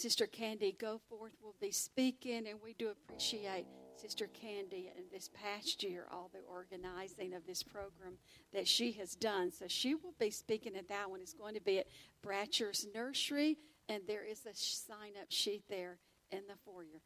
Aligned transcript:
Sister 0.00 0.26
Candy 0.26 0.74
go 0.80 0.98
Goforth 1.10 1.42
will 1.42 1.56
be 1.60 1.72
speaking, 1.72 2.46
and 2.48 2.58
we 2.64 2.72
do 2.72 2.88
appreciate 2.88 3.66
Sister 4.00 4.28
Candy 4.28 4.90
and 4.96 5.04
this 5.12 5.28
past 5.28 5.82
year, 5.82 6.06
all 6.10 6.30
the 6.32 6.40
organizing 6.50 7.34
of 7.34 7.46
this 7.46 7.62
program 7.62 8.14
that 8.54 8.66
she 8.66 8.92
has 8.92 9.14
done. 9.14 9.52
So 9.52 9.66
she 9.68 9.94
will 9.94 10.14
be 10.18 10.30
speaking 10.30 10.74
at 10.74 10.88
that 10.88 11.10
one. 11.10 11.20
It's 11.20 11.34
going 11.34 11.54
to 11.54 11.60
be 11.60 11.80
at 11.80 11.86
Bratcher's 12.24 12.86
Nursery, 12.94 13.58
and 13.90 14.02
there 14.06 14.24
is 14.24 14.46
a 14.46 14.54
sign 14.54 15.12
up 15.20 15.26
sheet 15.28 15.64
there 15.68 15.98
in 16.32 16.46
the 16.48 16.56
foyer. 16.64 17.02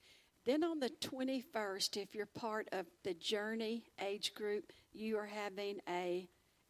Then 0.47 0.63
on 0.63 0.79
the 0.79 0.91
21st, 0.91 1.97
if 1.97 2.15
you're 2.15 2.27
part 2.27 2.69
of 2.71 2.87
the 3.03 3.15
Journey 3.15 3.87
age 4.01 4.35
group, 4.35 4.71
you 4.93 5.19
are 5.19 5.27
having 5.27 5.81
a 5.89 6.29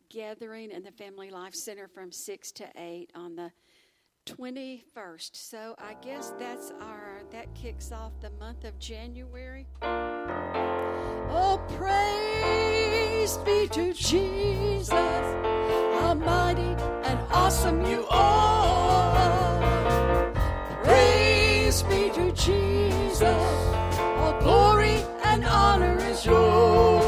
gathering 0.09 0.70
in 0.70 0.84
the 0.84 0.93
Family 0.93 1.30
Life 1.30 1.54
Center 1.54 1.86
from 1.86 2.11
6 2.11 2.52
to 2.52 2.66
8 2.77 3.11
on 3.14 3.36
the 3.36 3.50
21st. 4.27 5.30
So 5.32 5.75
I 5.79 5.95
guess 6.02 6.32
that's 6.38 6.73
our 6.80 7.23
that 7.30 7.52
kicks 7.54 7.92
off 7.92 8.12
the 8.20 8.30
month 8.41 8.64
of 8.64 8.78
January. 8.78 9.66
Oh 9.83 11.60
praise 11.77 13.37
be 13.38 13.69
to 13.69 13.92
Jesus. 13.92 14.91
How 14.91 16.14
mighty 16.14 16.74
and 17.05 17.19
awesome 17.33 17.84
you 17.84 18.06
are. 18.10 19.60
Praise 20.83 21.83
be 21.83 22.11
to 22.11 22.33
Jesus. 22.33 23.22
All 23.22 24.38
glory 24.41 25.05
and 25.25 25.45
honor 25.45 25.98
is 25.98 26.25
yours. 26.25 27.03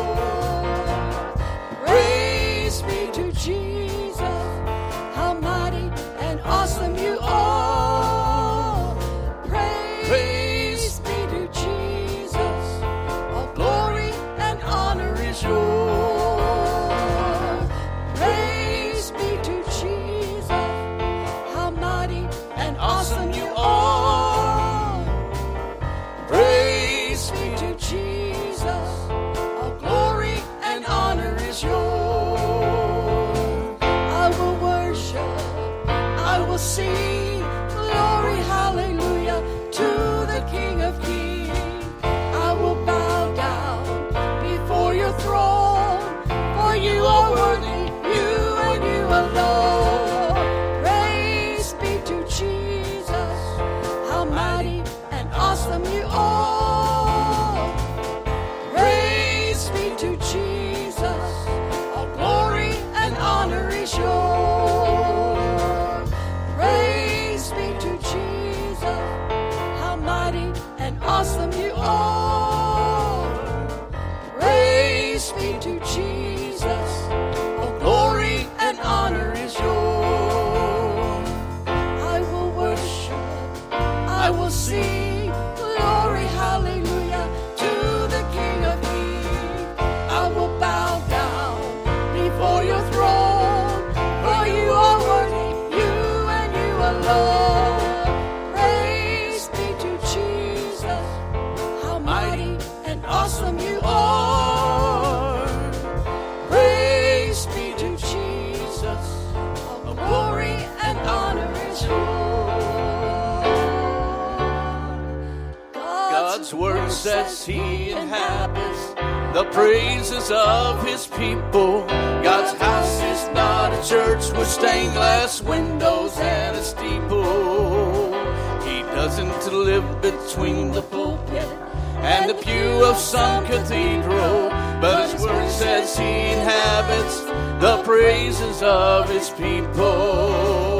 Some 132.97 133.45
cathedral, 133.47 134.49
but 134.81 135.11
his 135.11 135.23
word 135.23 135.51
says 135.51 135.97
he 135.97 136.33
inhabits 136.33 137.21
the 137.61 137.83
praises 137.85 138.63
of 138.63 139.09
his 139.09 139.31
people. 139.31 140.77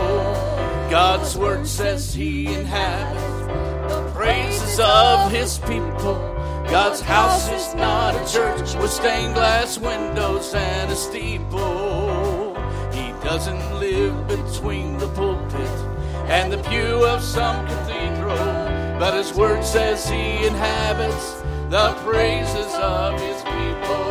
God's 0.91 1.37
word 1.37 1.67
says 1.67 2.15
he 2.15 2.47
inhabits 2.47 3.93
the 3.93 4.11
praises 4.15 4.81
of 4.81 5.31
his 5.31 5.59
people. 5.59 6.15
God's 6.69 7.01
house 7.01 7.49
is 7.51 7.75
not 7.75 8.15
a 8.15 8.33
church 8.33 8.75
with 8.75 8.91
stained 8.91 9.35
glass 9.35 9.79
windows 9.79 10.53
and 10.55 10.91
a 10.91 10.97
steeple. 10.97 12.55
He 12.93 13.13
doesn't 13.25 13.79
live 13.79 14.27
between 14.27 14.99
the 14.99 15.09
pulpit 15.09 15.71
and 16.29 16.53
the 16.53 16.59
pew 16.69 17.05
of 17.05 17.23
some 17.23 17.67
cathedral, 17.67 18.37
but 18.99 19.15
his 19.15 19.33
word 19.33 19.65
says 19.65 20.09
he 20.09 20.47
inhabits 20.47 21.43
the 21.71 21.95
praises 22.05 22.73
of 22.75 23.21
his 23.21 23.43
people. 23.43 24.05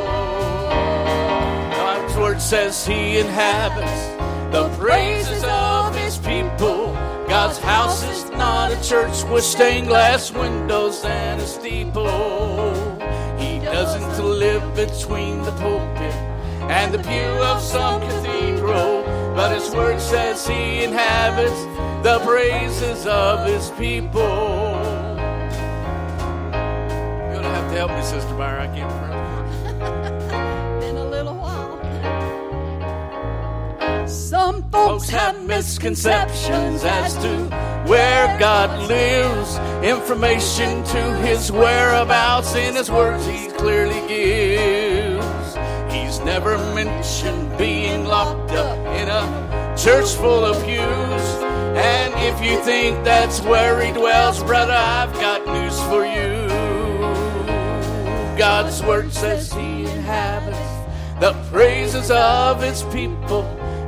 God's 1.72 2.18
word 2.18 2.42
says 2.42 2.86
he 2.86 3.20
inhabits 3.20 4.10
the 4.52 4.70
praises 4.78 5.42
of 5.46 5.96
his 5.96 6.18
people. 6.18 6.94
God's 7.30 7.58
house 7.58 8.04
is 8.04 8.30
not 8.32 8.74
a 8.74 8.84
church 8.84 9.24
with 9.32 9.44
stained 9.46 9.88
glass 9.88 10.34
windows 10.34 11.06
and 11.06 11.40
a 11.40 11.48
steeple. 11.48 12.74
He 13.40 13.60
doesn't 13.60 14.24
live 14.24 14.76
between 14.76 15.42
the 15.44 15.52
pulpit 15.54 16.14
and 16.70 16.94
the 16.94 17.00
pew 17.00 17.42
of 17.42 17.62
some 17.62 18.02
cathedral, 18.02 19.04
but 19.34 19.54
his 19.58 19.74
word 19.74 20.02
says 20.02 20.46
he 20.46 20.84
inhabits 20.84 21.64
the 22.04 22.20
praises 22.26 23.08
of 23.08 23.48
his 23.48 23.70
people. 23.72 24.65
Help 27.76 27.92
me, 27.92 28.02
Sister 28.02 28.34
Byron. 28.36 28.70
I 28.70 28.76
can't 28.76 28.92
remember. 29.02 29.26
in 30.86 30.96
a 30.98 31.06
little 31.06 31.36
while. 31.36 31.76
Some 34.08 34.64
folks 34.70 35.10
have 35.10 35.44
misconceptions 35.46 36.84
as 36.86 37.16
to 37.18 37.50
where 37.86 38.40
God 38.40 38.88
lives. 38.88 39.58
Information 39.84 40.84
to 40.86 41.02
his 41.18 41.52
whereabouts 41.52 42.56
in 42.56 42.76
his 42.76 42.90
words 42.90 43.26
he 43.26 43.48
clearly 43.48 44.08
gives. 44.08 45.56
He's 45.94 46.20
never 46.22 46.58
mentioned 46.74 47.58
being 47.58 48.06
locked 48.06 48.52
up 48.52 48.78
in 48.96 49.10
a 49.10 49.76
church 49.78 50.16
full 50.16 50.46
of 50.46 50.56
pews. 50.64 51.26
And 51.76 52.14
if 52.30 52.42
you 52.42 52.58
think 52.64 53.04
that's 53.04 53.42
where 53.42 53.82
he 53.84 53.92
dwells, 53.92 54.42
brother, 54.44 54.74
I've 54.74 55.14
got 55.14 55.46
news 55.46 55.78
for 55.90 56.06
you. 56.06 56.35
God's 58.38 58.84
word 58.84 59.14
says 59.14 59.54
he 59.54 59.86
inhabits 59.86 60.60
the 61.22 61.32
praises 61.50 62.12
of 62.12 62.62
his 62.62 62.84
people. 62.84 63.44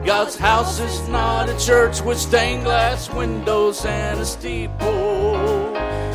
God's 0.06 0.38
house 0.38 0.80
is 0.80 1.10
not 1.10 1.50
a 1.50 1.60
church 1.60 2.02
with 2.02 2.18
stained 2.18 2.64
glass 2.64 3.10
windows 3.10 3.84
and 3.84 4.22
a 4.22 4.26
steeple. 4.26 5.36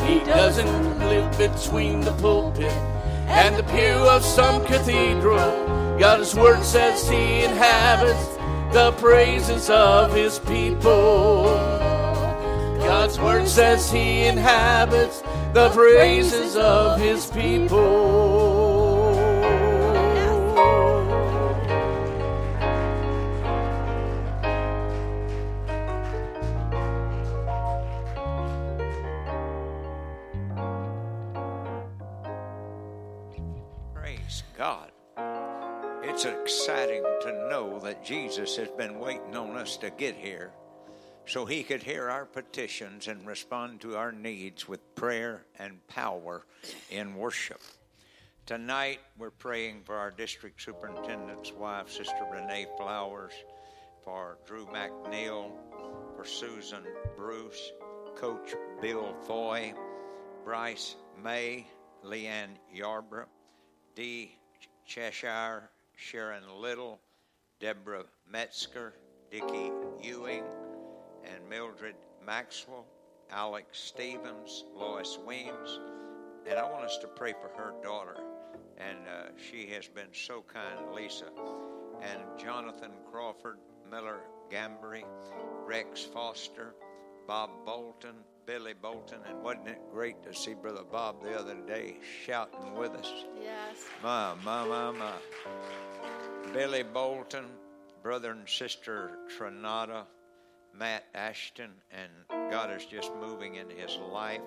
He 0.06 0.20
doesn't 0.20 0.99
live 1.00 1.37
between 1.37 2.00
the 2.00 2.12
pulpit 2.12 2.73
and 3.29 3.55
the 3.55 3.64
pew 3.64 4.08
of 4.08 4.25
some 4.25 4.64
cathedral. 4.64 5.99
God's 5.99 6.34
word 6.34 6.64
says 6.64 7.06
he 7.06 7.44
inhabits 7.44 8.26
the 8.73 8.94
praises 8.99 9.69
of 9.69 10.14
his 10.14 10.38
people. 10.38 11.44
God's 12.79 13.19
word 13.20 13.46
says 13.46 13.93
he 13.93 14.25
inhabits 14.25 15.23
the 15.52 15.69
praises 15.69 16.56
of 16.56 16.99
his 16.99 17.26
people. 17.26 19.12
Praise 33.93 34.43
God. 34.56 34.90
It's 36.02 36.25
exciting 36.25 37.02
to 37.22 37.48
know 37.50 37.78
that 37.81 38.02
Jesus 38.02 38.56
has 38.56 38.69
been 38.69 38.98
waiting 38.98 39.37
on 39.37 39.58
us 39.58 39.76
to 39.78 39.90
get 39.90 40.16
here 40.16 40.52
so 41.26 41.46
he 41.46 41.62
could 41.62 41.82
hear 41.82 42.08
our 42.08 42.24
petitions 42.24 43.08
and 43.08 43.26
respond 43.26 43.80
to 43.80 43.96
our 43.96 44.12
needs 44.12 44.69
with 44.69 44.94
prayer 44.94 45.44
and 45.58 45.86
power 45.88 46.44
in 46.90 47.14
worship. 47.14 47.60
Tonight, 48.44 48.98
we're 49.19 49.30
praying 49.30 49.82
for 49.84 49.94
our 49.94 50.10
district 50.10 50.60
superintendent's 50.60 51.52
wife, 51.52 51.88
Sister 51.90 52.26
Renee 52.32 52.66
Flowers, 52.76 53.32
for 54.04 54.36
Drew 54.46 54.66
McNeil, 54.66 55.52
for 56.16 56.24
Susan 56.24 56.82
Bruce, 57.16 57.72
Coach 58.16 58.54
Bill 58.80 59.14
Foy, 59.26 59.72
Bryce 60.44 60.96
May, 61.22 61.66
Leanne 62.04 62.56
Yarbrough, 62.76 63.26
Dee 63.94 64.36
Cheshire, 64.84 65.70
Sharon 65.94 66.42
Little, 66.60 66.98
Deborah 67.60 68.04
Metzger, 68.28 68.94
Dickie 69.30 69.70
Ewing, 70.02 70.42
and 71.24 71.48
Mildred 71.48 71.94
Maxwell, 72.24 72.86
Alex 73.30 73.78
Stevens, 73.78 74.64
Lois 74.74 75.19
Weems. 75.26 75.80
And 76.48 76.58
I 76.58 76.70
want 76.70 76.84
us 76.84 76.98
to 76.98 77.06
pray 77.06 77.32
for 77.32 77.48
her 77.56 77.72
daughter. 77.82 78.16
And 78.78 78.98
uh, 79.08 79.30
she 79.36 79.66
has 79.69 79.86
been 79.86 80.08
so 80.12 80.44
kind, 80.52 80.94
Lisa. 80.94 81.26
And 82.02 82.20
Jonathan 82.38 82.90
Crawford, 83.10 83.58
Miller 83.90 84.20
Gambry, 84.50 85.04
Rex 85.64 86.02
Foster, 86.02 86.74
Bob 87.26 87.50
Bolton, 87.64 88.16
Billy 88.44 88.74
Bolton. 88.74 89.20
And 89.28 89.42
wasn't 89.42 89.69
it 89.69 89.78
great 89.92 90.22
to 90.24 90.34
see 90.34 90.54
Brother 90.54 90.82
Bob 90.90 91.22
the 91.22 91.38
other 91.38 91.56
day 91.66 91.96
shouting 92.26 92.74
with 92.74 92.92
us? 92.92 93.10
Yes. 93.40 93.76
My, 94.02 94.34
my, 94.44 94.66
my, 94.66 94.90
my. 94.90 95.12
Billy 96.52 96.82
Bolton, 96.82 97.44
brother 98.02 98.32
and 98.32 98.48
sister 98.48 99.12
Trinata, 99.38 100.04
Matt 100.78 101.04
Ashton, 101.14 101.70
and 101.90 102.50
God 102.50 102.70
is 102.70 102.84
just 102.86 103.12
moving 103.20 103.56
in 103.56 103.69
his 103.70 103.96
life. 104.10 104.40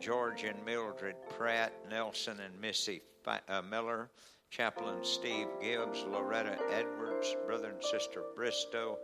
George 0.00 0.44
and 0.44 0.62
Mildred 0.64 1.16
Pratt, 1.36 1.72
Nelson 1.88 2.38
and 2.40 2.60
Missy 2.60 3.00
uh, 3.26 3.62
Miller, 3.62 4.10
Chaplain 4.50 5.02
Steve 5.02 5.46
Gibbs, 5.60 6.04
Loretta 6.08 6.58
Edwards, 6.70 7.34
brother 7.46 7.70
and 7.70 7.82
sister 7.82 8.22
Bristow, 8.36 8.98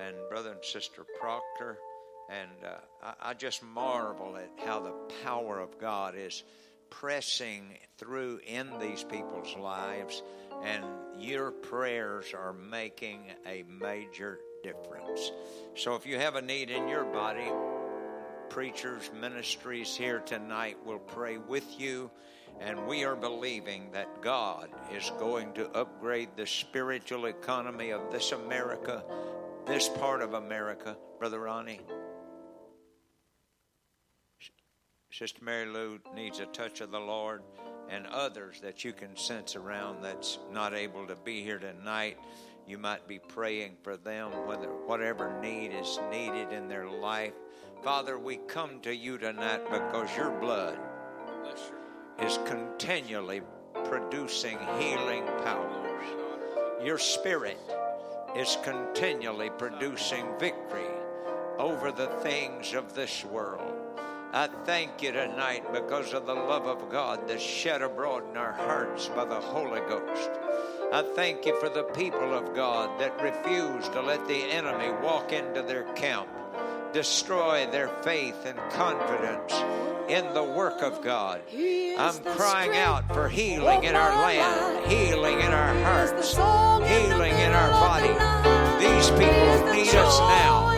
and 0.00 0.14
brother 0.28 0.52
and 0.52 0.64
sister 0.64 1.04
Proctor. 1.20 1.78
And 2.28 2.50
uh, 2.64 2.74
I, 3.02 3.30
I 3.30 3.34
just 3.34 3.62
marvel 3.62 4.36
at 4.36 4.50
how 4.64 4.80
the 4.80 4.94
power 5.24 5.60
of 5.60 5.78
God 5.78 6.14
is 6.16 6.44
pressing 6.90 7.78
through 7.96 8.40
in 8.46 8.68
these 8.78 9.04
people's 9.04 9.56
lives, 9.56 10.22
and 10.62 10.84
your 11.18 11.50
prayers 11.50 12.34
are 12.34 12.52
making 12.52 13.24
a 13.46 13.64
major 13.80 14.38
difference. 14.62 15.32
So 15.74 15.94
if 15.94 16.06
you 16.06 16.18
have 16.18 16.36
a 16.36 16.42
need 16.42 16.70
in 16.70 16.88
your 16.88 17.04
body, 17.04 17.50
preachers, 18.48 19.10
ministries 19.18 19.96
here 19.96 20.20
tonight 20.20 20.76
will 20.84 20.98
pray 20.98 21.38
with 21.38 21.80
you. 21.80 22.10
And 22.60 22.86
we 22.86 23.04
are 23.04 23.16
believing 23.16 23.90
that 23.92 24.22
God 24.22 24.68
is 24.94 25.10
going 25.18 25.52
to 25.54 25.70
upgrade 25.70 26.28
the 26.36 26.46
spiritual 26.46 27.26
economy 27.26 27.90
of 27.90 28.12
this 28.12 28.32
America, 28.32 29.02
this 29.66 29.88
part 29.88 30.20
of 30.22 30.34
America. 30.34 30.96
Brother 31.18 31.40
Ronnie. 31.40 31.80
Sister 35.10 35.44
Mary 35.44 35.66
Lou 35.66 35.98
needs 36.14 36.40
a 36.40 36.46
touch 36.46 36.80
of 36.80 36.90
the 36.90 37.00
Lord 37.00 37.42
and 37.88 38.06
others 38.06 38.60
that 38.60 38.84
you 38.84 38.92
can 38.92 39.16
sense 39.16 39.56
around 39.56 40.02
that's 40.02 40.38
not 40.50 40.74
able 40.74 41.06
to 41.06 41.14
be 41.16 41.42
here 41.42 41.58
tonight. 41.58 42.18
You 42.66 42.78
might 42.78 43.06
be 43.08 43.18
praying 43.18 43.76
for 43.82 43.96
them, 43.96 44.30
whether 44.46 44.68
whatever 44.68 45.38
need 45.40 45.72
is 45.72 45.98
needed 46.10 46.52
in 46.52 46.68
their 46.68 46.88
life. 46.88 47.34
Father, 47.82 48.18
we 48.18 48.36
come 48.46 48.80
to 48.80 48.94
you 48.94 49.18
tonight 49.18 49.62
because 49.70 50.16
your 50.16 50.30
blood 50.30 50.78
is 52.20 52.38
continually 52.46 53.42
producing 53.84 54.58
healing 54.78 55.26
powers. 55.44 56.06
Your 56.84 56.98
spirit 56.98 57.58
is 58.36 58.56
continually 58.62 59.50
producing 59.50 60.26
victory 60.38 60.86
over 61.58 61.92
the 61.92 62.06
things 62.22 62.74
of 62.74 62.94
this 62.94 63.24
world. 63.24 63.74
I 64.32 64.48
thank 64.64 65.02
you 65.02 65.12
tonight 65.12 65.70
because 65.72 66.14
of 66.14 66.24
the 66.24 66.34
love 66.34 66.66
of 66.66 66.90
God 66.90 67.28
that's 67.28 67.42
shed 67.42 67.82
abroad 67.82 68.30
in 68.30 68.36
our 68.36 68.52
hearts 68.52 69.08
by 69.08 69.26
the 69.26 69.40
Holy 69.40 69.80
Ghost. 69.80 70.30
I 70.92 71.00
thank 71.00 71.46
you 71.46 71.58
for 71.58 71.70
the 71.70 71.84
people 71.84 72.34
of 72.34 72.54
God 72.54 73.00
that 73.00 73.18
refuse 73.22 73.88
to 73.88 74.02
let 74.02 74.28
the 74.28 74.34
enemy 74.34 74.90
walk 75.02 75.32
into 75.32 75.62
their 75.62 75.84
camp, 75.94 76.28
destroy 76.92 77.66
their 77.70 77.88
faith 78.02 78.44
and 78.44 78.58
confidence 78.70 79.54
in 80.10 80.34
the 80.34 80.44
work 80.44 80.82
of 80.82 81.00
God. 81.00 81.40
I'm 81.50 82.22
crying 82.36 82.76
out 82.76 83.08
for 83.14 83.30
healing 83.30 83.84
in 83.84 83.94
our 83.94 84.14
land, 84.20 84.86
healing 84.86 85.40
in 85.40 85.50
our 85.50 85.74
hearts, 85.82 86.34
healing 86.34 87.32
in 87.32 87.52
our 87.52 87.70
body. 87.70 88.12
These 88.84 89.08
people 89.12 89.72
need 89.72 89.94
us 89.94 90.18
now. 90.20 90.71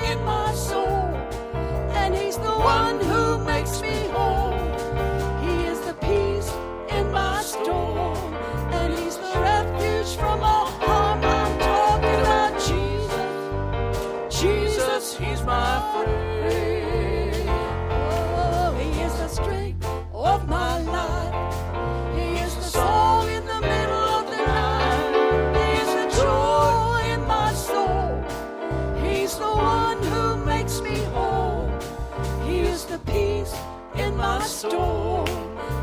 Storm. 34.68 35.28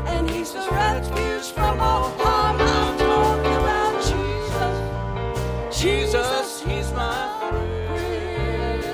And 0.06 0.28
He's 0.30 0.52
the 0.52 0.66
refuge 0.70 1.52
from 1.52 1.80
all 1.80 2.10
harm. 2.18 2.60
I'm 2.60 2.98
talking 2.98 3.56
about 3.62 3.94
Jesus. 4.10 4.76
Jesus, 5.82 6.62
he's 6.62 6.92
my 6.92 7.20
friend. 7.48 8.84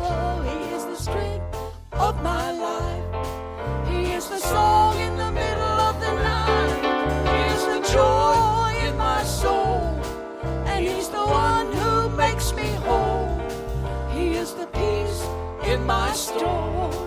Oh, 0.00 0.42
He 0.48 0.58
is 0.76 0.84
the 0.84 0.96
strength 0.96 1.56
of 1.92 2.22
my 2.22 2.46
life. 2.68 3.88
He 3.88 4.12
is 4.12 4.28
the 4.28 4.38
song 4.38 4.98
in 5.00 5.16
the 5.16 5.30
middle 5.32 5.76
of 5.88 6.00
the 6.00 6.12
night. 6.32 6.80
He 7.32 7.40
is 7.54 7.62
the 7.72 7.80
joy 7.92 8.70
in 8.86 8.96
my 8.96 9.22
soul. 9.24 9.82
And 10.70 10.84
He's 10.86 11.08
the 11.08 11.26
one 11.48 11.72
who 11.72 12.10
makes 12.16 12.52
me 12.54 12.68
whole. 12.86 13.28
He 14.10 14.34
is 14.34 14.54
the 14.54 14.66
peace 14.66 15.20
in 15.64 15.84
my 15.84 16.12
storm. 16.12 17.03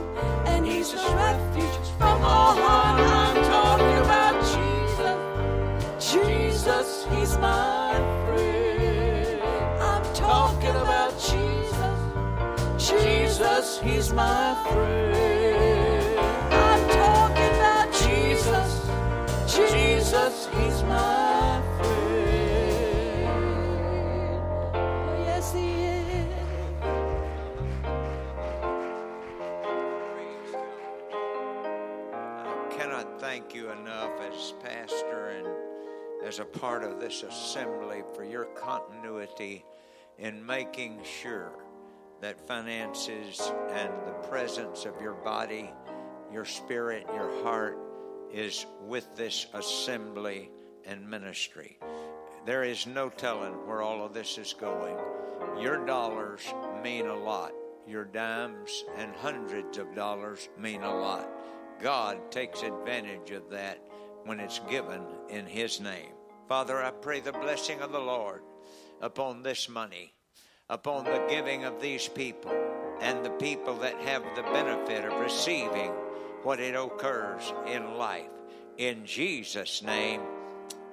He's 13.84 14.12
my 14.12 14.55
friend. 14.72 16.19
I'm 16.51 16.89
talking 16.89 17.55
about 17.55 17.93
Jesus. 17.93 18.89
Jesus, 19.69 20.48
he's 20.48 20.84
my 20.84 21.62
friend. 21.77 23.27
Oh, 24.74 25.24
yes, 25.25 25.53
He 25.53 25.69
is. 25.86 26.25
I 32.43 32.67
cannot 32.72 33.19
thank 33.19 33.53
you 33.53 33.69
enough 33.72 34.19
as 34.22 34.53
pastor 34.63 35.27
and 35.29 35.48
as 36.25 36.39
a 36.39 36.46
part 36.46 36.84
of 36.84 37.00
this 37.00 37.22
assembly 37.24 38.01
for 38.15 38.24
your 38.24 38.46
continuity 38.46 39.63
in 40.17 40.43
making 40.46 41.03
sure 41.03 41.67
that 42.22 42.48
finances 42.48 43.52
and 43.74 43.92
the 44.06 44.28
presence 44.30 44.86
of 44.86 45.00
your 45.02 45.14
body, 45.14 45.72
your 46.32 46.46
spirit, 46.46 47.06
your 47.14 47.44
heart 47.44 47.78
is 48.32 48.66
with 48.82 49.16
this 49.16 49.48
assembly 49.54 50.50
and 50.86 51.08
ministry. 51.10 51.78
There 52.46 52.64
is 52.64 52.88
no 52.88 53.10
telling 53.10 53.54
where 53.68 53.82
all 53.82 54.06
of 54.06 54.14
this 54.14 54.38
is 54.38 54.54
going. 54.54 54.96
Your 55.60 55.86
dollars 55.86 56.42
mean 56.84 57.08
a 57.08 57.16
lot. 57.16 57.52
Your 57.88 58.06
dimes 58.06 58.84
and 58.98 59.14
hundreds 59.16 59.78
of 59.78 59.96
dollars 59.96 60.50
mean 60.58 60.84
a 60.84 60.94
lot. 60.94 61.30
God 61.82 62.32
takes 62.32 62.64
advantage 62.64 63.32
of 63.32 63.50
that 63.52 63.80
when 64.26 64.40
it's 64.40 64.60
given 64.70 65.02
in 65.30 65.46
His 65.46 65.80
name. 65.80 66.12
Father, 66.48 66.82
I 66.82 66.92
pray 66.92 67.20
the 67.20 67.32
blessing 67.32 67.82
of 67.82 67.92
the 67.92 68.00
Lord 68.00 68.42
upon 69.02 69.44
this 69.44 69.70
money, 69.70 70.14
upon 70.70 71.06
the 71.06 71.26
giving 71.30 71.64
of 71.64 71.82
these 71.82 72.10
people, 72.10 72.52
and 73.00 73.24
the 73.24 73.30
people 73.32 73.76
that 73.78 73.96
have 74.02 74.24
the 74.36 74.42
benefit 74.44 75.06
of 75.06 75.20
receiving 75.22 75.92
what 76.44 76.60
it 76.60 76.76
occurs 76.76 77.54
in 77.66 77.98
life. 77.98 78.30
In 78.78 79.06
Jesus' 79.06 79.82
name, 79.82 80.22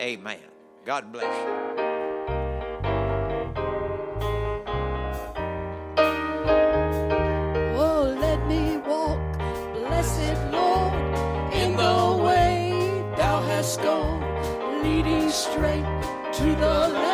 amen. 0.00 0.38
God 0.85 1.12
bless 1.12 1.25
you. 1.25 1.52
Oh, 7.76 8.16
let 8.21 8.47
me 8.47 8.76
walk, 8.76 9.19
blessed 9.75 10.52
Lord, 10.52 10.95
in 11.52 11.76
the 11.76 12.23
way 12.23 12.71
thou 13.16 13.43
hast 13.43 13.83
gone, 13.83 14.23
leading 14.85 15.31
straight 15.31 15.85
to 16.35 16.45
the 16.45 17.13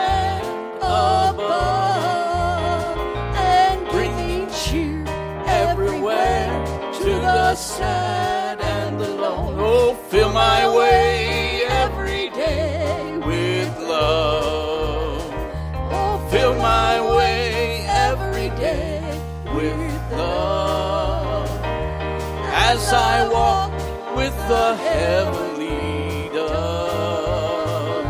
I 22.92 23.28
walk 23.28 23.73
with 24.16 24.35
the 24.49 24.75
heavenly 24.76 26.28
dove, 26.35 28.04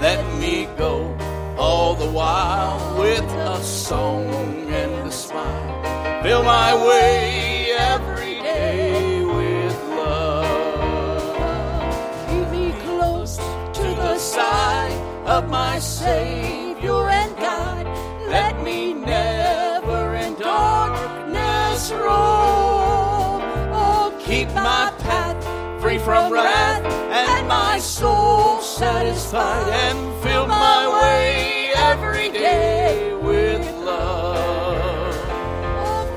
let 0.00 0.24
me 0.40 0.66
go 0.78 1.14
all 1.58 1.94
the 1.94 2.10
while 2.10 2.98
with 2.98 3.20
a 3.20 3.62
song 3.62 4.30
and 4.70 5.08
a 5.08 5.12
smile. 5.12 6.22
Fill 6.22 6.42
my 6.42 6.74
way 6.86 7.72
every 7.78 8.36
day 8.36 9.22
with 9.24 9.76
love. 9.90 11.46
Keep 12.30 12.48
me 12.50 12.72
close 12.80 13.36
to 13.36 13.82
the 13.82 14.18
side 14.18 14.92
of 15.26 15.50
my 15.50 15.78
Savior 15.78 17.08
from 26.08 26.32
wrath 26.32 26.82
and 27.12 27.46
my 27.46 27.78
soul 27.78 28.62
satisfied 28.62 29.68
and 29.68 30.22
fill 30.22 30.46
my 30.46 30.82
way 31.02 31.70
every 31.76 32.30
day 32.30 33.12
with 33.22 33.60
love. 33.84 35.14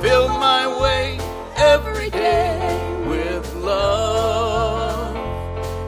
Fill 0.01 0.29
my 0.29 0.63
way 0.81 1.19
every 1.57 2.09
day 2.09 2.55
with 3.05 3.53
love 3.55 5.13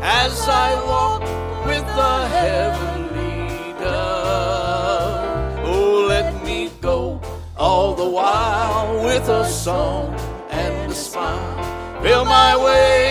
as 0.01 0.33
I 0.49 0.69
walk 0.91 1.21
with 1.65 1.85
the 2.01 2.27
heavenly 2.27 3.71
dove. 3.79 5.59
Oh, 5.63 6.07
let 6.09 6.43
me 6.43 6.69
go 6.81 7.21
all 7.55 7.95
the 7.95 8.09
while 8.09 9.05
with 9.05 9.29
a 9.29 9.45
song 9.47 10.13
and 10.49 10.91
a 10.91 10.93
smile. 10.93 12.01
Fill 12.03 12.25
my 12.25 12.57
way 12.57 13.02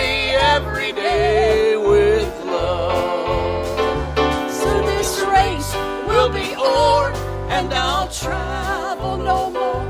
and 7.62 7.72
I'll 7.74 8.08
travel 8.08 9.16
no 9.16 9.48
more, 9.50 9.84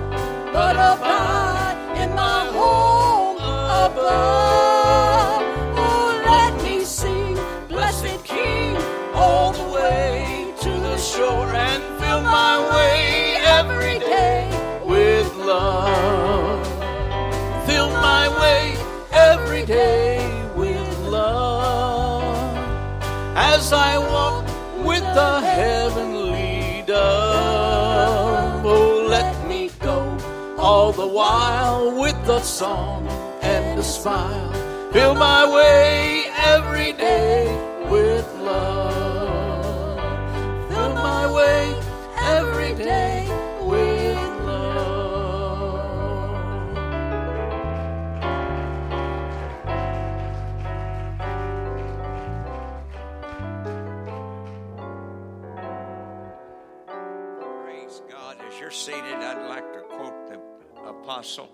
but 0.53 0.77
abide 0.77 1.79
in 2.03 2.11
my 2.15 2.45
home 2.59 3.39
above. 3.87 5.43
Oh, 5.85 6.23
let 6.33 6.53
me 6.63 6.85
sing, 6.85 7.39
blessed 7.69 8.23
King, 8.25 8.77
all 9.15 9.53
the 9.53 9.69
way 9.73 10.53
to 10.61 10.71
the 10.89 10.99
shore 10.99 11.51
and 11.71 11.83
fill 11.99 12.21
my 12.21 12.55
way 12.75 13.39
every 13.59 13.99
day 14.01 14.41
with 14.85 15.35
love. 15.37 16.67
Fill 17.67 17.91
my 18.11 18.25
way 18.41 18.77
every 19.13 19.65
day 19.65 20.19
with 20.55 20.99
love 21.09 22.55
as 23.35 23.73
I 23.73 23.97
walk 23.97 24.45
with 24.85 25.05
the 25.15 25.41
heavenly 25.41 25.82
all 30.73 30.91
the 30.91 31.07
while 31.07 32.01
with 32.01 32.17
a 32.31 32.41
song 32.41 33.07
and 33.43 33.79
a 33.79 33.83
smile. 33.83 34.53
Fill 34.91 35.15
my 35.15 35.45
way 35.55 36.25
every 36.55 36.95
day 36.95 37.45
with 37.91 38.27
love. 38.41 40.01
Fill 40.71 40.95
my 40.95 41.31
way 41.31 41.75
every 42.17 42.75
day 42.75 43.29
with 43.61 44.17
love. 44.47 44.73
Praise 57.63 58.01
God. 58.11 58.39
As 58.49 58.59
you're 58.59 58.71
seated, 58.71 59.21
I'd 59.29 59.47
like 59.51 59.71
to 59.75 59.82
apostle. 61.01 61.51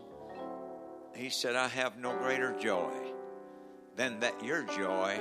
He 1.14 1.30
said, 1.30 1.56
I 1.56 1.68
have 1.68 1.98
no 1.98 2.16
greater 2.16 2.52
joy 2.58 2.92
than 3.96 4.20
that 4.20 4.44
your 4.44 4.62
joy 4.62 5.20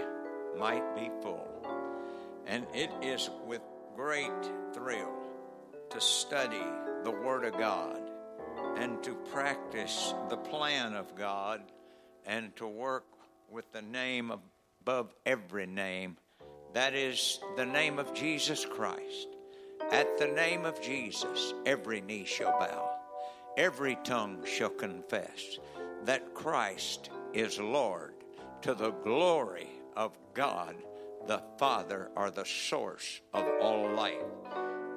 might 0.58 0.96
be 0.96 1.10
full. 1.22 1.48
And 2.46 2.66
it 2.74 2.92
is 3.02 3.30
with 3.46 3.62
great 3.96 4.32
thrill 4.74 5.14
to 5.90 6.00
study 6.02 6.64
the 7.04 7.12
Word 7.12 7.46
of 7.46 7.58
God 7.58 8.00
and 8.78 9.02
to 9.04 9.16
practice 9.32 10.14
the 10.30 10.38
plan 10.38 10.94
of 10.94 11.16
God 11.16 11.62
and 12.26 12.56
to 12.58 12.68
work 12.68 13.06
with 13.50 13.72
the 13.72 13.82
name 13.82 14.32
above 14.32 15.14
every 15.26 15.66
name. 15.66 16.18
That 16.74 16.94
is 16.94 17.40
the 17.56 17.66
name 17.66 17.98
of 17.98 18.14
Jesus 18.14 18.66
Christ. 18.66 19.28
At 19.92 20.18
the 20.18 20.28
name 20.28 20.66
of 20.66 20.82
Jesus, 20.82 21.54
every 21.66 22.02
knee 22.02 22.26
shall 22.26 22.60
bow, 22.60 22.97
every 23.58 23.98
tongue 24.04 24.46
shall 24.46 24.70
confess 24.70 25.60
that 26.06 26.34
Christ 26.34 27.10
is 27.34 27.60
Lord 27.60 28.14
to 28.62 28.74
the 28.74 28.92
glory 28.92 29.68
of 29.96 30.18
God 30.34 30.76
the 31.28 31.42
Father, 31.58 32.10
or 32.16 32.32
the 32.32 32.46
source 32.46 33.20
of 33.34 33.46
all 33.62 33.92
life. 33.92 34.14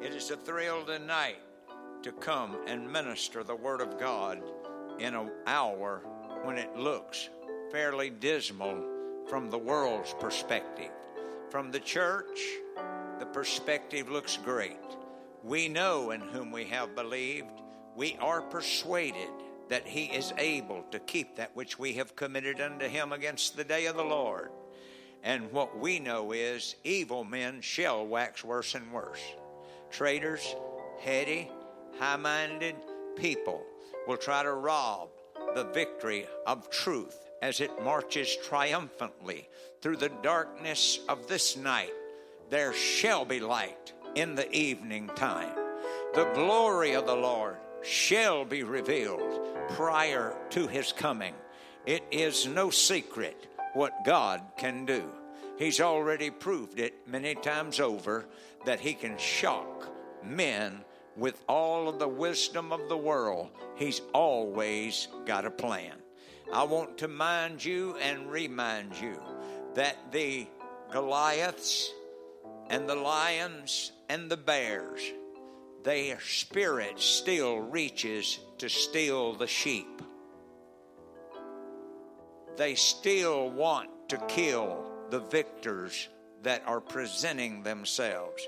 It 0.00 0.12
is 0.14 0.30
a 0.30 0.36
thrill 0.36 0.84
tonight 0.84 1.40
to 2.02 2.12
come 2.12 2.56
and 2.68 2.90
minister 2.90 3.42
the 3.42 3.56
Word 3.56 3.80
of 3.80 3.98
God 3.98 4.40
in 5.00 5.14
an 5.14 5.30
hour 5.46 6.02
when 6.44 6.56
it 6.56 6.76
looks 6.76 7.28
fairly 7.72 8.10
dismal 8.10 8.84
from 9.28 9.50
the 9.50 9.58
world's 9.58 10.14
perspective. 10.14 10.92
From 11.50 11.72
the 11.72 11.80
church, 11.80 12.40
the 13.18 13.26
perspective 13.26 14.08
looks 14.08 14.36
great. 14.36 14.78
We 15.42 15.68
know 15.68 16.12
in 16.12 16.20
whom 16.20 16.52
we 16.52 16.64
have 16.66 16.94
believed. 16.94 17.60
We 17.96 18.16
are 18.20 18.42
persuaded 18.42 19.28
that 19.68 19.86
he 19.86 20.06
is 20.06 20.32
able 20.38 20.84
to 20.90 20.98
keep 20.98 21.36
that 21.36 21.54
which 21.54 21.78
we 21.78 21.94
have 21.94 22.16
committed 22.16 22.60
unto 22.60 22.88
him 22.88 23.12
against 23.12 23.56
the 23.56 23.64
day 23.64 23.86
of 23.86 23.96
the 23.96 24.04
Lord. 24.04 24.50
And 25.22 25.52
what 25.52 25.78
we 25.78 26.00
know 26.00 26.32
is 26.32 26.76
evil 26.82 27.24
men 27.24 27.60
shall 27.60 28.06
wax 28.06 28.42
worse 28.42 28.74
and 28.74 28.90
worse. 28.92 29.22
Traitors, 29.90 30.54
heady, 31.00 31.50
high 31.98 32.16
minded 32.16 32.74
people 33.16 33.62
will 34.06 34.16
try 34.16 34.42
to 34.42 34.52
rob 34.52 35.10
the 35.54 35.64
victory 35.64 36.26
of 36.46 36.70
truth 36.70 37.30
as 37.42 37.60
it 37.60 37.82
marches 37.82 38.36
triumphantly 38.44 39.48
through 39.80 39.96
the 39.96 40.12
darkness 40.22 41.00
of 41.08 41.28
this 41.28 41.56
night. 41.56 41.92
There 42.50 42.72
shall 42.72 43.24
be 43.24 43.40
light 43.40 43.92
in 44.14 44.34
the 44.34 44.50
evening 44.52 45.10
time. 45.16 45.54
The 46.14 46.30
glory 46.34 46.94
of 46.94 47.06
the 47.06 47.14
Lord 47.14 47.56
shall 47.82 48.44
be 48.44 48.62
revealed 48.62 49.40
prior 49.70 50.36
to 50.50 50.66
his 50.66 50.92
coming. 50.92 51.34
It 51.86 52.04
is 52.10 52.46
no 52.46 52.70
secret 52.70 53.46
what 53.72 54.04
God 54.04 54.42
can 54.56 54.84
do. 54.84 55.04
He's 55.58 55.80
already 55.80 56.30
proved 56.30 56.78
it 56.78 57.06
many 57.06 57.34
times 57.34 57.80
over 57.80 58.26
that 58.64 58.80
he 58.80 58.94
can 58.94 59.18
shock 59.18 59.88
men 60.24 60.84
with 61.16 61.42
all 61.48 61.88
of 61.88 61.98
the 61.98 62.08
wisdom 62.08 62.72
of 62.72 62.88
the 62.88 62.96
world. 62.96 63.50
He's 63.76 64.00
always 64.12 65.08
got 65.26 65.44
a 65.44 65.50
plan. 65.50 65.94
I 66.52 66.64
want 66.64 66.98
to 66.98 67.08
mind 67.08 67.64
you 67.64 67.96
and 67.96 68.30
remind 68.30 68.98
you 69.00 69.20
that 69.74 70.12
the 70.12 70.46
Goliaths 70.90 71.92
and 72.68 72.88
the 72.88 72.94
lions 72.94 73.92
and 74.08 74.30
the 74.30 74.36
bears, 74.36 75.00
their 75.82 76.20
spirit 76.20 77.00
still 77.00 77.58
reaches 77.58 78.38
to 78.58 78.68
steal 78.68 79.34
the 79.34 79.46
sheep. 79.46 80.02
They 82.56 82.74
still 82.74 83.50
want 83.50 83.88
to 84.10 84.18
kill 84.28 84.84
the 85.10 85.20
victors 85.20 86.08
that 86.42 86.62
are 86.66 86.80
presenting 86.80 87.62
themselves. 87.62 88.46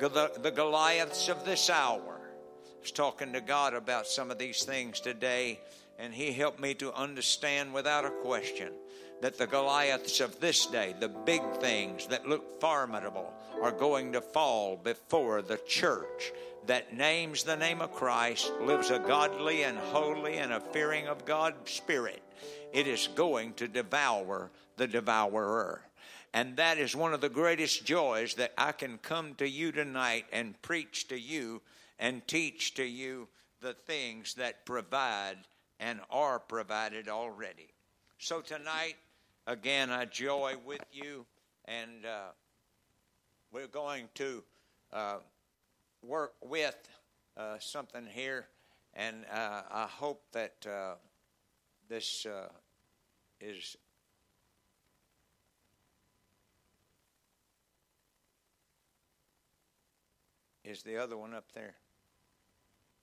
The, 0.00 0.32
the 0.42 0.50
Goliaths 0.50 1.28
of 1.28 1.44
this 1.44 1.68
hour. 1.68 2.20
I 2.20 2.80
was 2.80 2.92
talking 2.92 3.34
to 3.34 3.42
God 3.42 3.74
about 3.74 4.06
some 4.06 4.30
of 4.30 4.38
these 4.38 4.62
things 4.62 5.00
today, 5.00 5.60
and 5.98 6.14
He 6.14 6.32
helped 6.32 6.60
me 6.60 6.72
to 6.74 6.94
understand 6.94 7.74
without 7.74 8.06
a 8.06 8.10
question 8.10 8.72
that 9.20 9.36
the 9.36 9.46
Goliaths 9.46 10.20
of 10.20 10.40
this 10.40 10.64
day, 10.66 10.94
the 10.98 11.08
big 11.08 11.42
things 11.60 12.06
that 12.06 12.26
look 12.26 12.60
formidable, 12.60 13.30
are 13.62 13.72
going 13.72 14.12
to 14.12 14.22
fall 14.22 14.76
before 14.76 15.42
the 15.42 15.58
church 15.68 16.32
that 16.66 16.94
names 16.94 17.42
the 17.42 17.56
name 17.56 17.80
of 17.80 17.92
Christ, 17.92 18.52
lives 18.60 18.90
a 18.90 18.98
godly 18.98 19.62
and 19.62 19.78
holy 19.78 20.38
and 20.38 20.52
a 20.52 20.60
fearing 20.60 21.06
of 21.06 21.24
God 21.24 21.54
spirit. 21.64 22.22
It 22.72 22.86
is 22.86 23.08
going 23.14 23.54
to 23.54 23.68
devour 23.68 24.50
the 24.76 24.86
devourer. 24.86 25.82
And 26.32 26.56
that 26.56 26.78
is 26.78 26.94
one 26.94 27.12
of 27.12 27.20
the 27.20 27.28
greatest 27.28 27.84
joys 27.84 28.34
that 28.34 28.52
I 28.56 28.72
can 28.72 28.98
come 28.98 29.34
to 29.36 29.48
you 29.48 29.72
tonight 29.72 30.26
and 30.32 30.60
preach 30.62 31.08
to 31.08 31.18
you 31.18 31.60
and 31.98 32.26
teach 32.28 32.74
to 32.74 32.84
you 32.84 33.28
the 33.60 33.74
things 33.74 34.34
that 34.34 34.64
provide 34.64 35.38
and 35.80 36.00
are 36.10 36.38
provided 36.38 37.08
already. 37.08 37.68
So 38.18 38.40
tonight, 38.40 38.96
again, 39.46 39.90
I 39.90 40.04
joy 40.04 40.54
with 40.64 40.84
you, 40.92 41.26
and 41.64 42.06
uh, 42.06 42.30
we're 43.52 43.66
going 43.66 44.08
to 44.14 44.42
uh, 44.92 45.16
work 46.02 46.34
with 46.42 46.76
uh, 47.36 47.56
something 47.58 48.06
here, 48.06 48.46
and 48.94 49.24
uh, 49.32 49.62
I 49.70 49.86
hope 49.86 50.22
that 50.32 50.54
uh, 50.66 50.94
this 51.88 52.26
uh, 52.26 52.48
is. 53.40 53.76
Is 60.62 60.82
the 60.82 60.98
other 60.98 61.16
one 61.16 61.34
up 61.34 61.50
there? 61.52 61.74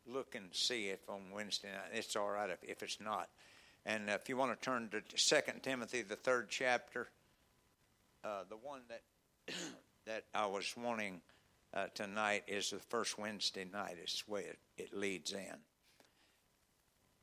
Look 0.05 0.35
and 0.35 0.45
see 0.53 0.87
if 0.87 1.09
on 1.09 1.31
Wednesday 1.33 1.67
night. 1.69 1.91
It's 1.91 2.15
all 2.15 2.29
right 2.29 2.49
if, 2.49 2.59
if 2.63 2.81
it's 2.81 3.01
not. 3.01 3.27
And 3.85 4.09
if 4.09 4.29
you 4.29 4.37
want 4.37 4.57
to 4.57 4.63
turn 4.63 4.89
to 4.91 5.01
Second 5.17 5.63
Timothy, 5.63 6.01
the 6.01 6.15
third 6.15 6.47
chapter, 6.49 7.09
uh, 8.23 8.43
the 8.49 8.55
one 8.55 8.81
that 8.87 9.01
that 10.05 10.23
I 10.33 10.45
was 10.45 10.73
wanting 10.77 11.21
uh, 11.73 11.87
tonight 11.93 12.43
is 12.47 12.71
the 12.71 12.79
first 12.79 13.17
Wednesday 13.17 13.65
night. 13.71 13.97
It's 14.01 14.23
the 14.23 14.31
way 14.31 14.41
it, 14.41 14.59
it 14.77 14.97
leads 14.97 15.33
in. 15.33 15.57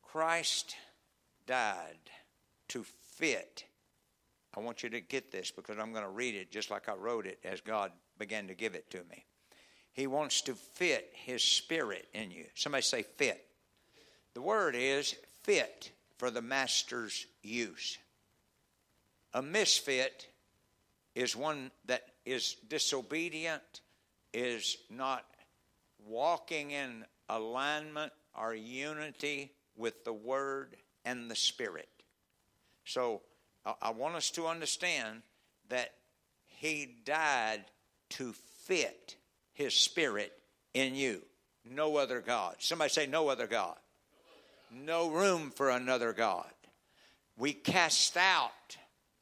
Christ 0.02 0.76
died 1.46 2.10
to 2.68 2.84
fit. 3.16 3.64
I 4.56 4.60
want 4.60 4.82
you 4.82 4.90
to 4.90 5.00
get 5.00 5.32
this 5.32 5.50
because 5.50 5.78
I'm 5.78 5.92
going 5.92 6.04
to 6.04 6.10
read 6.10 6.34
it 6.34 6.50
just 6.50 6.71
like 6.71 6.88
I 6.88 6.95
wrote 6.95 7.26
it 7.26 7.38
as 7.45 7.60
God 7.60 7.90
began 8.19 8.47
to 8.49 8.54
give 8.54 8.75
it 8.75 8.90
to 8.90 8.99
me. 9.10 9.25
He 9.92 10.06
wants 10.06 10.42
to 10.42 10.54
fit 10.54 11.10
His 11.12 11.42
Spirit 11.42 12.08
in 12.14 12.30
you. 12.30 12.47
Somebody 12.54 12.82
say 12.82 13.02
fit. 13.02 13.45
The 14.34 14.42
word 14.42 14.75
is 14.76 15.14
fit 15.42 15.92
for 16.19 16.30
the 16.30 16.42
master's 16.42 17.26
use. 17.42 17.99
A 19.32 19.42
misfit 19.42 20.28
is 21.14 21.36
one 21.36 21.71
that 21.86 22.02
is 22.25 22.56
disobedient, 22.69 23.80
is 24.34 24.76
not 24.90 25.25
walking 26.06 26.73
in 26.73 27.04
alignment 27.28 28.12
or 28.38 28.54
unity 28.54 29.52
with 29.76 30.04
the 30.04 30.12
Word 30.12 30.76
and 31.04 31.30
the 31.30 31.36
Spirit. 31.36 31.88
So 32.84 33.23
I 33.80 33.90
want 33.90 34.16
us 34.16 34.30
to 34.32 34.47
understand 34.47 35.23
that 35.70 35.94
He 36.44 36.97
died 37.04 37.64
to 38.10 38.34
fit 38.64 39.16
His 39.54 39.75
Spirit 39.75 40.32
in 40.75 40.94
you. 40.94 41.23
No 41.64 41.97
other 41.97 42.20
God. 42.20 42.56
Somebody 42.58 42.90
say, 42.90 43.06
No 43.06 43.28
other 43.28 43.47
God 43.47 43.76
no 44.75 45.10
room 45.10 45.50
for 45.50 45.70
another 45.70 46.12
God. 46.12 46.50
We 47.36 47.52
cast 47.52 48.16
out 48.16 48.76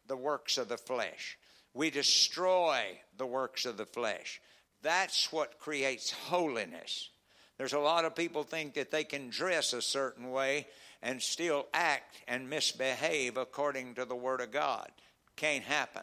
the 0.07 0.17
works 0.17 0.59
of 0.59 0.69
the 0.69 0.77
flesh, 0.77 1.39
we 1.75 1.91
destroy 1.91 2.99
the 3.17 3.27
works 3.27 3.67
of 3.67 3.77
the 3.77 3.87
flesh. 3.87 4.41
That's 4.83 5.33
what 5.33 5.59
creates 5.59 6.11
holiness. 6.11 7.11
There's 7.59 7.73
a 7.73 7.79
lot 7.79 8.05
of 8.05 8.17
people 8.17 8.43
think 8.43 8.75
that 8.75 8.91
they 8.91 9.05
can 9.05 9.31
dress 9.31 9.73
a 9.73 9.83
certain 9.83 10.31
way 10.31 10.67
and 11.03 11.23
still 11.23 11.67
act 11.73 12.17
and 12.27 12.51
misbehave 12.51 13.37
according 13.37 13.95
to 13.95 14.05
the 14.05 14.17
Word 14.17 14.41
of 14.41 14.51
God. 14.51 14.91
Can't 15.37 15.65
happen. 15.65 16.03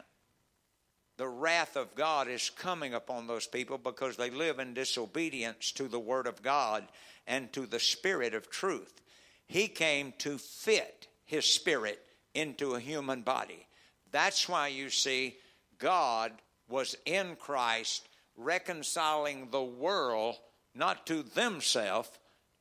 The 1.18 1.28
wrath 1.28 1.76
of 1.76 1.96
God 1.96 2.30
is 2.30 2.50
coming 2.50 2.94
upon 2.94 3.28
those 3.28 3.46
people 3.46 3.78
because 3.78 4.16
they 4.16 4.30
live 4.30 4.60
in 4.60 4.74
disobedience 4.74 5.72
to 5.74 5.88
the 5.88 6.00
Word 6.00 6.28
of 6.28 6.42
God 6.42 6.88
and 7.28 7.52
to 7.54 7.66
the 7.66 7.80
Spirit 7.80 8.34
of 8.34 8.50
truth. 8.50 9.02
He 9.46 9.68
came 9.68 10.14
to 10.20 10.38
fit 10.38 11.08
his 11.26 11.46
spirit 11.46 12.02
into 12.34 12.76
a 12.76 12.80
human 12.80 13.22
body. 13.22 13.68
That's 14.12 14.48
why 14.48 14.70
you 14.70 14.90
see 14.90 15.38
God 15.78 16.32
was 16.70 16.96
in 17.06 17.36
Christ 17.36 18.09
reconciling 18.40 19.50
the 19.52 19.64
world 19.64 20.36
not 20.74 21.06
to 21.08 21.24
themselves, 21.24 22.10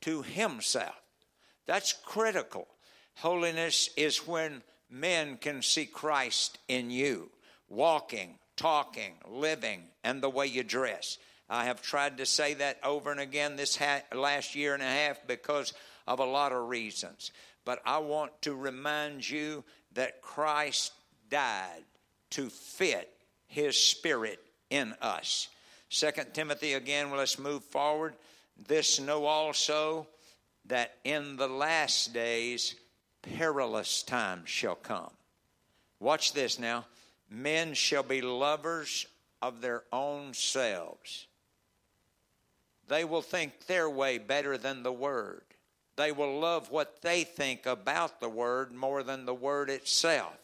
to 0.03 0.23
himself. 0.23 1.01
That's 1.67 1.93
critical. 1.93 2.67
Holiness 3.17 3.91
is 3.97 4.27
when 4.27 4.63
men 4.91 5.37
can 5.37 5.63
see 5.63 5.87
Christ 5.87 6.59
in 6.69 6.91
you, 6.91 7.31
walking, 7.69 8.39
talking, 8.57 9.15
living, 9.29 9.85
and 10.03 10.23
the 10.23 10.31
way 10.31 10.47
you 10.47 10.65
dress. 10.65 11.19
I 11.49 11.65
have 11.65 11.81
tried 11.81 12.19
to 12.19 12.27
say 12.27 12.55
that 12.55 12.79
over 12.83 13.11
and 13.11 13.21
again 13.21 13.57
this 13.57 13.77
ha- 13.77 14.03
last 14.15 14.55
year 14.55 14.75
and 14.75 14.83
a 14.83 14.87
half 14.87 15.27
because 15.27 15.73
of 16.07 16.21
a 16.21 16.25
lot 16.25 16.53
of 16.53 16.69
reasons. 16.69 17.33
But 17.65 17.81
I 17.85 17.99
want 17.99 18.43
to 18.43 18.55
remind 18.55 19.29
you 19.29 19.65
that 19.93 20.23
Christ 20.23 20.93
died 21.31 21.85
to 22.31 22.49
fit 22.49 23.11
his 23.47 23.77
spirit 23.77 24.41
in 24.71 24.95
us. 25.01 25.49
Second 25.89 26.35
Timothy 26.35 26.75
again, 26.75 27.11
well, 27.11 27.19
let's 27.19 27.39
move 27.39 27.65
forward. 27.65 28.15
This 28.67 29.01
know 29.01 29.25
also 29.25 30.07
that 30.67 30.97
in 31.05 31.37
the 31.37 31.49
last 31.49 32.13
days 32.13 32.75
perilous 33.23 34.03
times 34.03 34.49
shall 34.49 34.75
come. 34.75 35.11
Watch 36.01 36.33
this 36.33 36.59
now. 36.59 36.85
Men 37.31 37.75
shall 37.75 38.03
be 38.03 38.21
lovers 38.21 39.07
of 39.43 39.61
their 39.61 39.83
own 39.93 40.35
selves. 40.35 41.27
They 42.89 43.05
will 43.05 43.23
think 43.23 43.67
their 43.67 43.89
way 43.89 44.19
better 44.19 44.57
than 44.57 44.83
the 44.83 44.93
word. 44.93 45.43
They 45.99 46.13
will 46.13 46.39
love 46.39 46.71
what 46.71 47.03
they 47.03 47.25
think 47.25 47.67
about 47.67 48.21
the 48.21 48.29
Word 48.29 48.73
more 48.73 49.03
than 49.03 49.27
the 49.27 49.35
Word 49.35 49.69
itself. 49.69 50.37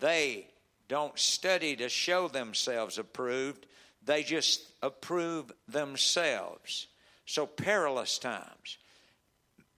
They 0.00 0.48
don't 0.88 1.16
study 1.16 1.76
to 1.76 1.88
show 1.88 2.26
themselves 2.26 2.98
approved, 2.98 3.66
they 4.06 4.22
just 4.22 4.62
approve 4.82 5.52
themselves. 5.68 6.86
So, 7.26 7.46
perilous 7.46 8.18
times. 8.18 8.78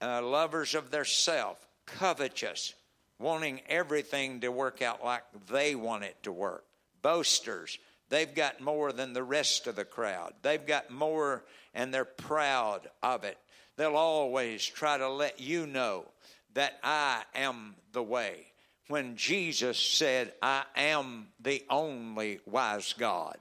Uh, 0.01 0.23
lovers 0.23 0.75
of 0.75 0.91
their 0.91 1.05
self, 1.05 1.67
covetous, 1.87 2.75
wanting 3.19 3.61
everything 3.69 4.41
to 4.41 4.49
work 4.53 4.83
out 4.83 5.05
like 5.05 5.25
they 5.49 5.75
want 5.75 6.05
it 6.05 6.17
to 6.23 6.31
work. 6.31 6.64
Boasters, 7.03 7.79
they've 8.11 8.35
got 8.35 8.61
more 8.61 8.93
than 8.93 9.12
the 9.12 9.25
rest 9.25 9.67
of 9.67 9.77
the 9.77 9.85
crowd. 9.85 10.35
They've 10.43 10.64
got 10.64 10.91
more 10.91 11.43
and 11.75 11.93
they're 11.93 12.05
proud 12.05 12.88
of 13.03 13.25
it. 13.25 13.38
They'll 13.77 13.97
always 13.97 14.64
try 14.64 14.99
to 14.99 15.09
let 15.09 15.41
you 15.41 15.67
know 15.67 16.05
that 16.55 16.79
I 16.83 17.23
am 17.35 17.77
the 17.93 18.03
way. 18.03 18.47
When 18.88 19.17
Jesus 19.17 19.79
said, 19.79 20.33
I 20.43 20.64
am 20.75 21.29
the 21.41 21.64
only 21.69 22.41
wise 22.47 22.95
God, 22.95 23.37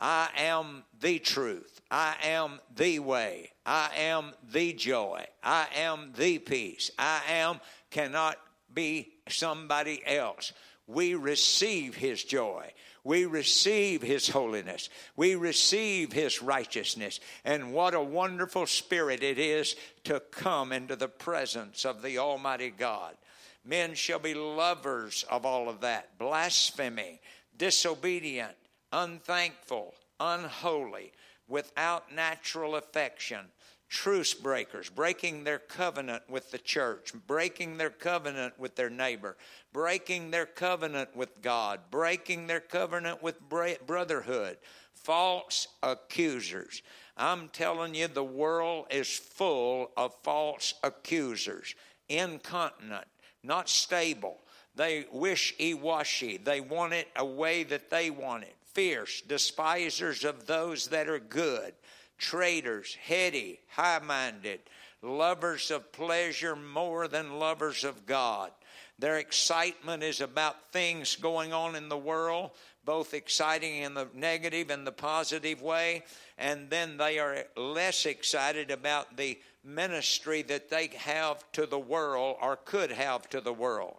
I 0.00 0.30
am 0.36 0.84
the 1.00 1.18
truth. 1.18 1.80
I 1.90 2.16
am 2.22 2.60
the 2.74 3.00
way. 3.00 3.52
I 3.66 3.90
am 3.96 4.32
the 4.50 4.72
joy. 4.72 5.26
I 5.44 5.66
am 5.76 6.12
the 6.16 6.38
peace. 6.38 6.90
I 6.98 7.20
am 7.28 7.60
cannot 7.90 8.38
be 8.72 9.12
somebody 9.28 10.02
else. 10.06 10.52
We 10.86 11.14
receive 11.14 11.94
His 11.94 12.24
joy. 12.24 12.72
We 13.04 13.26
receive 13.26 14.02
His 14.02 14.28
holiness. 14.28 14.88
We 15.16 15.34
receive 15.34 16.12
His 16.12 16.42
righteousness. 16.42 17.20
And 17.44 17.72
what 17.72 17.94
a 17.94 18.00
wonderful 18.00 18.66
spirit 18.66 19.22
it 19.22 19.38
is 19.38 19.76
to 20.04 20.20
come 20.30 20.72
into 20.72 20.96
the 20.96 21.08
presence 21.08 21.84
of 21.84 22.02
the 22.02 22.18
Almighty 22.18 22.70
God. 22.70 23.16
Men 23.64 23.94
shall 23.94 24.18
be 24.18 24.34
lovers 24.34 25.24
of 25.30 25.44
all 25.44 25.68
of 25.68 25.82
that, 25.82 26.18
blasphemy, 26.18 27.20
disobedient, 27.56 28.54
unthankful, 28.92 29.94
unholy, 30.18 31.12
without 31.48 32.14
natural 32.14 32.76
affection, 32.76 33.46
truce 33.88 34.34
breakers, 34.34 34.88
breaking 34.88 35.42
their 35.44 35.58
covenant 35.58 36.22
with 36.28 36.50
the 36.52 36.58
church, 36.58 37.12
breaking 37.26 37.76
their 37.76 37.90
covenant 37.90 38.58
with 38.58 38.76
their 38.76 38.88
neighbor, 38.88 39.36
breaking 39.72 40.30
their 40.30 40.46
covenant 40.46 41.14
with 41.16 41.42
God, 41.42 41.80
breaking 41.90 42.46
their 42.46 42.60
covenant 42.60 43.22
with 43.22 43.36
brotherhood, 43.48 44.58
false 44.94 45.66
accusers. 45.82 46.82
I'm 47.16 47.48
telling 47.48 47.94
you, 47.94 48.06
the 48.06 48.24
world 48.24 48.86
is 48.90 49.08
full 49.08 49.90
of 49.96 50.14
false 50.22 50.74
accusers, 50.84 51.74
incontinent, 52.08 53.06
not 53.42 53.68
stable. 53.68 54.38
They 54.76 55.06
wishy 55.12 55.74
washy. 55.74 56.36
They 56.36 56.60
want 56.60 56.92
it 56.92 57.08
a 57.16 57.24
way 57.24 57.64
that 57.64 57.90
they 57.90 58.10
want 58.10 58.44
it. 58.44 58.54
Fierce, 58.74 59.22
despisers 59.22 60.24
of 60.24 60.46
those 60.46 60.88
that 60.88 61.08
are 61.08 61.18
good, 61.18 61.74
traitors, 62.18 62.94
heady, 62.94 63.60
high 63.68 63.98
minded, 63.98 64.60
lovers 65.02 65.70
of 65.70 65.92
pleasure 65.92 66.54
more 66.54 67.08
than 67.08 67.38
lovers 67.38 67.84
of 67.84 68.06
God. 68.06 68.52
Their 68.98 69.18
excitement 69.18 70.02
is 70.02 70.20
about 70.20 70.72
things 70.72 71.16
going 71.16 71.54
on 71.54 71.74
in 71.74 71.88
the 71.88 71.96
world, 71.96 72.50
both 72.84 73.14
exciting 73.14 73.78
in 73.78 73.94
the 73.94 74.08
negative 74.14 74.70
and 74.70 74.86
the 74.86 74.92
positive 74.92 75.62
way, 75.62 76.02
and 76.36 76.68
then 76.68 76.98
they 76.98 77.18
are 77.18 77.44
less 77.56 78.04
excited 78.04 78.70
about 78.70 79.16
the 79.16 79.38
ministry 79.64 80.42
that 80.42 80.68
they 80.68 80.88
have 80.88 81.50
to 81.52 81.66
the 81.66 81.78
world 81.78 82.36
or 82.42 82.56
could 82.56 82.90
have 82.90 83.28
to 83.30 83.40
the 83.40 83.52
world. 83.52 83.96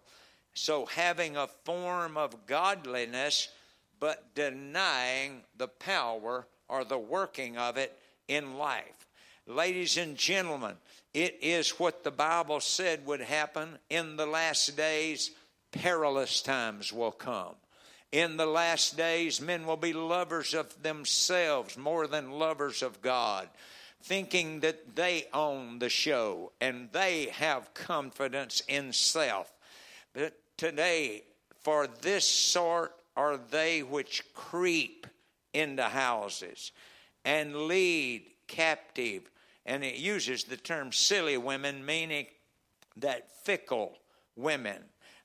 So, 0.53 0.85
having 0.85 1.37
a 1.37 1.47
form 1.47 2.17
of 2.17 2.45
godliness, 2.45 3.49
but 4.01 4.35
denying 4.35 5.43
the 5.55 5.69
power 5.69 6.45
or 6.67 6.83
the 6.83 6.97
working 6.97 7.57
of 7.57 7.77
it 7.77 7.97
in 8.27 8.57
life. 8.57 9.07
Ladies 9.47 9.95
and 9.95 10.17
gentlemen, 10.17 10.75
it 11.13 11.37
is 11.41 11.79
what 11.79 12.03
the 12.03 12.11
Bible 12.11 12.59
said 12.59 13.05
would 13.05 13.21
happen 13.21 13.77
in 13.89 14.17
the 14.17 14.25
last 14.25 14.75
days. 14.75 15.31
Perilous 15.71 16.41
times 16.41 16.91
will 16.91 17.11
come. 17.11 17.55
In 18.11 18.35
the 18.35 18.45
last 18.45 18.97
days, 18.97 19.39
men 19.39 19.65
will 19.65 19.77
be 19.77 19.93
lovers 19.93 20.53
of 20.53 20.83
themselves 20.83 21.77
more 21.77 22.07
than 22.07 22.31
lovers 22.31 22.81
of 22.81 23.01
God 23.01 23.47
thinking 24.03 24.61
that 24.61 24.95
they 24.95 25.25
own 25.33 25.79
the 25.79 25.89
show 25.89 26.51
and 26.59 26.89
they 26.91 27.27
have 27.33 27.73
confidence 27.73 28.61
in 28.67 28.91
self. 28.93 29.51
But 30.13 30.33
today, 30.57 31.23
for 31.61 31.87
this 31.87 32.27
sort 32.27 32.93
are 33.15 33.37
they 33.37 33.83
which 33.83 34.23
creep 34.33 35.07
into 35.53 35.83
houses 35.83 36.71
and 37.25 37.67
lead 37.67 38.23
captive. 38.47 39.29
And 39.65 39.83
it 39.83 39.95
uses 39.95 40.43
the 40.43 40.57
term 40.57 40.91
silly 40.91 41.37
women, 41.37 41.85
meaning 41.85 42.27
that 42.97 43.31
fickle 43.43 43.97
women 44.35 44.77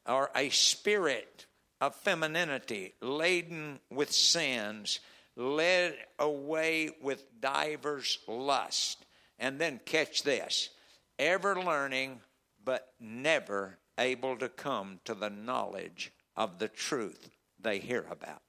are 0.04 0.30
a 0.36 0.50
spirit 0.50 1.46
of 1.80 1.94
femininity 1.94 2.94
laden 3.00 3.80
with 3.90 4.12
sins 4.12 5.00
led 5.36 5.96
away 6.18 6.90
with 7.02 7.40
divers 7.40 8.18
lust. 8.26 9.04
And 9.38 9.58
then 9.58 9.80
catch 9.84 10.22
this 10.22 10.70
ever 11.18 11.60
learning, 11.60 12.20
but 12.64 12.92
never 13.00 13.78
able 13.98 14.36
to 14.38 14.48
come 14.48 15.00
to 15.04 15.14
the 15.14 15.30
knowledge 15.30 16.12
of 16.36 16.58
the 16.58 16.68
truth 16.68 17.30
they 17.66 17.78
hear 17.78 18.06
about. 18.10 18.42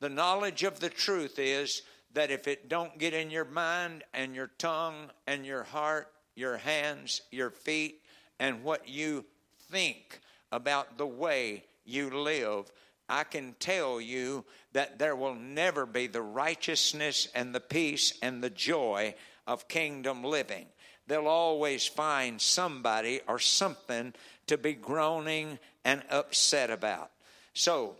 The 0.00 0.08
knowledge 0.08 0.62
of 0.62 0.78
the 0.78 0.88
truth 0.90 1.38
is 1.38 1.82
that 2.12 2.30
if 2.30 2.46
it 2.46 2.68
don't 2.68 2.98
get 2.98 3.12
in 3.12 3.30
your 3.30 3.44
mind 3.44 4.04
and 4.14 4.34
your 4.34 4.50
tongue 4.58 5.10
and 5.26 5.44
your 5.44 5.64
heart, 5.64 6.12
your 6.34 6.56
hands, 6.56 7.22
your 7.30 7.50
feet, 7.50 8.02
and 8.38 8.62
what 8.62 8.88
you 8.88 9.24
think 9.70 10.20
about 10.52 10.96
the 10.96 11.06
way 11.06 11.64
you 11.84 12.10
live, 12.10 12.70
I 13.08 13.24
can 13.24 13.54
tell 13.58 14.00
you 14.00 14.44
that 14.72 14.98
there 14.98 15.16
will 15.16 15.34
never 15.34 15.86
be 15.86 16.06
the 16.06 16.22
righteousness 16.22 17.28
and 17.34 17.54
the 17.54 17.60
peace 17.60 18.12
and 18.22 18.42
the 18.42 18.50
joy 18.50 19.14
of 19.46 19.68
kingdom 19.68 20.22
living. 20.22 20.66
They'll 21.06 21.28
always 21.28 21.86
find 21.86 22.40
somebody 22.40 23.20
or 23.28 23.38
something 23.38 24.12
to 24.48 24.58
be 24.58 24.74
groaning 24.74 25.58
and 25.84 26.02
upset 26.10 26.70
about. 26.70 27.10
So, 27.54 27.96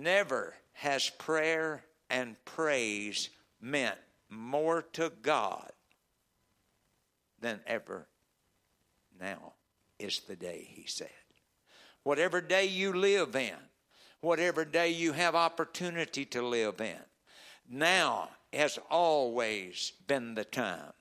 never 0.00 0.54
has 0.72 1.10
prayer 1.10 1.84
and 2.08 2.36
praise 2.44 3.30
meant 3.60 3.98
more 4.28 4.82
to 4.82 5.12
God 5.22 5.70
than 7.40 7.60
ever 7.66 8.06
now 9.20 9.52
is 9.98 10.20
the 10.20 10.36
day, 10.36 10.66
he 10.68 10.86
said. 10.86 11.08
Whatever 12.02 12.40
day 12.40 12.66
you 12.66 12.92
live 12.92 13.36
in, 13.36 13.56
whatever 14.20 14.64
day 14.64 14.88
you 14.88 15.12
have 15.12 15.34
opportunity 15.34 16.24
to 16.26 16.42
live 16.42 16.80
in. 16.80 16.98
Now 17.68 18.30
has 18.52 18.78
always 18.90 19.92
been 20.06 20.34
the 20.34 20.44
time. 20.44 20.92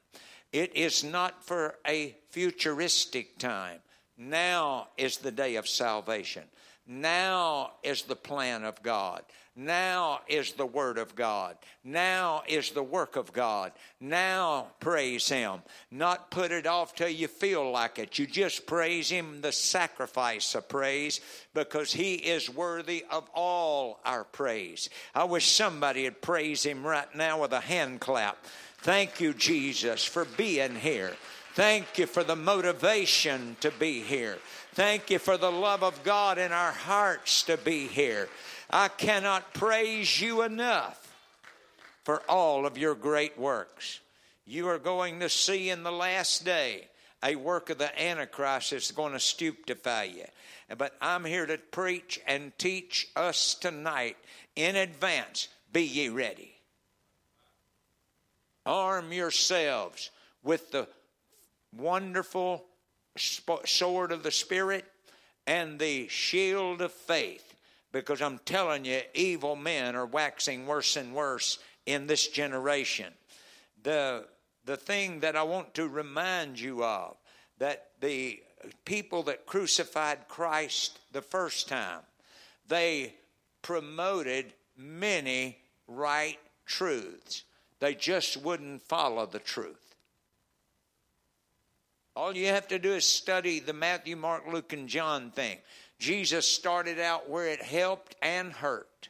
It 0.51 0.75
is 0.75 1.03
not 1.03 1.43
for 1.43 1.75
a 1.87 2.15
futuristic 2.29 3.39
time. 3.39 3.79
Now 4.17 4.89
is 4.97 5.17
the 5.17 5.31
day 5.31 5.55
of 5.55 5.67
salvation. 5.67 6.43
Now 6.87 7.73
is 7.83 8.03
the 8.03 8.15
plan 8.15 8.63
of 8.63 8.81
God. 8.81 9.23
Now 9.55 10.21
is 10.27 10.53
the 10.53 10.65
Word 10.65 10.97
of 10.97 11.15
God. 11.15 11.57
Now 11.83 12.43
is 12.47 12.71
the 12.71 12.83
work 12.83 13.17
of 13.17 13.33
God. 13.33 13.73
Now 13.99 14.67
praise 14.79 15.27
Him. 15.27 15.61
Not 15.91 16.31
put 16.31 16.51
it 16.51 16.65
off 16.65 16.95
till 16.95 17.09
you 17.09 17.27
feel 17.27 17.69
like 17.69 17.99
it. 17.99 18.17
You 18.17 18.25
just 18.25 18.65
praise 18.65 19.09
Him, 19.09 19.41
the 19.41 19.51
sacrifice 19.51 20.55
of 20.55 20.69
praise, 20.69 21.19
because 21.53 21.91
He 21.91 22.15
is 22.15 22.49
worthy 22.49 23.05
of 23.11 23.29
all 23.33 23.99
our 24.05 24.23
praise. 24.23 24.89
I 25.13 25.25
wish 25.25 25.51
somebody 25.51 26.05
would 26.05 26.21
praise 26.21 26.63
Him 26.63 26.85
right 26.85 27.13
now 27.13 27.41
with 27.41 27.51
a 27.51 27.59
hand 27.59 27.99
clap. 27.99 28.37
Thank 28.79 29.19
you, 29.19 29.33
Jesus, 29.33 30.03
for 30.03 30.25
being 30.25 30.75
here. 30.75 31.13
Thank 31.53 31.97
you 31.97 32.05
for 32.05 32.23
the 32.23 32.37
motivation 32.37 33.57
to 33.59 33.71
be 33.71 33.99
here. 33.99 34.37
Thank 34.73 35.09
you 35.09 35.19
for 35.19 35.35
the 35.35 35.51
love 35.51 35.83
of 35.83 36.01
God 36.01 36.37
in 36.37 36.53
our 36.53 36.71
hearts 36.71 37.43
to 37.43 37.57
be 37.57 37.87
here. 37.87 38.29
I 38.69 38.87
cannot 38.87 39.53
praise 39.53 40.21
you 40.21 40.43
enough 40.43 41.13
for 42.05 42.21
all 42.29 42.65
of 42.65 42.77
your 42.77 42.95
great 42.95 43.37
works. 43.37 43.99
You 44.45 44.69
are 44.69 44.79
going 44.79 45.19
to 45.19 45.27
see 45.27 45.69
in 45.69 45.83
the 45.83 45.91
last 45.91 46.45
day 46.45 46.87
a 47.21 47.35
work 47.35 47.69
of 47.69 47.79
the 47.79 48.01
Antichrist 48.01 48.71
that's 48.71 48.91
going 48.91 49.11
to 49.11 49.19
stupefy 49.19 50.05
you. 50.05 50.25
But 50.77 50.95
I'm 51.01 51.25
here 51.25 51.45
to 51.45 51.57
preach 51.57 52.21
and 52.25 52.57
teach 52.57 53.09
us 53.17 53.55
tonight 53.55 54.15
in 54.55 54.77
advance 54.77 55.49
be 55.73 55.83
ye 55.83 56.07
ready. 56.07 56.53
Arm 58.65 59.11
yourselves 59.11 60.11
with 60.43 60.71
the 60.71 60.87
wonderful 61.75 62.63
sword 63.17 64.11
of 64.11 64.23
the 64.23 64.31
Spirit 64.31 64.85
and 65.47 65.79
the 65.79 66.07
shield 66.07 66.81
of 66.81 66.91
faith 66.91 67.51
because 67.91 68.21
I'm 68.21 68.39
telling 68.45 68.85
you, 68.85 69.01
evil 69.13 69.55
men 69.55 69.95
are 69.95 70.05
waxing 70.05 70.65
worse 70.65 70.95
and 70.95 71.13
worse 71.13 71.59
in 71.85 72.07
this 72.07 72.27
generation. 72.27 73.13
The, 73.83 74.25
the 74.65 74.77
thing 74.77 75.21
that 75.21 75.35
I 75.35 75.43
want 75.43 75.73
to 75.75 75.87
remind 75.87 76.59
you 76.59 76.83
of 76.83 77.17
that 77.57 77.89
the 77.99 78.41
people 78.85 79.23
that 79.23 79.45
crucified 79.45 80.27
Christ 80.27 80.99
the 81.11 81.21
first 81.21 81.67
time, 81.67 81.99
they 82.67 83.15
promoted 83.61 84.53
many 84.77 85.57
right 85.87 86.39
truths. 86.65 87.43
They 87.79 87.95
just 87.95 88.37
wouldn't 88.37 88.83
follow 88.83 89.25
the 89.25 89.39
truth. 89.39 89.90
All 92.15 92.35
you 92.35 92.47
have 92.47 92.67
to 92.69 92.79
do 92.79 92.93
is 92.93 93.05
study 93.05 93.59
the 93.59 93.73
Matthew, 93.73 94.15
Mark, 94.15 94.43
Luke, 94.51 94.73
and 94.73 94.87
John 94.87 95.31
thing. 95.31 95.57
Jesus 95.97 96.47
started 96.47 96.99
out 96.99 97.29
where 97.29 97.47
it 97.47 97.61
helped 97.61 98.15
and 98.21 98.51
hurt. 98.51 99.09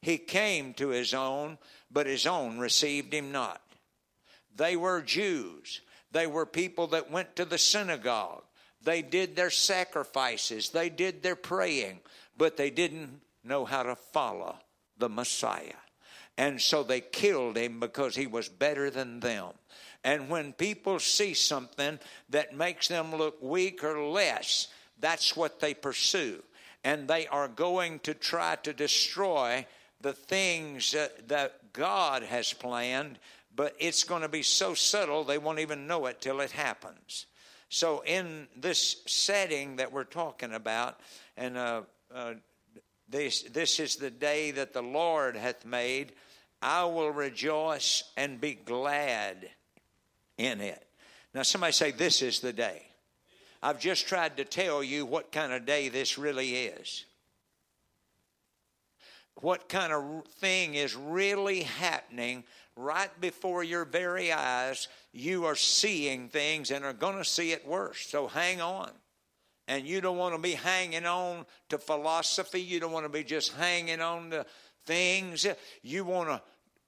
He 0.00 0.18
came 0.18 0.74
to 0.74 0.88
his 0.88 1.12
own, 1.12 1.58
but 1.90 2.06
his 2.06 2.26
own 2.26 2.58
received 2.58 3.12
him 3.12 3.30
not. 3.30 3.60
They 4.54 4.76
were 4.76 5.02
Jews. 5.02 5.80
They 6.10 6.26
were 6.26 6.46
people 6.46 6.88
that 6.88 7.10
went 7.10 7.36
to 7.36 7.44
the 7.44 7.58
synagogue. 7.58 8.42
They 8.82 9.02
did 9.02 9.36
their 9.36 9.50
sacrifices. 9.50 10.70
They 10.70 10.88
did 10.88 11.22
their 11.22 11.36
praying, 11.36 12.00
but 12.36 12.56
they 12.56 12.70
didn't 12.70 13.20
know 13.44 13.64
how 13.64 13.82
to 13.82 13.96
follow 13.96 14.56
the 14.98 15.08
Messiah. 15.08 15.74
And 16.36 16.60
so 16.60 16.82
they 16.82 17.00
killed 17.00 17.56
him 17.56 17.78
because 17.78 18.16
he 18.16 18.26
was 18.26 18.48
better 18.48 18.90
than 18.90 19.20
them. 19.20 19.52
And 20.04 20.28
when 20.28 20.52
people 20.52 20.98
see 20.98 21.34
something 21.34 21.98
that 22.30 22.56
makes 22.56 22.88
them 22.88 23.14
look 23.14 23.40
weak 23.40 23.84
or 23.84 24.02
less, 24.02 24.68
that's 24.98 25.36
what 25.36 25.60
they 25.60 25.74
pursue. 25.74 26.42
And 26.84 27.06
they 27.06 27.28
are 27.28 27.48
going 27.48 28.00
to 28.00 28.14
try 28.14 28.56
to 28.64 28.72
destroy 28.72 29.66
the 30.00 30.12
things 30.12 30.96
that 31.28 31.72
God 31.72 32.24
has 32.24 32.52
planned, 32.52 33.20
but 33.54 33.76
it's 33.78 34.02
going 34.02 34.22
to 34.22 34.28
be 34.28 34.42
so 34.42 34.74
subtle 34.74 35.22
they 35.22 35.38
won't 35.38 35.60
even 35.60 35.86
know 35.86 36.06
it 36.06 36.20
till 36.20 36.40
it 36.40 36.50
happens. 36.50 37.26
So, 37.68 38.02
in 38.04 38.48
this 38.54 39.02
setting 39.06 39.76
that 39.76 39.92
we're 39.92 40.04
talking 40.04 40.52
about, 40.52 41.00
and 41.38 41.56
uh, 41.56 41.82
uh, 42.14 42.34
this, 43.08 43.42
this 43.42 43.80
is 43.80 43.96
the 43.96 44.10
day 44.10 44.50
that 44.50 44.74
the 44.74 44.82
Lord 44.82 45.36
hath 45.36 45.64
made, 45.64 46.12
I 46.60 46.84
will 46.84 47.10
rejoice 47.10 48.04
and 48.16 48.40
be 48.40 48.54
glad 48.54 49.48
in 50.38 50.60
it. 50.60 50.84
Now, 51.34 51.42
somebody 51.42 51.72
say, 51.72 51.90
This 51.90 52.22
is 52.22 52.40
the 52.40 52.52
day. 52.52 52.82
I've 53.62 53.78
just 53.78 54.08
tried 54.08 54.36
to 54.38 54.44
tell 54.44 54.82
you 54.82 55.06
what 55.06 55.30
kind 55.30 55.52
of 55.52 55.64
day 55.64 55.88
this 55.88 56.18
really 56.18 56.56
is. 56.56 57.04
What 59.40 59.68
kind 59.68 59.92
of 59.92 60.26
thing 60.26 60.74
is 60.74 60.94
really 60.96 61.62
happening 61.62 62.44
right 62.76 63.10
before 63.20 63.62
your 63.62 63.84
very 63.84 64.32
eyes. 64.32 64.88
You 65.12 65.46
are 65.46 65.56
seeing 65.56 66.28
things 66.28 66.70
and 66.70 66.84
are 66.84 66.92
going 66.92 67.16
to 67.16 67.24
see 67.24 67.52
it 67.52 67.66
worse. 67.66 68.06
So 68.06 68.26
hang 68.26 68.60
on. 68.60 68.90
And 69.68 69.86
you 69.86 70.00
don't 70.00 70.18
want 70.18 70.34
to 70.34 70.40
be 70.40 70.52
hanging 70.52 71.06
on 71.06 71.46
to 71.68 71.78
philosophy. 71.78 72.60
You 72.60 72.80
don't 72.80 72.92
want 72.92 73.06
to 73.06 73.12
be 73.12 73.24
just 73.24 73.52
hanging 73.52 74.00
on 74.00 74.30
to 74.30 74.44
things. 74.86 75.46
You 75.82 76.04
want 76.04 76.28
to 76.28 76.42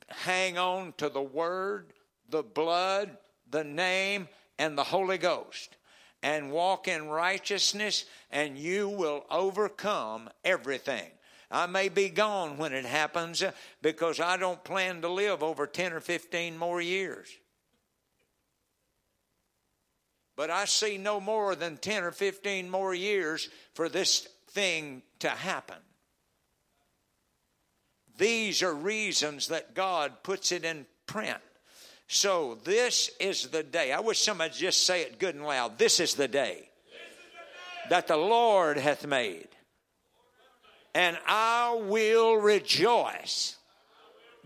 hang 0.09 0.59
on 0.59 0.93
to 0.99 1.09
the 1.09 1.23
Word, 1.23 1.93
the 2.29 2.43
blood, 2.43 3.17
the 3.55 3.65
name, 3.65 4.29
and 4.59 4.77
the 4.77 4.83
Holy 4.83 5.17
Ghost. 5.17 5.77
And 6.23 6.51
walk 6.51 6.89
in 6.89 7.07
righteousness, 7.09 8.05
and 8.31 8.59
you 8.59 8.89
will 8.89 9.25
overcome 9.31 10.29
everything. 10.45 11.09
I 11.51 11.67
may 11.67 11.89
be 11.89 12.09
gone 12.09 12.59
when 12.59 12.73
it 12.73 12.85
happens 12.85 13.43
uh, 13.43 13.53
because 13.81 14.19
I 14.19 14.37
don't 14.39 14.65
plan 14.65 15.03
to 15.03 15.09
live 15.09 15.43
over 15.43 15.69
10 15.69 15.93
or 15.93 16.01
15 16.01 16.59
more 16.59 16.81
years. 16.81 17.29
But 20.37 20.51
I 20.51 20.65
see 20.65 20.99
no 20.99 21.21
more 21.21 21.55
than 21.55 21.77
10 21.77 22.03
or 22.03 22.11
15 22.11 22.69
more 22.69 22.93
years 22.93 23.49
for 23.75 23.89
this 23.89 24.27
thing 24.49 25.03
to 25.21 25.29
happen. 25.29 25.77
These 28.19 28.65
are 28.65 28.75
reasons 28.75 29.49
that 29.49 29.75
God 29.75 30.25
puts 30.25 30.51
it 30.51 30.65
in 30.65 30.87
print. 31.07 31.39
So, 32.07 32.59
this 32.65 33.11
is 33.19 33.49
the 33.49 33.63
day. 33.63 33.93
I 33.93 34.01
wish 34.01 34.21
somebody 34.21 34.55
just 34.55 34.87
say 34.87 35.03
it 35.03 35.19
good 35.19 35.35
and 35.35 35.45
loud. 35.45 35.79
This 35.79 36.01
is 36.01 36.15
the 36.15 36.29
day, 36.29 36.53
is 36.53 36.59
the 36.59 36.59
day. 36.61 37.89
that 37.91 38.07
the 38.07 38.17
Lord 38.17 38.77
hath 38.77 39.07
made 39.07 39.49
and 40.95 41.19
I 41.27 41.81
will 41.83 42.37
rejoice 42.37 43.57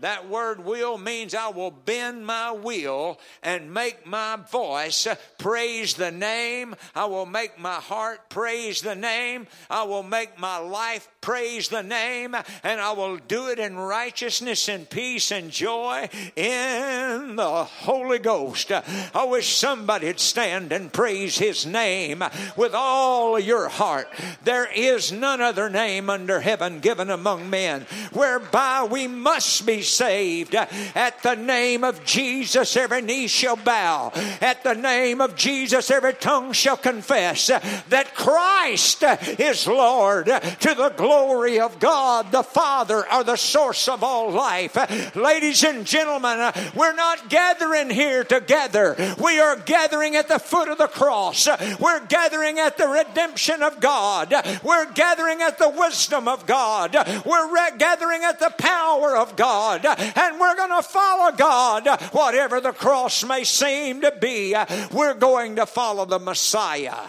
that 0.01 0.29
word 0.29 0.63
will 0.63 0.97
means 0.97 1.35
I 1.35 1.49
will 1.49 1.71
bend 1.71 2.25
my 2.25 2.51
will 2.51 3.19
and 3.43 3.73
make 3.73 4.05
my 4.05 4.37
voice 4.49 5.07
praise 5.37 5.95
the 5.95 6.11
name. 6.11 6.75
I 6.95 7.05
will 7.05 7.25
make 7.25 7.59
my 7.59 7.75
heart 7.75 8.29
praise 8.29 8.81
the 8.81 8.95
name. 8.95 9.47
I 9.69 9.83
will 9.83 10.03
make 10.03 10.39
my 10.39 10.57
life 10.57 11.09
praise 11.19 11.67
the 11.67 11.83
name. 11.83 12.33
And 12.63 12.79
I 12.79 12.93
will 12.93 13.17
do 13.17 13.49
it 13.49 13.59
in 13.59 13.75
righteousness 13.75 14.69
and 14.69 14.89
peace 14.89 15.31
and 15.31 15.51
joy 15.51 16.07
in 16.35 17.35
the 17.35 17.63
Holy 17.65 18.19
Ghost. 18.19 18.71
I 18.71 19.25
wish 19.25 19.55
somebody'd 19.55 20.19
stand 20.19 20.71
and 20.71 20.93
praise 20.93 21.37
his 21.37 21.65
name 21.65 22.23
with 22.55 22.73
all 22.73 23.37
your 23.37 23.67
heart. 23.67 24.07
There 24.45 24.69
is 24.71 25.11
none 25.11 25.41
other 25.41 25.69
name 25.69 26.09
under 26.09 26.39
heaven 26.39 26.79
given 26.79 27.09
among 27.09 27.49
men 27.49 27.85
whereby 28.13 28.87
we 28.89 29.07
must 29.07 29.65
be 29.65 29.81
saved. 29.89 30.55
At 30.55 31.21
the 31.23 31.35
name 31.35 31.83
of 31.83 32.03
Jesus, 32.05 32.77
every 32.77 33.01
knee 33.01 33.27
shall 33.27 33.55
bow. 33.55 34.11
At 34.41 34.63
the 34.63 34.75
name 34.75 35.21
of 35.21 35.35
Jesus, 35.35 35.91
every 35.91 36.13
tongue 36.13 36.53
shall 36.53 36.77
confess 36.77 37.47
that 37.47 38.15
Christ 38.15 39.03
is 39.39 39.67
Lord 39.67 40.25
to 40.27 40.73
the 40.75 40.93
glory 40.95 41.59
of 41.59 41.79
God 41.79 42.31
the 42.31 42.43
Father, 42.43 43.05
or 43.11 43.23
the 43.23 43.35
source 43.35 43.87
of 43.87 44.03
all 44.03 44.31
life. 44.31 44.75
Ladies 45.15 45.63
and 45.63 45.85
gentlemen, 45.85 46.51
we're 46.75 46.93
not 46.93 47.29
gathering 47.29 47.89
here 47.89 48.23
together. 48.23 48.95
We 49.21 49.39
are 49.39 49.55
gathering 49.55 50.15
at 50.15 50.27
the 50.27 50.39
foot 50.39 50.69
of 50.69 50.77
the 50.77 50.87
cross. 50.87 51.47
We're 51.79 52.05
gathering 52.05 52.59
at 52.59 52.77
the 52.77 52.87
redemption 52.87 53.63
of 53.63 53.79
God. 53.79 54.33
We're 54.63 54.91
gathering 54.91 55.41
at 55.41 55.57
the 55.57 55.69
wisdom 55.69 56.27
of 56.27 56.45
God. 56.45 56.95
We're 57.25 57.77
gathering 57.77 58.23
at 58.23 58.39
the 58.39 58.53
power 58.57 59.17
of 59.17 59.35
God 59.35 59.78
and 59.85 60.39
we're 60.39 60.55
going 60.55 60.81
to 60.81 60.87
follow 60.87 61.35
God, 61.35 61.87
whatever 62.11 62.61
the 62.61 62.71
cross 62.71 63.23
may 63.23 63.43
seem 63.43 64.01
to 64.01 64.13
be. 64.19 64.55
We're 64.91 65.13
going 65.13 65.55
to 65.57 65.65
follow 65.65 66.05
the 66.05 66.19
Messiah. 66.19 67.07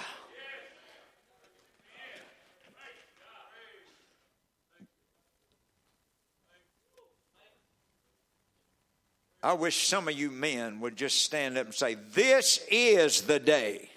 I 9.43 9.55
wish 9.55 9.89
some 9.89 10.07
of 10.07 10.15
you 10.19 10.31
men 10.31 10.81
would 10.81 10.97
just 10.97 11.23
stand 11.23 11.57
up 11.57 11.67
and 11.67 11.75
say, 11.75 11.95
This 12.13 12.63
is 12.71 13.23
the 13.23 13.39
day 13.39 13.89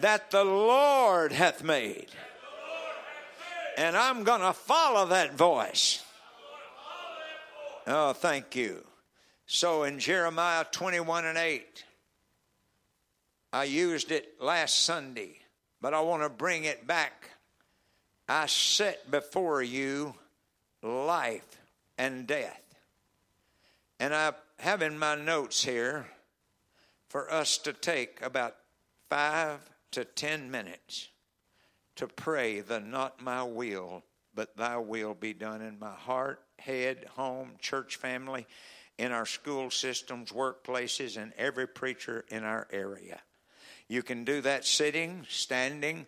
that 0.00 0.30
the 0.30 0.44
Lord 0.44 1.32
hath 1.32 1.62
made. 1.62 2.06
And 3.76 3.96
I'm 3.96 4.24
going 4.24 4.40
to 4.40 4.52
follow 4.52 5.06
that 5.06 5.34
voice. 5.34 6.01
Oh, 7.86 8.12
thank 8.12 8.54
you. 8.54 8.84
So 9.46 9.82
in 9.82 9.98
Jeremiah 9.98 10.64
21 10.70 11.26
and 11.26 11.38
8, 11.38 11.84
I 13.52 13.64
used 13.64 14.12
it 14.12 14.40
last 14.40 14.84
Sunday, 14.84 15.38
but 15.80 15.92
I 15.92 16.00
want 16.00 16.22
to 16.22 16.28
bring 16.28 16.64
it 16.64 16.86
back. 16.86 17.30
I 18.28 18.46
set 18.46 19.10
before 19.10 19.62
you 19.62 20.14
life 20.82 21.60
and 21.98 22.26
death. 22.26 22.62
And 23.98 24.14
I 24.14 24.32
have 24.60 24.80
in 24.80 24.98
my 24.98 25.16
notes 25.16 25.64
here 25.64 26.06
for 27.08 27.30
us 27.32 27.58
to 27.58 27.72
take 27.72 28.22
about 28.22 28.56
five 29.10 29.58
to 29.90 30.04
ten 30.04 30.50
minutes 30.50 31.08
to 31.96 32.06
pray 32.06 32.60
the 32.60 32.80
not 32.80 33.20
my 33.20 33.42
will, 33.42 34.02
but 34.34 34.56
thy 34.56 34.78
will 34.78 35.14
be 35.14 35.34
done 35.34 35.60
in 35.60 35.78
my 35.78 35.94
heart 35.94 36.40
head, 36.64 37.06
home, 37.16 37.52
church 37.60 37.96
family, 37.96 38.46
in 38.98 39.12
our 39.12 39.26
school 39.26 39.70
systems, 39.70 40.30
workplaces, 40.30 41.16
and 41.16 41.32
every 41.36 41.66
preacher 41.66 42.24
in 42.28 42.44
our 42.44 42.68
area. 42.70 43.20
You 43.88 44.02
can 44.02 44.24
do 44.24 44.40
that 44.42 44.64
sitting, 44.64 45.26
standing, 45.28 46.06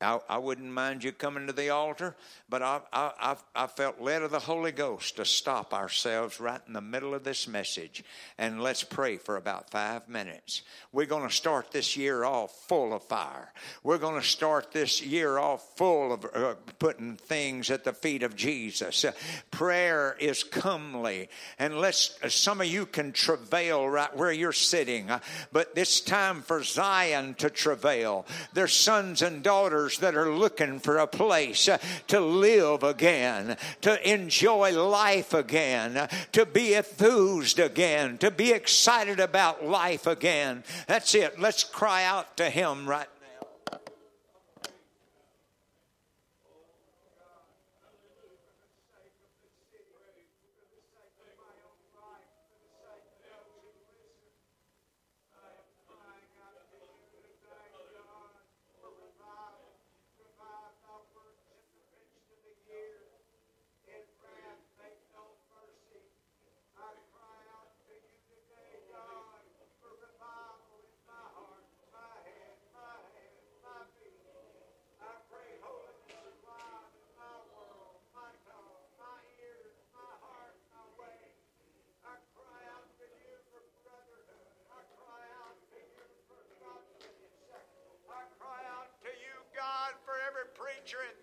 I, 0.00 0.18
I, 0.28 0.38
wouldn't 0.38 0.70
mind 0.70 1.04
you 1.04 1.12
coming 1.12 1.46
to 1.46 1.52
the 1.52 1.68
altar, 1.68 2.16
but 2.48 2.62
I, 2.62 2.80
I, 2.90 3.36
I, 3.54 3.66
felt 3.66 4.00
led 4.00 4.22
of 4.22 4.30
the 4.30 4.38
Holy 4.38 4.72
Ghost 4.72 5.16
to 5.16 5.26
stop 5.26 5.74
ourselves 5.74 6.40
right 6.40 6.60
in 6.66 6.72
the 6.72 6.80
middle 6.80 7.14
of 7.14 7.22
this 7.22 7.46
message 7.46 8.02
and 8.38 8.62
let's 8.62 8.82
pray 8.82 9.18
for 9.18 9.36
about 9.36 9.70
five 9.70 10.08
minutes. 10.08 10.62
We're 10.90 11.06
going 11.06 11.28
to 11.28 11.34
start 11.34 11.70
this 11.70 11.98
year 11.98 12.24
off 12.24 12.50
full 12.66 12.94
of 12.94 13.02
fire. 13.02 13.52
We're 13.82 13.98
going 13.98 14.18
to 14.18 14.26
start 14.26 14.72
this 14.72 15.02
year 15.02 15.38
off 15.38 15.76
full 15.76 16.14
of 16.14 16.24
uh, 16.34 16.54
putting 16.78 17.16
things 17.16 17.70
at 17.70 17.84
the 17.84 17.92
feet 17.92 18.22
of 18.22 18.34
Jesus. 18.34 19.04
Uh, 19.04 19.12
prayer 19.50 20.16
is 20.18 20.44
comely, 20.44 21.28
and 21.58 21.78
let's. 21.78 22.18
Uh, 22.22 22.28
some 22.28 22.60
of 22.60 22.66
you 22.66 22.86
can 22.86 23.12
travail 23.12 23.88
right 23.88 24.16
where 24.16 24.32
you're 24.32 24.52
sitting, 24.52 25.10
uh, 25.10 25.20
but 25.52 25.70
it's 25.76 26.00
time 26.00 26.40
for 26.42 26.62
Zion 26.62 27.34
to 27.34 27.50
travail. 27.50 28.26
Their 28.54 28.68
sons 28.68 29.22
and 29.22 29.42
daughters 29.42 29.89
that 29.98 30.14
are 30.14 30.32
looking 30.32 30.78
for 30.78 30.98
a 30.98 31.06
place 31.06 31.68
to 32.08 32.20
live 32.20 32.82
again, 32.82 33.56
to 33.82 34.10
enjoy 34.10 34.72
life 34.72 35.34
again, 35.34 36.08
to 36.32 36.46
be 36.46 36.74
enthused 36.74 37.58
again, 37.58 38.18
to 38.18 38.30
be 38.30 38.52
excited 38.52 39.20
about 39.20 39.64
life 39.64 40.06
again. 40.06 40.64
That's 40.86 41.14
it. 41.14 41.38
Let's 41.38 41.64
cry 41.64 42.04
out 42.04 42.36
to 42.38 42.50
Him 42.50 42.88
right 42.88 43.08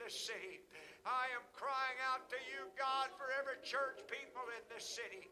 this 0.08 0.32
city. 0.32 0.64
I 1.04 1.28
am 1.36 1.44
crying 1.52 2.00
out 2.08 2.32
to 2.32 2.40
you, 2.48 2.72
God, 2.80 3.12
for 3.20 3.28
every 3.36 3.60
church 3.60 4.00
people 4.08 4.48
in 4.56 4.64
this 4.72 4.88
city. 4.88 5.28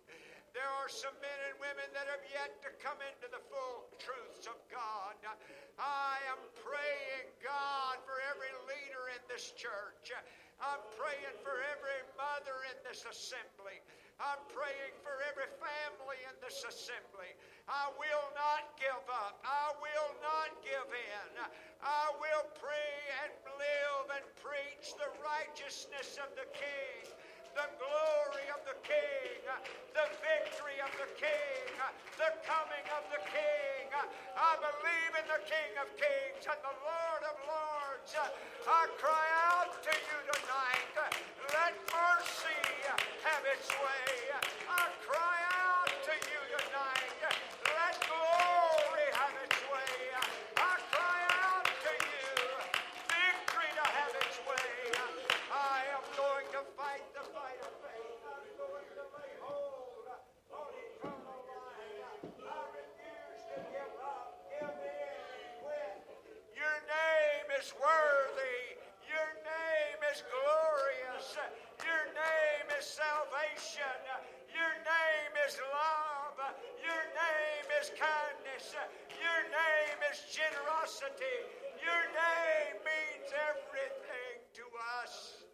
There 0.51 0.67
are 0.83 0.91
some 0.91 1.15
men 1.23 1.39
and 1.47 1.55
women 1.63 1.87
that 1.95 2.11
have 2.11 2.19
yet 2.27 2.59
to 2.59 2.75
come 2.83 2.99
into 2.99 3.31
the 3.31 3.39
full 3.47 3.87
truths 4.03 4.51
of 4.51 4.59
God. 4.67 5.15
I 5.79 6.19
am 6.27 6.43
praying, 6.59 7.31
God, 7.39 8.03
for 8.03 8.19
every 8.35 8.51
leader 8.67 9.15
in 9.15 9.23
this 9.31 9.55
church. 9.55 10.11
I'm 10.59 10.83
praying 10.99 11.39
for 11.39 11.55
every 11.71 12.01
mother 12.19 12.67
in 12.67 12.77
this 12.83 13.07
assembly. 13.07 13.79
I'm 14.19 14.39
praying 14.51 14.95
for 15.03 15.11
every 15.27 15.51
family 15.59 16.19
in 16.23 16.35
this 16.39 16.63
assembly. 16.63 17.35
I 17.67 17.91
will 17.99 18.27
not 18.37 18.75
give 18.79 19.05
up. 19.11 19.39
I 19.43 19.75
will 19.83 20.11
not 20.23 20.55
give 20.63 20.87
in. 20.87 21.31
I 21.83 22.05
will 22.15 22.47
pray 22.55 22.95
and 23.27 23.33
live 23.59 24.07
and 24.15 24.25
preach 24.39 24.95
the 24.95 25.11
righteousness 25.19 26.15
of 26.23 26.31
the 26.39 26.47
King 26.55 27.11
the 27.55 27.71
glory 27.79 28.51
of 28.51 28.59
the 28.67 28.75
King, 28.83 29.39
the 29.95 30.07
victory 30.19 30.75
of 30.83 30.91
the 30.99 31.07
King, 31.15 31.71
the 32.19 32.31
coming 32.43 32.85
of 32.91 33.03
the 33.15 33.21
King. 33.31 33.87
I 34.35 34.59
believe 34.59 35.13
in 35.23 35.27
the 35.31 35.39
King 35.47 35.71
of 35.79 35.87
Kings 35.95 36.43
and 36.51 36.59
the 36.59 36.75
Lord 36.83 37.23
of 37.31 37.35
Lords. 37.47 37.84
I 38.05 38.85
cry 39.01 39.25
out 39.49 39.81
to 39.81 39.89
you 39.89 40.17
tonight. 40.29 40.93
Let 41.49 41.73
mercy 41.89 42.61
have 43.25 43.41
its 43.49 43.67
way. 43.81 44.29
I 44.69 44.85
cry 45.01 45.34
is 77.85 77.91
kindness. 77.99 78.73
Your 79.21 79.41
name 79.53 79.99
is 80.09 80.17
generosity. 80.33 81.37
Your 81.77 82.03
name 82.17 82.81
means 82.81 83.29
everything 83.29 84.41
to 84.57 84.65
us. 85.05 85.45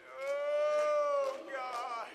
Oh, 0.00 1.36
God. 1.44 2.08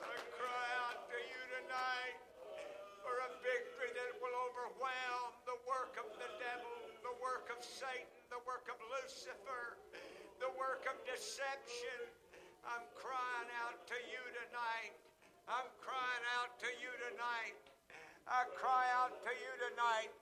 I 0.00 0.16
cry 0.32 0.68
out 0.88 1.00
to 1.12 1.18
you 1.20 1.42
tonight 1.60 2.16
for 3.04 3.20
a 3.20 3.30
victory 3.44 3.92
that 3.92 4.16
will 4.16 4.36
overwhelm 4.48 5.36
the 5.44 5.60
work 5.68 6.00
of 6.00 6.08
the 6.16 6.30
devil, 6.40 6.72
the 7.04 7.16
work 7.20 7.52
of 7.52 7.60
Satan, 7.60 8.08
the 8.32 8.40
work 8.48 8.64
of 8.72 8.80
Lucifer, 8.96 9.76
deception. 11.42 12.06
I'm 12.62 12.86
crying 12.94 13.50
out 13.66 13.74
to 13.90 13.98
you 14.06 14.22
tonight. 14.30 14.94
I'm 15.50 15.66
crying 15.82 16.24
out 16.38 16.54
to 16.62 16.70
you 16.78 16.92
tonight. 17.10 17.58
I 18.30 18.46
cry 18.54 18.86
out 19.02 19.10
to 19.26 19.32
you 19.34 19.52
tonight. 19.58 20.14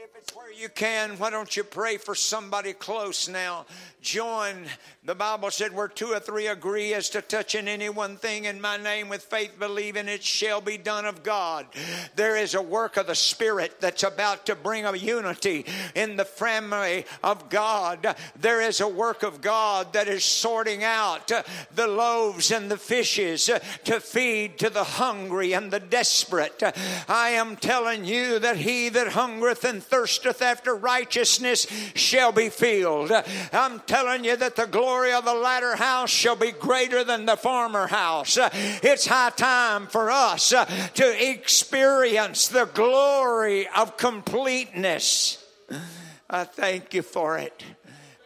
If 0.00 0.14
it's 0.14 0.36
where 0.36 0.52
you 0.52 0.68
can, 0.68 1.18
why 1.18 1.30
don't 1.30 1.56
you 1.56 1.64
pray 1.64 1.96
for 1.96 2.14
somebody 2.14 2.72
close 2.72 3.28
now? 3.28 3.66
Join. 4.00 4.66
The 5.04 5.16
Bible 5.16 5.50
said, 5.50 5.74
where 5.74 5.88
two 5.88 6.12
or 6.12 6.20
three 6.20 6.46
agree 6.46 6.94
as 6.94 7.10
to 7.10 7.20
touching 7.20 7.66
any 7.66 7.88
one 7.88 8.16
thing 8.16 8.44
in 8.44 8.60
my 8.60 8.76
name 8.76 9.08
with 9.08 9.24
faith, 9.24 9.58
believing 9.58 10.06
it 10.06 10.22
shall 10.22 10.60
be 10.60 10.78
done 10.78 11.04
of 11.04 11.24
God. 11.24 11.66
There 12.14 12.36
is 12.36 12.54
a 12.54 12.62
work 12.62 12.96
of 12.96 13.08
the 13.08 13.16
Spirit 13.16 13.80
that's 13.80 14.04
about 14.04 14.46
to 14.46 14.54
bring 14.54 14.84
a 14.84 14.94
unity 14.94 15.66
in 15.96 16.14
the 16.14 16.24
family 16.24 17.04
of 17.24 17.48
God. 17.48 18.14
There 18.38 18.60
is 18.60 18.80
a 18.80 18.86
work 18.86 19.24
of 19.24 19.40
God 19.40 19.94
that 19.94 20.06
is 20.06 20.24
sorting 20.24 20.84
out 20.84 21.32
the 21.74 21.88
loaves 21.88 22.52
and 22.52 22.70
the 22.70 22.76
fishes 22.76 23.50
to 23.84 23.98
feed 23.98 24.58
to 24.58 24.70
the 24.70 24.84
hungry 24.84 25.54
and 25.54 25.72
the 25.72 25.80
desperate. 25.80 26.62
I 27.08 27.30
am 27.30 27.56
telling 27.56 28.04
you 28.04 28.38
that 28.38 28.58
he 28.58 28.90
that 28.90 29.08
hungereth 29.08 29.64
and 29.64 29.82
thirsteth 29.90 30.42
after 30.42 30.74
righteousness 30.74 31.66
shall 31.94 32.32
be 32.32 32.48
filled. 32.48 33.10
I'm 33.52 33.80
telling 33.80 34.24
you 34.24 34.36
that 34.36 34.56
the 34.56 34.66
glory 34.66 35.12
of 35.12 35.24
the 35.24 35.34
latter 35.34 35.76
house 35.76 36.10
shall 36.10 36.36
be 36.36 36.52
greater 36.52 37.04
than 37.04 37.26
the 37.26 37.36
former 37.36 37.86
house. 37.86 38.38
It's 38.40 39.06
high 39.06 39.30
time 39.30 39.86
for 39.86 40.10
us 40.10 40.50
to 40.50 41.30
experience 41.30 42.48
the 42.48 42.66
glory 42.66 43.68
of 43.68 43.96
completeness. 43.96 45.44
I 46.30 46.44
thank 46.44 46.94
you 46.94 47.02
for 47.02 47.38
it. 47.38 47.64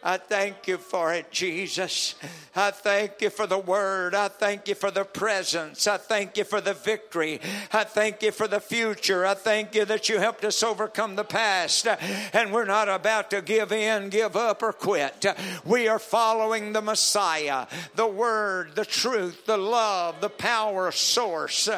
I 0.05 0.17
thank 0.17 0.67
you 0.67 0.77
for 0.77 1.13
it, 1.13 1.31
Jesus. 1.31 2.15
I 2.55 2.71
thank 2.71 3.21
you 3.21 3.29
for 3.29 3.47
the 3.47 3.57
word. 3.57 4.13
I 4.13 4.27
thank 4.27 4.67
you 4.67 4.75
for 4.75 4.91
the 4.91 5.05
presence. 5.05 5.87
I 5.87 5.95
thank 5.95 6.37
you 6.37 6.43
for 6.43 6.59
the 6.59 6.73
victory. 6.73 7.39
I 7.71 7.85
thank 7.85 8.21
you 8.21 8.31
for 8.31 8.47
the 8.47 8.59
future. 8.59 9.25
I 9.25 9.33
thank 9.33 9.75
you 9.75 9.85
that 9.85 10.09
you 10.09 10.19
helped 10.19 10.43
us 10.43 10.61
overcome 10.61 11.15
the 11.15 11.23
past. 11.23 11.87
And 12.33 12.51
we're 12.51 12.65
not 12.65 12.89
about 12.89 13.29
to 13.31 13.41
give 13.41 13.71
in, 13.71 14.09
give 14.09 14.35
up, 14.35 14.61
or 14.61 14.73
quit. 14.73 15.25
We 15.63 15.87
are 15.87 15.99
following 15.99 16.73
the 16.73 16.81
Messiah, 16.81 17.67
the 17.95 18.07
word, 18.07 18.75
the 18.75 18.85
truth, 18.85 19.45
the 19.45 19.57
love, 19.57 20.19
the 20.19 20.29
power 20.29 20.91
source 20.91 21.69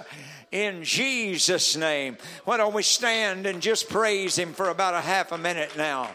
in 0.56 0.86
Jesus' 0.86 1.76
name. 1.76 2.18
Why 2.46 2.56
don't 2.56 2.74
we 2.74 2.82
stand 2.82 3.46
and 3.46 3.62
just 3.62 3.90
praise 3.90 4.38
Him 4.38 4.54
for 4.54 4.70
about 4.70 4.94
a 4.94 5.02
half 5.02 5.34
a 5.34 5.38
minute 5.38 5.76
now? 5.76 6.12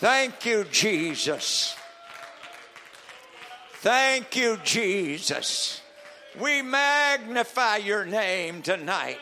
Thank 0.00 0.44
you, 0.44 0.64
Jesus. 0.64 1.76
Thank 3.74 4.34
you, 4.34 4.58
Jesus. 4.64 5.80
We 6.40 6.60
magnify 6.60 7.76
your 7.76 8.04
name 8.04 8.62
tonight. 8.62 9.18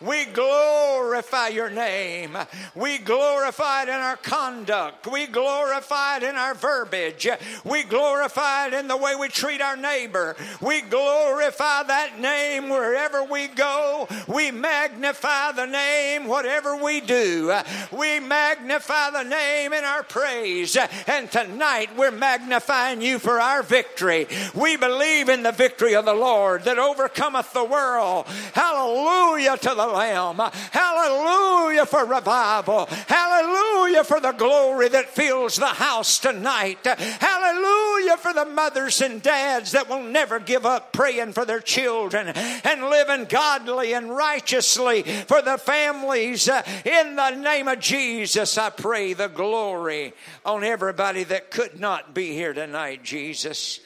We 0.00 0.24
glorify 0.24 1.48
your 1.48 1.68
name. 1.68 2.36
We 2.74 2.98
glorify 2.98 3.82
it 3.82 3.88
in 3.88 3.94
our 3.94 4.16
conduct. 4.16 5.06
We 5.06 5.26
glorify 5.26 6.18
it 6.18 6.22
in 6.22 6.36
our 6.36 6.54
verbiage. 6.54 7.28
We 7.64 7.82
glorify 7.82 8.68
it 8.68 8.74
in 8.74 8.88
the 8.88 8.96
way 8.96 9.14
we 9.14 9.28
treat 9.28 9.60
our 9.60 9.76
neighbor. 9.76 10.36
We 10.62 10.80
glorify 10.80 11.82
that 11.82 12.18
name 12.18 12.70
wherever 12.70 13.24
we 13.24 13.48
go. 13.48 14.08
We 14.26 14.50
magnify 14.50 15.52
the 15.52 15.66
name 15.66 16.26
whatever 16.28 16.76
we 16.76 17.00
do. 17.00 17.52
We 17.92 18.20
magnify 18.20 19.10
the 19.10 19.24
name 19.24 19.72
in 19.74 19.84
our 19.84 20.02
praise. 20.02 20.78
And 21.06 21.30
tonight 21.30 21.90
we're 21.96 22.10
magnifying 22.10 23.02
you 23.02 23.18
for 23.18 23.38
our 23.40 23.62
victory. 23.62 24.26
We 24.54 24.76
believe 24.76 25.28
in 25.28 25.42
the 25.42 25.52
victory 25.52 25.94
of 25.94 26.06
the 26.06 26.14
Lord 26.14 26.64
that 26.64 26.78
overcometh 26.78 27.52
the 27.52 27.64
world. 27.64 28.26
Hallelujah 28.54 29.58
to 29.58 29.74
the 29.74 29.89
Lamb. 29.92 30.38
Hallelujah 30.70 31.86
for 31.86 32.04
revival. 32.04 32.86
Hallelujah 33.06 34.04
for 34.04 34.20
the 34.20 34.32
glory 34.32 34.88
that 34.88 35.10
fills 35.10 35.56
the 35.56 35.66
house 35.66 36.18
tonight. 36.18 36.84
Hallelujah 36.84 38.16
for 38.16 38.32
the 38.32 38.44
mothers 38.44 39.00
and 39.00 39.22
dads 39.22 39.72
that 39.72 39.88
will 39.88 40.02
never 40.02 40.38
give 40.38 40.66
up 40.66 40.92
praying 40.92 41.32
for 41.32 41.44
their 41.44 41.60
children 41.60 42.28
and 42.28 42.90
living 42.90 43.24
godly 43.26 43.94
and 43.94 44.10
righteously 44.10 45.02
for 45.02 45.42
the 45.42 45.58
families. 45.58 46.48
In 46.48 47.16
the 47.16 47.30
name 47.30 47.68
of 47.68 47.80
Jesus, 47.80 48.58
I 48.58 48.70
pray 48.70 49.12
the 49.12 49.28
glory 49.28 50.12
on 50.44 50.64
everybody 50.64 51.24
that 51.24 51.50
could 51.50 51.78
not 51.78 52.14
be 52.14 52.32
here 52.32 52.52
tonight, 52.52 53.02
Jesus. 53.02 53.80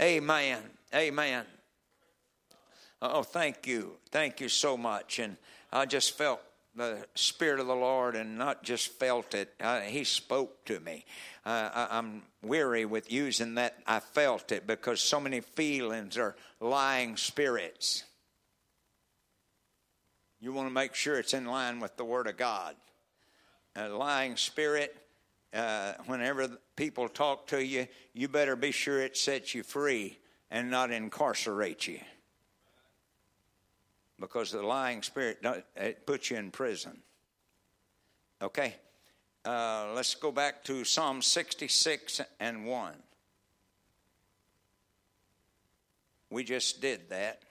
Amen. 0.00 0.58
Amen. 0.94 1.44
Oh, 3.00 3.22
thank 3.22 3.66
you. 3.66 3.92
Thank 4.10 4.40
you 4.40 4.48
so 4.48 4.76
much. 4.76 5.18
And 5.18 5.36
I 5.72 5.86
just 5.86 6.16
felt 6.16 6.40
the 6.74 7.04
Spirit 7.14 7.60
of 7.60 7.66
the 7.66 7.74
Lord 7.74 8.14
and 8.14 8.38
not 8.38 8.62
just 8.62 8.88
felt 8.88 9.34
it, 9.34 9.52
uh, 9.60 9.80
He 9.80 10.04
spoke 10.04 10.64
to 10.66 10.80
me. 10.80 11.04
Uh, 11.44 11.70
I, 11.74 11.98
I'm 11.98 12.22
weary 12.42 12.84
with 12.84 13.12
using 13.12 13.56
that 13.56 13.76
I 13.86 14.00
felt 14.00 14.52
it 14.52 14.66
because 14.66 15.00
so 15.00 15.20
many 15.20 15.40
feelings 15.40 16.16
are 16.16 16.36
lying 16.60 17.16
spirits. 17.16 18.04
You 20.40 20.52
want 20.52 20.68
to 20.68 20.74
make 20.74 20.94
sure 20.94 21.18
it's 21.18 21.34
in 21.34 21.46
line 21.46 21.80
with 21.80 21.96
the 21.96 22.04
Word 22.04 22.28
of 22.28 22.36
God. 22.36 22.76
A 23.74 23.88
lying 23.88 24.36
spirit, 24.36 24.96
uh, 25.52 25.94
whenever 26.06 26.48
people 26.76 27.08
talk 27.08 27.48
to 27.48 27.64
you, 27.64 27.88
you 28.12 28.28
better 28.28 28.56
be 28.56 28.70
sure 28.70 29.00
it 29.00 29.16
sets 29.16 29.54
you 29.54 29.62
free 29.62 30.18
and 30.50 30.70
not 30.70 30.90
incarcerate 30.90 31.86
you. 31.86 31.98
Because 34.20 34.50
the 34.52 34.62
lying 34.62 35.02
spirit 35.02 35.44
it 35.76 36.06
puts 36.06 36.30
you 36.30 36.36
in 36.36 36.50
prison. 36.50 36.98
Okay? 38.42 38.74
Uh, 39.44 39.92
let's 39.94 40.14
go 40.14 40.32
back 40.32 40.64
to 40.64 40.84
Psalm 40.84 41.22
66 41.22 42.20
and 42.40 42.66
1. 42.66 42.92
We 46.30 46.44
just 46.44 46.82
did 46.82 47.08
that, 47.08 47.42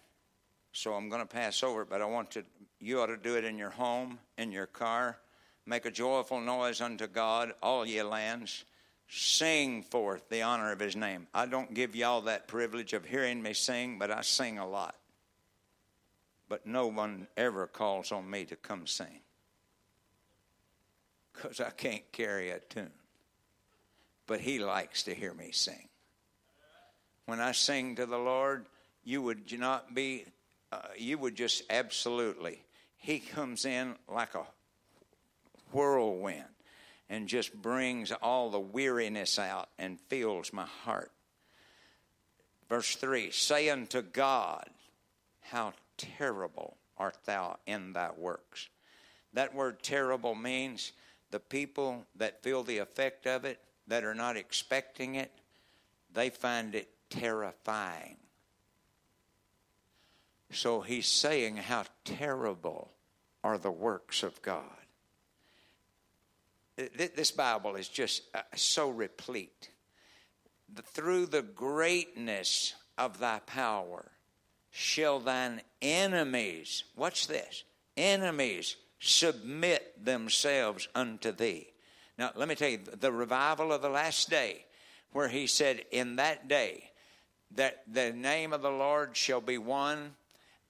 so 0.71 0.93
I'm 0.93 1.09
going 1.09 1.21
to 1.21 1.27
pass 1.27 1.63
over 1.63 1.81
it, 1.81 1.89
but 1.89 2.01
I 2.01 2.05
want 2.05 2.31
to, 2.31 2.43
you 2.79 3.01
ought 3.01 3.07
to 3.07 3.17
do 3.17 3.35
it 3.35 3.43
in 3.43 3.57
your 3.57 3.71
home, 3.71 4.19
in 4.37 4.51
your 4.51 4.67
car. 4.67 5.17
Make 5.65 5.85
a 5.85 5.91
joyful 5.91 6.39
noise 6.39 6.79
unto 6.79 7.07
God, 7.07 7.53
all 7.63 7.85
ye 7.85 8.01
lands. 8.03 8.65
Sing 9.09 9.83
forth 9.83 10.29
the 10.29 10.41
honor 10.43 10.71
of 10.71 10.79
his 10.79 10.95
name. 10.95 11.27
I 11.33 11.45
don't 11.45 11.73
give 11.73 11.95
y'all 11.95 12.21
that 12.21 12.47
privilege 12.47 12.93
of 12.93 13.05
hearing 13.05 13.41
me 13.41 13.53
sing, 13.53 13.97
but 13.97 14.11
I 14.11 14.21
sing 14.21 14.59
a 14.59 14.67
lot. 14.67 14.95
But 16.49 16.65
no 16.65 16.87
one 16.87 17.27
ever 17.35 17.67
calls 17.67 18.11
on 18.11 18.29
me 18.29 18.45
to 18.45 18.55
come 18.55 18.87
sing 18.87 19.21
because 21.33 21.59
I 21.59 21.69
can't 21.69 22.09
carry 22.11 22.51
a 22.51 22.59
tune. 22.59 22.91
But 24.25 24.41
he 24.41 24.59
likes 24.59 25.03
to 25.03 25.15
hear 25.15 25.33
me 25.33 25.51
sing. 25.51 25.87
When 27.25 27.39
I 27.39 27.51
sing 27.51 27.95
to 27.95 28.05
the 28.05 28.17
Lord, 28.17 28.65
you 29.03 29.21
would 29.21 29.51
not 29.57 29.93
be, 29.93 30.25
uh, 30.71 30.79
you 30.97 31.17
would 31.17 31.35
just 31.35 31.63
absolutely, 31.69 32.61
he 32.97 33.19
comes 33.19 33.65
in 33.65 33.95
like 34.07 34.35
a 34.35 34.45
whirlwind 35.71 36.43
and 37.09 37.27
just 37.27 37.53
brings 37.53 38.11
all 38.11 38.49
the 38.49 38.59
weariness 38.59 39.39
out 39.39 39.69
and 39.77 39.99
fills 40.09 40.51
my 40.51 40.65
heart. 40.65 41.11
Verse 42.69 42.95
3 42.95 43.31
Say 43.31 43.69
unto 43.69 44.01
God, 44.01 44.69
How 45.41 45.73
terrible 45.97 46.77
art 46.97 47.17
thou 47.25 47.57
in 47.65 47.93
thy 47.93 48.11
works. 48.15 48.69
That 49.33 49.53
word 49.53 49.83
terrible 49.83 50.35
means 50.35 50.93
the 51.31 51.39
people 51.39 52.05
that 52.15 52.41
feel 52.43 52.63
the 52.63 52.79
effect 52.79 53.27
of 53.27 53.45
it, 53.45 53.59
that 53.87 54.03
are 54.03 54.15
not 54.15 54.37
expecting 54.37 55.15
it, 55.15 55.31
they 56.13 56.29
find 56.29 56.75
it 56.75 56.89
terrifying. 57.09 58.17
So 60.51 60.81
he's 60.81 61.07
saying 61.07 61.57
how 61.57 61.83
terrible 62.05 62.91
are 63.43 63.57
the 63.57 63.71
works 63.71 64.23
of 64.23 64.41
God. 64.41 64.63
This 66.75 67.31
Bible 67.31 67.75
is 67.75 67.87
just 67.87 68.23
uh, 68.35 68.41
so 68.55 68.89
replete. 68.89 69.71
Through 70.83 71.27
the 71.27 71.41
greatness 71.41 72.75
of 72.97 73.19
thy 73.19 73.39
power 73.39 74.11
shall 74.71 75.19
thine 75.19 75.61
enemies, 75.81 76.83
watch 76.95 77.27
this, 77.27 77.63
enemies 77.95 78.75
submit 78.99 80.03
themselves 80.03 80.87
unto 80.95 81.31
thee. 81.31 81.67
Now, 82.17 82.31
let 82.35 82.47
me 82.47 82.55
tell 82.55 82.69
you, 82.69 82.79
the 82.99 83.11
revival 83.11 83.71
of 83.71 83.81
the 83.81 83.89
last 83.89 84.29
day, 84.29 84.65
where 85.11 85.27
he 85.27 85.47
said, 85.47 85.85
In 85.91 86.15
that 86.15 86.47
day, 86.47 86.91
that 87.55 87.83
the 87.87 88.11
name 88.11 88.53
of 88.53 88.61
the 88.61 88.71
Lord 88.71 89.15
shall 89.15 89.41
be 89.41 89.57
one, 89.57 90.15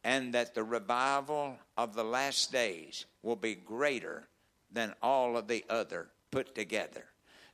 and 0.04 0.34
that 0.34 0.54
the 0.54 0.64
revival 0.64 1.58
of 1.78 1.96
the 1.96 2.04
last 2.04 2.52
days 2.52 3.06
will 3.24 3.36
be 3.36 3.56
greater 3.56 4.28
than 4.72 4.94
all 5.02 5.38
of 5.38 5.48
the 5.48 5.66
other 5.70 6.08
put 6.32 6.54
together. 6.54 7.06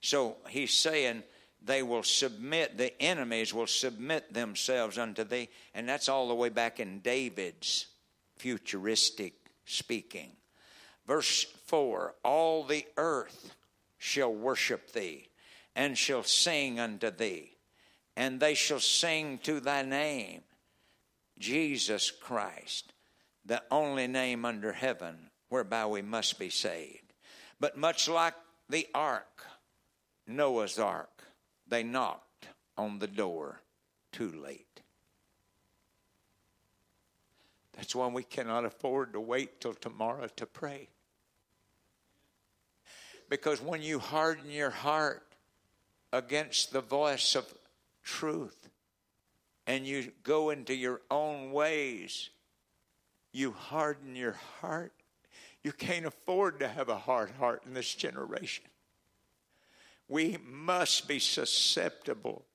So 0.01 0.37
he's 0.49 0.73
saying 0.73 1.23
they 1.65 1.81
will 1.81 2.03
submit, 2.03 2.77
the 2.77 3.01
enemies 3.01 3.53
will 3.53 3.67
submit 3.67 4.33
themselves 4.33 4.97
unto 4.97 5.23
thee. 5.23 5.49
And 5.73 5.87
that's 5.87 6.09
all 6.09 6.27
the 6.27 6.35
way 6.35 6.49
back 6.49 6.79
in 6.79 6.99
David's 6.99 7.87
futuristic 8.37 9.33
speaking. 9.65 10.31
Verse 11.07 11.43
4 11.65 12.15
All 12.23 12.63
the 12.63 12.85
earth 12.97 13.55
shall 13.97 14.33
worship 14.33 14.91
thee 14.91 15.29
and 15.75 15.97
shall 15.97 16.23
sing 16.23 16.79
unto 16.79 17.09
thee, 17.09 17.51
and 18.15 18.39
they 18.39 18.53
shall 18.53 18.79
sing 18.79 19.39
to 19.39 19.59
thy 19.59 19.81
name, 19.81 20.41
Jesus 21.39 22.11
Christ, 22.11 22.93
the 23.45 23.63
only 23.71 24.07
name 24.07 24.45
under 24.45 24.73
heaven 24.73 25.29
whereby 25.49 25.85
we 25.85 26.01
must 26.01 26.37
be 26.37 26.49
saved. 26.49 27.13
But 27.59 27.77
much 27.77 28.09
like 28.09 28.35
the 28.69 28.87
ark, 28.93 29.45
Noah's 30.27 30.79
ark, 30.79 31.12
they 31.67 31.83
knocked 31.83 32.47
on 32.77 32.99
the 32.99 33.07
door 33.07 33.61
too 34.11 34.31
late. 34.31 34.81
That's 37.73 37.95
why 37.95 38.07
we 38.07 38.23
cannot 38.23 38.65
afford 38.65 39.13
to 39.13 39.19
wait 39.19 39.59
till 39.59 39.73
tomorrow 39.73 40.27
to 40.35 40.45
pray. 40.45 40.89
Because 43.29 43.61
when 43.61 43.81
you 43.81 43.99
harden 43.99 44.51
your 44.51 44.69
heart 44.69 45.25
against 46.11 46.71
the 46.71 46.81
voice 46.81 47.35
of 47.35 47.51
truth 48.03 48.69
and 49.65 49.87
you 49.87 50.11
go 50.23 50.51
into 50.51 50.75
your 50.75 51.01
own 51.09 51.51
ways, 51.51 52.29
you 53.31 53.51
harden 53.51 54.15
your 54.15 54.37
heart 54.61 54.93
you 55.63 55.71
can't 55.71 56.05
afford 56.05 56.59
to 56.59 56.67
have 56.67 56.89
a 56.89 56.97
hard 56.97 57.31
heart 57.31 57.63
in 57.65 57.73
this 57.73 57.95
generation. 57.95 58.65
We 60.13 60.37
must 60.45 61.07
be 61.07 61.17
susceptible, 61.17 62.45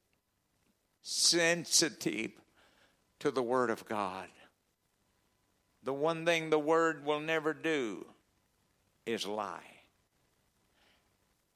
sensitive 1.03 2.31
to 3.19 3.33
the 3.33 3.43
Word 3.43 3.71
of 3.71 3.85
God. 3.85 4.29
The 5.83 5.93
one 5.93 6.25
thing 6.25 6.51
the 6.51 6.59
Word 6.61 7.05
will 7.05 7.19
never 7.19 7.53
do 7.53 8.07
is 9.07 9.27
lie. 9.27 9.81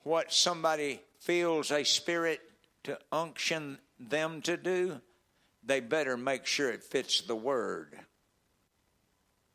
What 0.00 0.32
somebody 0.32 1.00
feels 1.20 1.70
a 1.70 1.84
spirit 1.84 2.40
to 2.82 2.98
unction 3.12 3.78
them 4.00 4.42
to 4.42 4.56
do, 4.56 5.00
they 5.62 5.78
better 5.78 6.16
make 6.16 6.46
sure 6.46 6.72
it 6.72 6.82
fits 6.82 7.20
the 7.20 7.36
Word 7.36 7.96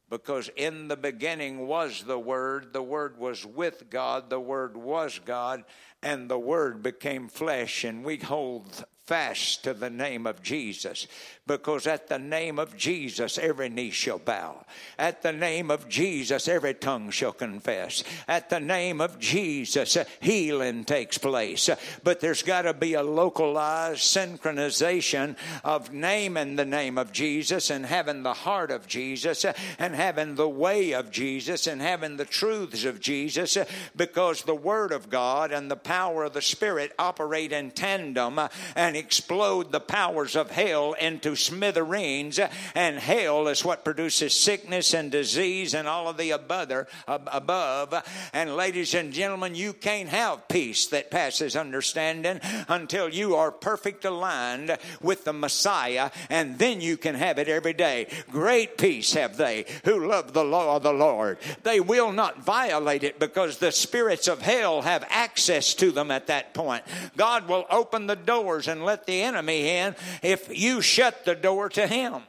because 0.09 0.49
in 0.55 0.87
the 0.87 0.97
beginning 0.97 1.67
was 1.67 2.03
the 2.03 2.19
Word, 2.19 2.73
the 2.73 2.83
Word 2.83 3.17
was 3.17 3.45
with 3.45 3.89
God, 3.89 4.29
the 4.29 4.39
Word 4.39 4.77
was 4.77 5.19
God, 5.25 5.63
and 6.01 6.29
the 6.29 6.39
Word 6.39 6.81
became 6.81 7.27
flesh, 7.27 7.83
and 7.83 8.03
we 8.03 8.17
hold 8.17 8.85
fast 9.05 9.63
to 9.63 9.73
the 9.73 9.89
name 9.89 10.27
of 10.27 10.41
Jesus 10.41 11.07
because 11.47 11.87
at 11.87 12.07
the 12.07 12.19
name 12.19 12.59
of 12.59 12.75
Jesus 12.77 13.37
every 13.37 13.69
knee 13.69 13.89
shall 13.89 14.19
bow. 14.19 14.65
At 14.99 15.23
the 15.23 15.31
name 15.31 15.71
of 15.71 15.87
Jesus 15.87 16.47
every 16.47 16.73
tongue 16.73 17.09
shall 17.09 17.31
confess. 17.31 18.03
At 18.27 18.49
the 18.49 18.59
name 18.59 18.99
of 18.99 19.17
Jesus 19.17 19.97
healing 20.19 20.83
takes 20.83 21.17
place. 21.17 21.69
But 22.03 22.19
there's 22.19 22.43
got 22.43 22.63
to 22.63 22.73
be 22.73 22.93
a 22.93 23.03
localized 23.03 24.01
synchronization 24.01 25.37
of 25.63 25.93
naming 25.93 26.57
the 26.57 26.65
name 26.65 26.97
of 26.97 27.11
Jesus 27.11 27.69
and 27.69 27.85
having 27.85 28.23
the 28.23 28.33
heart 28.33 28.69
of 28.69 28.87
Jesus 28.87 29.45
and 29.79 29.95
having 29.95 30.35
the 30.35 30.49
way 30.49 30.91
of 30.91 31.09
Jesus 31.11 31.67
and 31.67 31.81
having 31.81 32.17
the 32.17 32.25
truths 32.25 32.83
of 32.83 32.99
Jesus 32.99 33.57
because 33.95 34.41
the 34.41 34.55
Word 34.55 34.91
of 34.91 35.09
God 35.09 35.51
and 35.51 35.71
the 35.71 35.77
power 35.77 36.25
of 36.25 36.33
the 36.33 36.41
Spirit 36.41 36.91
operate 36.99 37.53
in 37.53 37.71
tandem 37.71 38.39
and 38.75 38.97
explode 38.97 39.71
the 39.71 39.79
powers 39.79 40.35
of 40.35 40.51
hell 40.51 40.93
into 40.93 41.36
smithereens. 41.37 42.39
And 42.75 42.97
hell 42.97 43.47
is 43.47 43.63
what 43.63 43.85
produces 43.85 44.33
sickness 44.33 44.93
and 44.93 45.11
disease 45.11 45.73
and 45.73 45.87
all 45.87 46.09
of 46.09 46.17
the 46.17 46.31
above. 46.31 48.03
And 48.33 48.55
ladies 48.55 48.93
and 48.93 49.13
gentlemen, 49.13 49.55
you 49.55 49.73
can't 49.73 50.09
have 50.09 50.47
peace 50.47 50.87
that 50.87 51.11
passes 51.11 51.55
understanding 51.55 52.41
until 52.67 53.09
you 53.09 53.35
are 53.35 53.51
perfect 53.51 54.03
aligned 54.03 54.77
with 55.01 55.23
the 55.23 55.33
Messiah, 55.33 56.11
and 56.29 56.57
then 56.57 56.81
you 56.81 56.97
can 56.97 57.15
have 57.15 57.37
it 57.39 57.47
every 57.47 57.73
day. 57.73 58.07
Great 58.31 58.77
peace 58.77 59.13
have 59.13 59.37
they 59.37 59.65
who 59.85 60.07
love 60.07 60.33
the 60.33 60.43
law 60.43 60.75
of 60.75 60.83
the 60.83 60.93
Lord. 60.93 61.37
They 61.63 61.79
will 61.79 62.11
not 62.11 62.41
violate 62.41 63.03
it 63.03 63.19
because 63.19 63.57
the 63.57 63.71
spirits 63.71 64.27
of 64.27 64.41
hell 64.41 64.81
have 64.81 65.05
access 65.09 65.73
to 65.75 65.91
them 65.91 66.11
at 66.11 66.27
that 66.27 66.53
point. 66.53 66.83
God 67.15 67.47
will 67.47 67.65
open 67.69 68.07
the 68.07 68.15
doors 68.15 68.67
and 68.67 68.83
let 68.83 69.05
the 69.05 69.21
enemy 69.21 69.69
in 69.69 69.95
if 70.23 70.57
you 70.57 70.81
shut 70.81 71.25
the 71.27 71.35
door 71.35 71.69
to 71.69 71.85
him. 71.85 72.23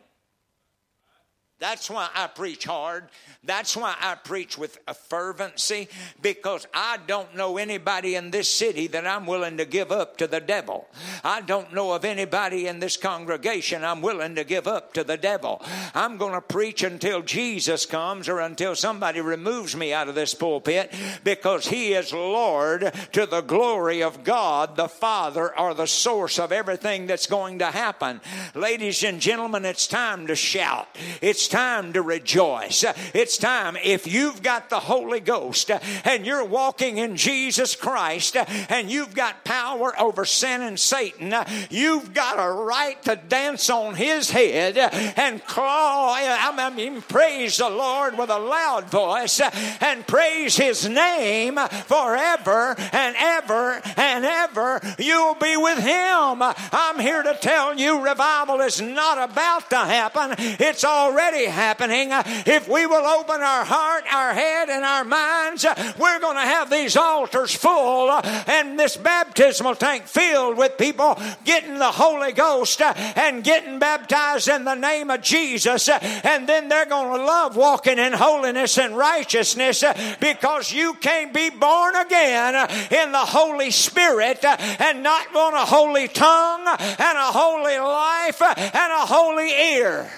That's 1.61 1.91
why 1.91 2.09
I 2.15 2.29
preach 2.29 2.67
hard. 2.67 3.09
That's 3.43 3.77
why 3.77 3.97
I 4.01 4.15
preach 4.15 4.57
with 4.57 4.79
a 4.87 4.95
fervency 4.95 5.89
because 6.23 6.69
I 6.73 6.99
don't 7.05 7.35
know 7.35 7.57
anybody 7.57 8.15
in 8.15 8.31
this 8.31 8.53
city 8.53 8.87
that 8.89 9.07
I'm 9.07 9.27
willing 9.27 9.57
to 9.57 9.65
give 9.65 9.91
up 9.91 10.19
to 10.19 10.29
the 10.29 10.41
devil. 10.41 10.87
I 11.25 11.41
don't 11.41 11.75
know 11.75 11.93
of 11.93 12.05
anybody 12.05 12.69
in 12.69 12.79
this 12.79 12.97
congregation 12.97 13.83
I'm 13.83 14.03
willing 14.03 14.37
to 14.37 14.45
give 14.45 14.69
up 14.69 14.93
to 14.95 15.03
the 15.03 15.17
devil. 15.17 15.61
I'm 15.95 16.17
going 16.17 16.35
to 16.35 16.41
preach 16.41 16.85
until 16.85 17.23
Jesus 17.23 17.87
comes 17.87 18.29
or 18.29 18.39
until 18.39 18.77
somebody 18.77 19.21
removes 19.21 19.75
me 19.75 19.93
out 19.93 20.09
of 20.09 20.15
this 20.15 20.35
pulpit 20.35 20.95
because 21.25 21.67
he 21.67 21.93
is 21.93 22.13
Lord 22.13 22.93
to 23.13 23.27
the 23.27 23.41
glory 23.41 24.03
of 24.03 24.23
God, 24.23 24.77
the 24.77 24.89
Father, 24.89 25.59
or 25.59 25.75
the 25.75 25.87
source 25.87 26.39
of 26.39 26.53
everything 26.53 27.07
that's 27.07 27.27
going 27.27 27.59
to 27.59 27.67
happen. 27.67 28.21
Ladies 28.55 29.03
and 29.03 29.21
gentlemen, 29.21 29.65
it's 29.65 29.89
time 29.89 30.29
to 30.29 30.37
shout. 30.37 30.87
It's 31.21 31.48
It's 31.49 31.55
time 31.55 31.95
to 31.95 32.03
rejoice. 32.03 32.85
It's 33.15 33.39
time, 33.39 33.79
if 33.83 34.07
you've 34.07 34.43
got 34.43 34.69
the 34.69 34.81
Holy 34.81 35.19
Ghost 35.19 35.71
and 36.05 36.27
you're 36.27 36.45
walking 36.45 36.99
in 36.99 37.17
Jesus 37.17 37.75
Christ 37.75 38.37
and 38.37 38.91
you've 38.91 39.15
got 39.15 39.45
power 39.45 39.99
over 39.99 40.27
sin 40.27 40.61
and 40.61 40.79
Satan, 40.79 41.33
you've 41.71 42.13
got 42.13 42.35
a 42.39 42.53
right 42.53 43.03
to 43.05 43.17
dance 43.17 43.71
on 43.71 43.95
his 43.95 44.31
head 44.31 44.77
and 44.77 45.43
call, 45.47 46.11
I 46.13 46.71
mean, 46.77 47.01
praise 47.01 47.57
the 47.57 47.71
Lord 47.71 48.19
with 48.19 48.29
a 48.29 48.39
loud 48.39 48.91
voice 48.91 49.41
and 49.81 50.07
praise 50.07 50.55
his 50.55 50.87
name 50.87 51.57
forever 51.57 52.75
and 52.93 53.17
ever 53.19 53.81
and 53.97 54.27
ever. 54.27 54.83
You'll 54.99 55.37
be 55.37 55.57
with 55.57 55.79
him. 55.79 56.43
I'm 56.43 56.99
here 56.99 57.23
to 57.23 57.39
tell 57.41 57.75
you 57.75 58.05
revival 58.05 58.61
is 58.61 58.83
not 58.83 59.31
about 59.31 59.71
to 59.71 59.79
happen. 59.79 60.35
It's 60.39 60.85
already 60.85 61.38
happening. 61.47 62.11
If 62.12 62.68
we 62.68 62.86
will 62.86 63.07
open 63.07 63.41
our 63.41 63.64
heart, 63.64 64.05
our 64.12 64.34
head, 64.34 64.68
and 64.68 64.84
our 64.84 65.05
minds, 65.05 65.64
we're 65.99 66.20
going 66.20 66.36
to 66.36 66.43
have 66.43 66.70
these 66.70 66.97
altars 66.97 67.55
full 67.55 68.11
and 68.11 68.78
this 68.78 68.97
baptismal 68.97 69.74
tank 69.76 70.05
filled 70.05 70.57
with 70.57 70.78
people 70.78 71.18
getting 71.45 71.78
the 71.78 71.91
Holy 71.91 72.32
Ghost 72.32 72.80
and 72.80 73.45
getting 73.45 73.78
baptized 73.78 74.49
in 74.49 74.64
the 74.64 74.74
name 74.74 75.11
of 75.11 75.22
Jesus. 75.22 75.89
And 75.89 76.49
then 76.49 76.68
they're 76.68 76.86
going 76.86 77.18
to 77.18 77.24
love 77.24 77.57
walking 77.57 77.99
in 77.99 78.12
holiness 78.12 78.78
and 78.78 78.97
righteousness 78.97 79.84
because 80.20 80.72
you 80.72 80.95
can't 80.95 81.32
be 81.32 81.51
born 81.51 81.97
again 81.97 82.55
in 82.91 83.12
the 83.12 83.18
Holy 83.18 83.70
Spirit 83.70 84.45
and 84.45 85.03
not 85.03 85.34
want 85.34 85.57
a 85.57 85.61
holy 85.61 86.09
tongue 86.09 86.66
and 86.66 87.18
a 87.18 87.32
holy 87.32 87.78
life 87.78 88.43
and 88.43 88.93
a 88.93 89.07
holy 89.07 89.51
ear. 89.51 90.11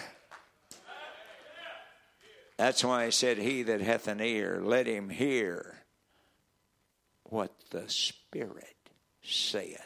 That's 2.61 2.84
why 2.84 3.04
I 3.04 3.08
said, 3.08 3.38
He 3.38 3.62
that 3.62 3.80
hath 3.80 4.06
an 4.06 4.20
ear, 4.20 4.61
let 4.62 4.86
him 4.86 5.08
hear 5.08 5.78
what 7.24 7.54
the 7.70 7.88
Spirit 7.88 8.76
saith. 9.22 9.80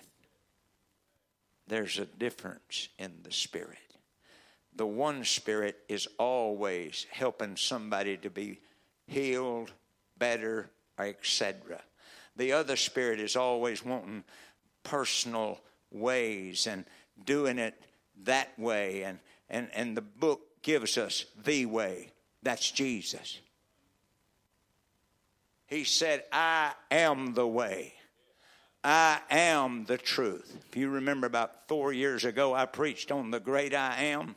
There's 1.68 2.01
a 2.01 2.05
difference 2.05 2.89
in 2.99 3.12
the 3.22 3.31
Spirit. 3.31 3.79
The 4.75 4.89
one 4.89 5.22
Spirit 5.22 5.77
is 5.89 6.09
always 6.18 7.07
helping 7.12 7.57
somebody 7.57 8.16
to 8.16 8.29
be 8.29 8.59
healed, 9.07 9.70
better, 10.18 10.68
etc. 10.99 11.81
The 12.35 12.55
other 12.55 12.75
Spirit 12.75 13.20
is 13.20 13.37
always 13.37 13.85
wanting 13.85 14.25
personal 14.83 15.61
ways 15.93 16.66
and 16.66 16.87
doing 17.25 17.61
it 17.61 17.81
that 18.25 18.59
way. 18.59 19.05
And, 19.05 19.20
and, 19.49 19.68
and 19.75 19.97
the 19.97 20.03
book 20.03 20.41
gives 20.62 20.99
us 20.99 21.27
the 21.45 21.66
way. 21.66 22.11
That's 22.45 22.71
Jesus. 22.71 23.41
He 25.67 25.85
said, 25.85 26.25
I 26.31 26.73
am 26.91 27.35
the 27.35 27.47
way. 27.47 27.95
I 28.85 29.21
am 29.31 29.87
the 29.87 29.97
truth. 29.97 30.57
If 30.69 30.77
you 30.77 30.91
remember 30.91 31.27
about 31.27 31.69
four 31.69 31.93
years 31.93 32.25
ago, 32.27 32.55
I 32.55 32.67
preached 32.67 33.11
on 33.11 33.31
the 33.31 33.41
great 33.41 33.75
I 33.75 33.97
am. 34.05 34.37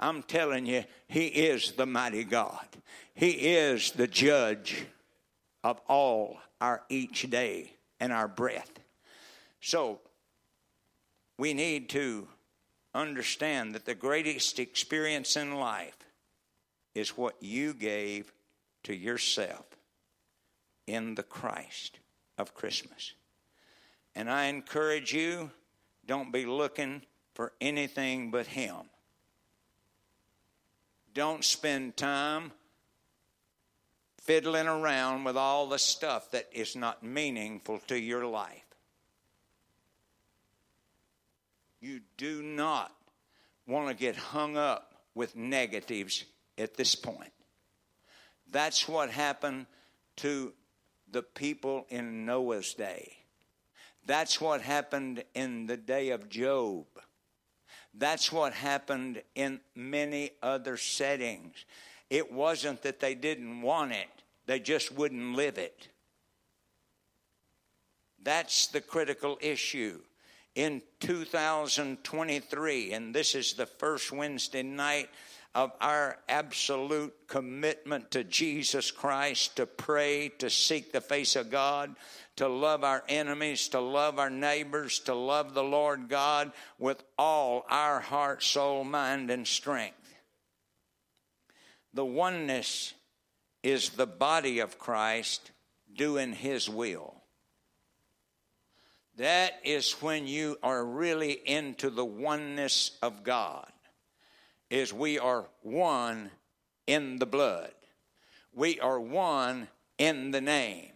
I'm 0.00 0.22
telling 0.22 0.64
you, 0.64 0.84
He 1.06 1.26
is 1.26 1.72
the 1.72 1.84
mighty 1.84 2.24
God. 2.24 2.66
He 3.14 3.30
is 3.30 3.92
the 3.92 4.06
judge 4.06 4.86
of 5.62 5.78
all 5.88 6.38
our 6.58 6.82
each 6.88 7.28
day 7.28 7.74
and 8.00 8.12
our 8.12 8.28
breath. 8.28 8.72
So, 9.60 10.00
we 11.38 11.52
need 11.52 11.90
to 11.90 12.26
understand 12.94 13.74
that 13.74 13.84
the 13.84 13.94
greatest 13.94 14.58
experience 14.58 15.36
in 15.36 15.56
life 15.56 16.01
is 16.94 17.16
what 17.16 17.36
you 17.40 17.74
gave 17.74 18.32
to 18.84 18.94
yourself 18.94 19.64
in 20.86 21.14
the 21.14 21.22
Christ 21.22 21.98
of 22.38 22.54
Christmas. 22.54 23.14
And 24.14 24.30
I 24.30 24.44
encourage 24.44 25.12
you 25.12 25.50
don't 26.06 26.32
be 26.32 26.44
looking 26.44 27.02
for 27.34 27.52
anything 27.60 28.30
but 28.30 28.46
Him. 28.46 28.76
Don't 31.14 31.44
spend 31.44 31.96
time 31.96 32.52
fiddling 34.22 34.68
around 34.68 35.24
with 35.24 35.36
all 35.36 35.66
the 35.66 35.78
stuff 35.78 36.30
that 36.30 36.48
is 36.52 36.76
not 36.76 37.02
meaningful 37.02 37.78
to 37.88 37.98
your 37.98 38.26
life. 38.26 38.64
You 41.80 42.00
do 42.16 42.42
not 42.42 42.92
want 43.66 43.88
to 43.88 43.94
get 43.94 44.14
hung 44.14 44.56
up 44.56 44.94
with 45.14 45.34
negatives 45.34 46.24
at 46.58 46.76
this 46.76 46.94
point. 46.94 47.32
That's 48.50 48.88
what 48.88 49.10
happened 49.10 49.66
to 50.16 50.52
the 51.10 51.22
people 51.22 51.86
in 51.88 52.26
Noah's 52.26 52.74
day. 52.74 53.16
That's 54.06 54.40
what 54.40 54.60
happened 54.60 55.24
in 55.34 55.66
the 55.66 55.76
day 55.76 56.10
of 56.10 56.28
Job. 56.28 56.86
That's 57.94 58.32
what 58.32 58.52
happened 58.52 59.22
in 59.34 59.60
many 59.74 60.30
other 60.42 60.76
settings. 60.76 61.64
It 62.10 62.32
wasn't 62.32 62.82
that 62.82 63.00
they 63.00 63.14
didn't 63.14 63.62
want 63.62 63.92
it, 63.92 64.08
they 64.46 64.60
just 64.60 64.92
wouldn't 64.92 65.36
live 65.36 65.58
it. 65.58 65.88
That's 68.22 68.68
the 68.68 68.80
critical 68.80 69.38
issue. 69.40 70.00
In 70.54 70.82
2023, 71.00 72.92
and 72.92 73.14
this 73.14 73.34
is 73.34 73.54
the 73.54 73.64
first 73.64 74.12
Wednesday 74.12 74.62
night 74.62 75.08
of 75.54 75.72
our 75.80 76.18
absolute 76.28 77.14
commitment 77.26 78.10
to 78.12 78.24
Jesus 78.24 78.90
Christ, 78.90 79.56
to 79.56 79.66
pray, 79.66 80.30
to 80.38 80.48
seek 80.48 80.92
the 80.92 81.00
face 81.00 81.36
of 81.36 81.50
God, 81.50 81.94
to 82.36 82.48
love 82.48 82.84
our 82.84 83.04
enemies, 83.08 83.68
to 83.68 83.80
love 83.80 84.18
our 84.18 84.30
neighbors, 84.30 85.00
to 85.00 85.14
love 85.14 85.52
the 85.52 85.62
Lord 85.62 86.08
God 86.08 86.52
with 86.78 87.02
all 87.18 87.66
our 87.68 88.00
heart, 88.00 88.42
soul, 88.42 88.84
mind, 88.84 89.30
and 89.30 89.46
strength. 89.46 90.14
The 91.92 92.04
oneness 92.04 92.94
is 93.62 93.90
the 93.90 94.06
body 94.06 94.60
of 94.60 94.78
Christ 94.78 95.50
doing 95.94 96.32
His 96.32 96.68
will. 96.70 97.14
That 99.16 99.60
is 99.62 99.92
when 100.00 100.26
you 100.26 100.56
are 100.62 100.82
really 100.82 101.32
into 101.32 101.90
the 101.90 102.04
oneness 102.04 102.92
of 103.02 103.22
God 103.22 103.71
is 104.72 104.90
we 104.90 105.18
are 105.18 105.44
one 105.60 106.30
in 106.86 107.18
the 107.18 107.26
blood. 107.26 107.72
We 108.54 108.80
are 108.80 108.98
one 108.98 109.68
in 109.98 110.30
the 110.30 110.40
name. 110.40 110.92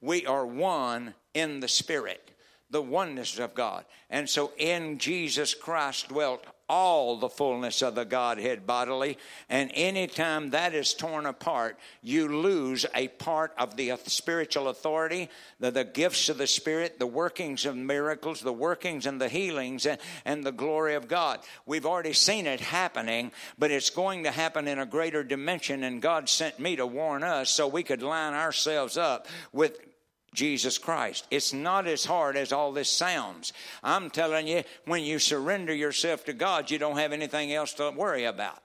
We 0.00 0.26
are 0.26 0.44
one 0.44 1.14
in 1.32 1.60
the 1.60 1.68
spirit, 1.68 2.32
the 2.70 2.82
oneness 2.82 3.38
of 3.38 3.54
God. 3.54 3.84
And 4.10 4.28
so 4.28 4.52
in 4.58 4.98
Jesus 4.98 5.54
Christ 5.54 6.08
dwelt 6.08 6.44
all 6.70 7.16
the 7.16 7.28
fullness 7.28 7.82
of 7.82 7.96
the 7.96 8.04
Godhead 8.04 8.64
bodily. 8.64 9.18
And 9.48 9.72
anytime 9.74 10.50
that 10.50 10.72
is 10.72 10.94
torn 10.94 11.26
apart, 11.26 11.76
you 12.00 12.28
lose 12.28 12.86
a 12.94 13.08
part 13.08 13.52
of 13.58 13.74
the 13.74 13.94
spiritual 14.06 14.68
authority, 14.68 15.28
the, 15.58 15.72
the 15.72 15.82
gifts 15.82 16.28
of 16.28 16.38
the 16.38 16.46
Spirit, 16.46 17.00
the 17.00 17.08
workings 17.08 17.66
of 17.66 17.76
miracles, 17.76 18.40
the 18.40 18.52
workings 18.52 19.04
and 19.04 19.20
the 19.20 19.28
healings, 19.28 19.84
and, 19.84 19.98
and 20.24 20.44
the 20.44 20.52
glory 20.52 20.94
of 20.94 21.08
God. 21.08 21.40
We've 21.66 21.86
already 21.86 22.12
seen 22.12 22.46
it 22.46 22.60
happening, 22.60 23.32
but 23.58 23.72
it's 23.72 23.90
going 23.90 24.22
to 24.22 24.30
happen 24.30 24.68
in 24.68 24.78
a 24.78 24.86
greater 24.86 25.24
dimension. 25.24 25.82
And 25.82 26.00
God 26.00 26.28
sent 26.28 26.60
me 26.60 26.76
to 26.76 26.86
warn 26.86 27.24
us 27.24 27.50
so 27.50 27.66
we 27.66 27.82
could 27.82 28.00
line 28.00 28.34
ourselves 28.34 28.96
up 28.96 29.26
with 29.52 29.89
Jesus 30.34 30.78
Christ. 30.78 31.26
It's 31.30 31.52
not 31.52 31.86
as 31.86 32.04
hard 32.04 32.36
as 32.36 32.52
all 32.52 32.72
this 32.72 32.90
sounds. 32.90 33.52
I'm 33.82 34.10
telling 34.10 34.46
you, 34.46 34.62
when 34.84 35.02
you 35.02 35.18
surrender 35.18 35.74
yourself 35.74 36.24
to 36.26 36.32
God, 36.32 36.70
you 36.70 36.78
don't 36.78 36.98
have 36.98 37.12
anything 37.12 37.52
else 37.52 37.74
to 37.74 37.90
worry 37.90 38.24
about. 38.24 38.62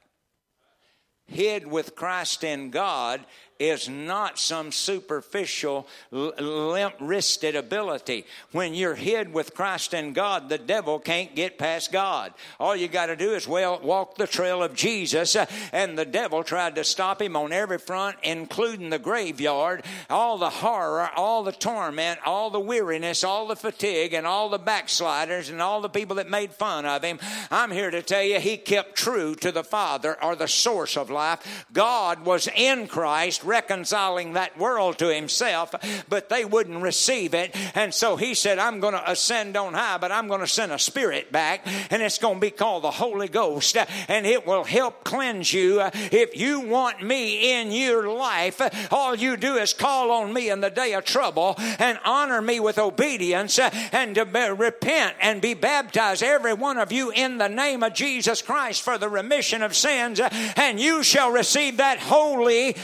Hid 1.28 1.66
with 1.66 1.96
Christ 1.96 2.44
in 2.44 2.70
God 2.70 3.26
is 3.60 3.88
not 3.88 4.38
some 4.38 4.72
superficial, 4.72 5.88
limp 6.12 6.96
wristed 7.00 7.56
ability. 7.56 8.26
When 8.52 8.74
you're 8.74 8.96
hid 8.96 9.34
with 9.34 9.54
Christ 9.54 9.94
in 9.94 10.14
God, 10.14 10.50
the 10.50 10.58
devil 10.58 11.00
can't 11.00 11.36
get 11.36 11.58
past 11.58 11.92
God. 11.92 12.34
All 12.60 12.76
you 12.76 12.88
got 12.88 13.06
to 13.08 13.16
do 13.16 13.32
is 13.32 13.48
well, 13.48 13.80
walk 13.82 14.16
the 14.16 14.28
trail 14.28 14.62
of 14.62 14.76
Jesus, 14.76 15.36
uh, 15.36 15.46
and 15.72 15.98
the 15.98 16.06
devil 16.06 16.44
tried 16.44 16.76
to 16.76 16.84
stop 16.84 17.22
him 17.22 17.36
on 17.36 17.54
every 17.54 17.78
front, 17.78 18.18
including 18.24 18.90
the 18.90 19.00
graveyard, 19.00 19.84
all 20.10 20.38
the 20.38 20.50
horror, 20.50 21.10
all 21.16 21.44
the 21.44 21.52
torment, 21.52 22.20
all 22.26 22.50
the 22.50 22.60
weariness, 22.60 23.24
all 23.24 23.48
the 23.48 23.56
fatigue, 23.56 24.14
and 24.14 24.28
all 24.28 24.50
the 24.50 24.58
backsliders, 24.58 25.50
and 25.50 25.62
all 25.62 25.80
the 25.80 25.90
people 25.90 26.18
that 26.18 26.30
made 26.30 26.52
fun 26.52 26.86
of 26.86 27.04
him. 27.04 27.20
I'm 27.50 27.72
here 27.72 27.92
to 27.92 28.02
tell 28.02 28.24
you, 28.24 28.40
he 28.40 28.58
kept 28.58 28.96
true 28.96 29.36
to 29.36 29.52
the 29.52 29.64
Father 29.64 30.22
or 30.22 30.36
the 30.36 30.48
source 30.48 30.98
of 30.98 31.10
life. 31.10 31.66
God 31.72 32.26
was 32.26 32.50
in 32.56 32.88
Christ 32.88 33.44
reconciling 33.46 34.34
that 34.34 34.58
world 34.58 34.98
to 35.00 35.14
himself, 35.14 35.74
but 36.10 36.30
they 36.30 36.46
wouldn't 36.46 36.82
receive 36.82 37.34
it. 37.34 37.56
And 37.76 37.94
so 37.94 38.16
he 38.16 38.34
said, 38.34 38.60
I'm 38.60 38.80
going 38.80 38.94
to 38.94 39.12
ascend 39.12 39.56
on 39.56 39.74
high, 39.74 39.98
but 39.98 40.12
I'm 40.12 40.28
going 40.28 40.42
to 40.42 40.48
send 40.48 40.72
a 40.72 40.80
spirit 40.80 41.32
back, 41.32 41.66
and 41.90 42.02
it's 42.02 42.18
going 42.18 42.36
to 42.36 42.42
be 42.42 42.52
called 42.52 42.84
the 42.84 42.92
Holy 42.92 43.28
Ghost, 43.28 43.78
and 44.08 44.26
it 44.26 44.46
will 44.46 44.64
help 44.64 45.04
cleanse 45.04 45.54
you. 45.54 45.82
If 45.94 46.38
you 46.38 46.62
want 46.62 47.04
me 47.04 47.60
in 47.60 47.72
your 47.72 48.10
life, 48.10 48.62
all 48.92 49.16
you 49.16 49.38
do 49.38 49.56
is 49.56 49.74
call 49.74 50.12
on 50.12 50.34
me 50.34 50.50
in 50.50 50.62
the 50.62 50.70
day 50.70 50.94
of 50.94 51.06
trouble 51.06 51.56
and 51.58 52.00
honor 52.04 52.42
me 52.42 52.60
with 52.60 52.78
obedience 52.78 53.60
and 53.60 54.16
to 54.16 54.24
repent 54.58 55.16
and 55.22 55.42
be 55.42 55.54
baptized, 55.54 56.24
every 56.24 56.54
one 56.54 56.78
of 56.78 56.92
you, 56.92 57.12
in 57.12 57.38
the 57.38 57.50
name 57.50 57.84
of 57.84 57.94
Jesus 57.94 58.42
Christ 58.42 58.82
for 58.82 58.98
the 58.98 59.10
remission 59.10 59.62
of 59.62 59.76
sins, 59.76 60.20
and 60.20 60.80
you 60.80 61.04
shall 61.04 61.32
receive 61.32 61.78
that 61.78 62.00
Holy 62.00 62.76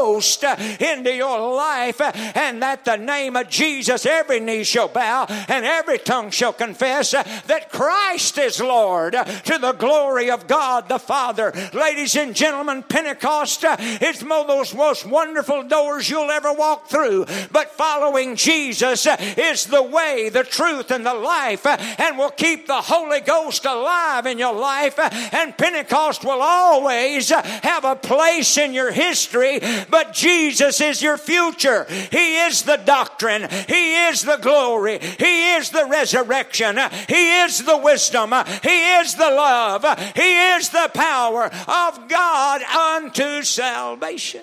Ghost 0.00 0.44
into 0.44 1.14
your 1.14 1.54
life, 1.54 2.00
and 2.00 2.62
that 2.62 2.86
the 2.86 2.96
name 2.96 3.36
of 3.36 3.50
Jesus 3.50 4.06
every 4.06 4.40
knee 4.40 4.64
shall 4.64 4.88
bow 4.88 5.26
and 5.28 5.66
every 5.66 5.98
tongue 5.98 6.30
shall 6.30 6.54
confess 6.54 7.10
that 7.10 7.70
Christ 7.70 8.38
is 8.38 8.60
Lord 8.60 9.12
to 9.12 9.58
the 9.58 9.72
glory 9.72 10.30
of 10.30 10.46
God 10.46 10.88
the 10.88 10.98
Father. 10.98 11.52
Ladies 11.74 12.16
and 12.16 12.34
gentlemen, 12.34 12.82
Pentecost 12.82 13.62
is 14.00 14.24
one 14.24 14.40
of 14.40 14.46
those 14.46 14.74
most 14.74 15.04
wonderful 15.04 15.64
doors 15.64 16.08
you'll 16.08 16.30
ever 16.30 16.54
walk 16.54 16.88
through, 16.88 17.26
but 17.52 17.72
following 17.72 18.36
Jesus 18.36 19.06
is 19.36 19.66
the 19.66 19.82
way, 19.82 20.30
the 20.30 20.44
truth, 20.44 20.90
and 20.90 21.04
the 21.04 21.12
life, 21.12 21.66
and 21.66 22.16
will 22.16 22.30
keep 22.30 22.66
the 22.66 22.80
Holy 22.80 23.20
Ghost 23.20 23.66
alive 23.66 24.24
in 24.24 24.38
your 24.38 24.54
life, 24.54 24.98
and 24.98 25.58
Pentecost 25.58 26.24
will 26.24 26.40
always 26.40 27.28
have 27.28 27.84
a 27.84 27.96
place 27.96 28.56
in 28.56 28.72
your 28.72 28.92
history, 28.92 29.60
but 29.90 30.12
Jesus 30.12 30.80
is 30.80 31.02
your 31.02 31.18
future. 31.18 31.84
He 32.10 32.36
is 32.38 32.62
the 32.62 32.76
doctrine, 32.76 33.48
He 33.68 34.06
is 34.06 34.22
the 34.22 34.36
glory, 34.36 34.98
He 34.98 35.54
is 35.54 35.70
the 35.70 35.86
resurrection, 35.86 36.78
He 37.08 37.40
is 37.40 37.64
the 37.64 37.78
wisdom, 37.78 38.32
He 38.62 38.94
is 38.94 39.14
the 39.14 39.30
love, 39.30 39.84
He 40.14 40.54
is 40.54 40.68
the 40.70 40.90
power 40.94 41.46
of 41.46 42.08
God 42.08 42.62
unto 42.62 43.42
salvation. 43.42 44.42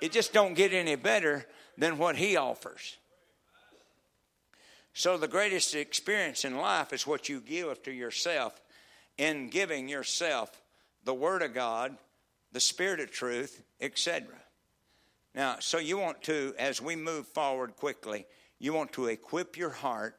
It 0.00 0.12
just 0.12 0.32
don't 0.32 0.54
get 0.54 0.72
any 0.72 0.94
better 0.94 1.46
than 1.76 1.98
what 1.98 2.16
He 2.16 2.36
offers. 2.36 2.96
So, 4.94 5.16
the 5.16 5.28
greatest 5.28 5.74
experience 5.74 6.44
in 6.44 6.56
life 6.56 6.92
is 6.92 7.06
what 7.06 7.28
you 7.28 7.40
give 7.40 7.82
to 7.84 7.92
yourself 7.92 8.60
in 9.16 9.48
giving 9.48 9.88
yourself 9.88 10.50
the 11.04 11.14
Word 11.14 11.42
of 11.42 11.54
God, 11.54 11.96
the 12.52 12.60
Spirit 12.60 13.00
of 13.00 13.10
truth, 13.10 13.62
etc. 13.80 14.26
Now, 15.34 15.56
so 15.60 15.78
you 15.78 15.98
want 15.98 16.22
to, 16.22 16.54
as 16.58 16.80
we 16.80 16.96
move 16.96 17.26
forward 17.26 17.76
quickly, 17.76 18.26
you 18.58 18.72
want 18.72 18.92
to 18.94 19.06
equip 19.06 19.56
your 19.56 19.70
heart, 19.70 20.16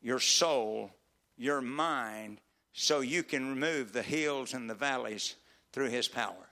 your 0.00 0.20
soul, 0.20 0.90
your 1.36 1.60
mind, 1.60 2.40
so 2.72 3.00
you 3.00 3.22
can 3.22 3.48
remove 3.48 3.92
the 3.92 4.02
hills 4.02 4.54
and 4.54 4.70
the 4.70 4.74
valleys 4.74 5.36
through 5.72 5.88
His 5.88 6.08
power. 6.08 6.48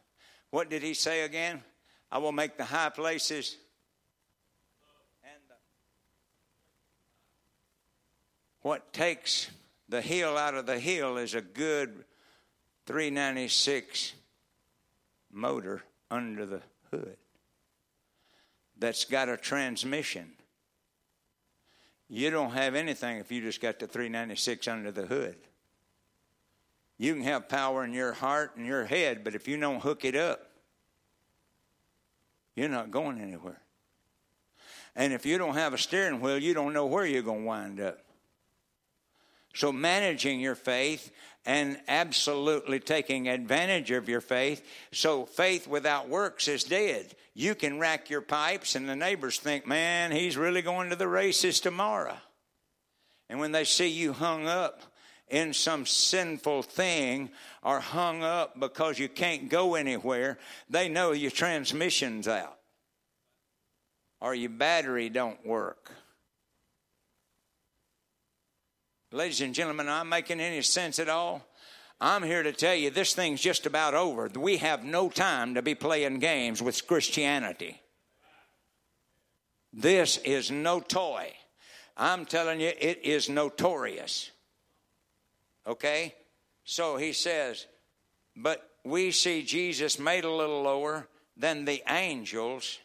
What 0.51 0.71
did 0.71 0.83
He 0.83 0.95
say 0.95 1.23
again? 1.23 1.63
I 2.11 2.19
will 2.19 2.33
make 2.33 2.57
the 2.57 2.65
high 2.65 2.91
places 2.91 3.57
what 8.63 8.93
takes 8.93 9.51
the 9.89 10.03
hill 10.03 10.37
out 10.37 10.55
of 10.55 10.67
the 10.67 10.79
hill 10.79 11.17
is 11.17 11.35
a 11.35 11.41
good 11.41 12.05
396 12.87 14.13
motor 15.39 15.83
under 16.11 16.45
the 16.45 16.63
hood 16.91 17.17
that's 18.79 19.05
got 19.05 19.29
a 19.29 19.37
transmission. 19.37 20.31
You 22.09 22.31
don't 22.31 22.53
have 22.53 22.75
anything 22.75 23.19
if 23.19 23.31
you 23.31 23.43
just 23.43 23.61
got 23.61 23.79
the 23.79 23.87
396 23.87 24.67
under 24.69 24.91
the 24.91 25.07
hood. 25.07 25.37
You 26.97 27.15
can 27.15 27.23
have 27.25 27.49
power 27.49 27.85
in 27.85 27.93
your 27.93 28.13
heart 28.13 28.57
and 28.57 28.67
your 28.67 28.85
head, 28.85 29.23
but 29.25 29.35
if 29.35 29.47
you 29.47 29.59
don't 29.59 29.83
hook 29.83 30.05
it 30.05 30.17
up, 30.17 30.41
you're 32.57 32.69
not 32.69 32.91
going 32.91 33.21
anywhere. 33.21 33.61
And 34.97 35.13
if 35.13 35.25
you 35.25 35.39
don't 35.39 35.55
have 35.55 35.75
a 35.75 35.79
steering 35.79 36.21
wheel, 36.21 36.39
you 36.39 36.55
don't 36.55 36.73
know 36.73 36.87
where 36.87 37.07
you're 37.07 37.23
going 37.23 37.43
to 37.43 37.47
wind 37.47 37.81
up. 37.81 38.01
So, 39.55 39.73
managing 39.73 40.41
your 40.41 40.55
faith 40.55 41.11
and 41.45 41.79
absolutely 41.89 42.81
taking 42.81 43.29
advantage 43.29 43.91
of 43.91 44.09
your 44.09 44.21
faith. 44.21 44.65
So, 44.93 45.25
faith 45.25 45.67
without 45.67 46.09
works 46.09 46.49
is 46.49 46.65
dead. 46.65 47.15
You 47.35 47.55
can 47.55 47.79
rack 47.79 48.11
your 48.11 48.21
pipes, 48.21 48.75
and 48.75 48.89
the 48.89 48.97
neighbors 48.97 49.39
think, 49.39 49.67
man, 49.67 50.11
he's 50.13 50.37
really 50.37 50.63
going 50.63 50.91
to 50.91 50.97
the 50.97 51.09
races 51.09 51.61
tomorrow. 51.61 52.17
And 53.29 53.41
when 53.41 53.53
they 53.53 53.65
see 53.65 53.89
you 53.89 54.13
hung 54.13 54.47
up 54.47 54.83
in 55.29 55.53
some 55.53 55.87
sinful 55.87 56.63
thing 56.63 57.31
or 57.63 57.81
hung 57.81 58.23
up 58.23 58.59
because 58.59 58.99
you 58.99 59.09
can't 59.09 59.49
go 59.49 59.75
anywhere, 59.75 60.39
they 60.71 60.89
know 60.89 61.13
your 61.13 61.31
transmission's 61.31 62.27
out 62.27 62.59
or 64.21 64.35
your 64.35 64.51
battery 64.51 65.09
don't 65.09 65.45
work. 65.47 65.93
Ladies 69.11 69.41
and 69.41 69.55
gentlemen, 69.55 69.89
I'm 69.89 70.11
making 70.11 70.39
any 70.39 70.61
sense 70.61 70.99
at 70.99 71.09
all? 71.09 71.43
I'm 71.99 72.23
here 72.23 72.43
to 72.43 72.53
tell 72.53 72.75
you 72.75 72.91
this 72.91 73.15
thing's 73.15 73.41
just 73.41 73.65
about 73.65 73.95
over. 73.95 74.29
We 74.39 74.59
have 74.59 74.85
no 74.85 75.09
time 75.09 75.55
to 75.55 75.63
be 75.63 75.75
playing 75.75 76.19
games 76.19 76.61
with 76.61 76.87
Christianity. 76.87 77.81
This 79.73 80.19
is 80.19 80.51
no 80.51 80.81
toy. 80.81 81.33
I'm 81.97 82.27
telling 82.27 82.61
you, 82.61 82.71
it 82.79 83.01
is 83.03 83.31
notorious. 83.31 84.31
Okay? 85.67 86.15
So 86.65 86.99
he 86.99 87.15
says, 87.15 87.67
but 88.37 88.63
we 88.85 89.11
see 89.11 89.43
Jesus 89.43 89.99
made 89.99 90.25
a 90.25 90.31
little 90.31 90.63
lower 90.63 91.09
than 91.35 91.65
the 91.65 91.83
angels 91.89 92.79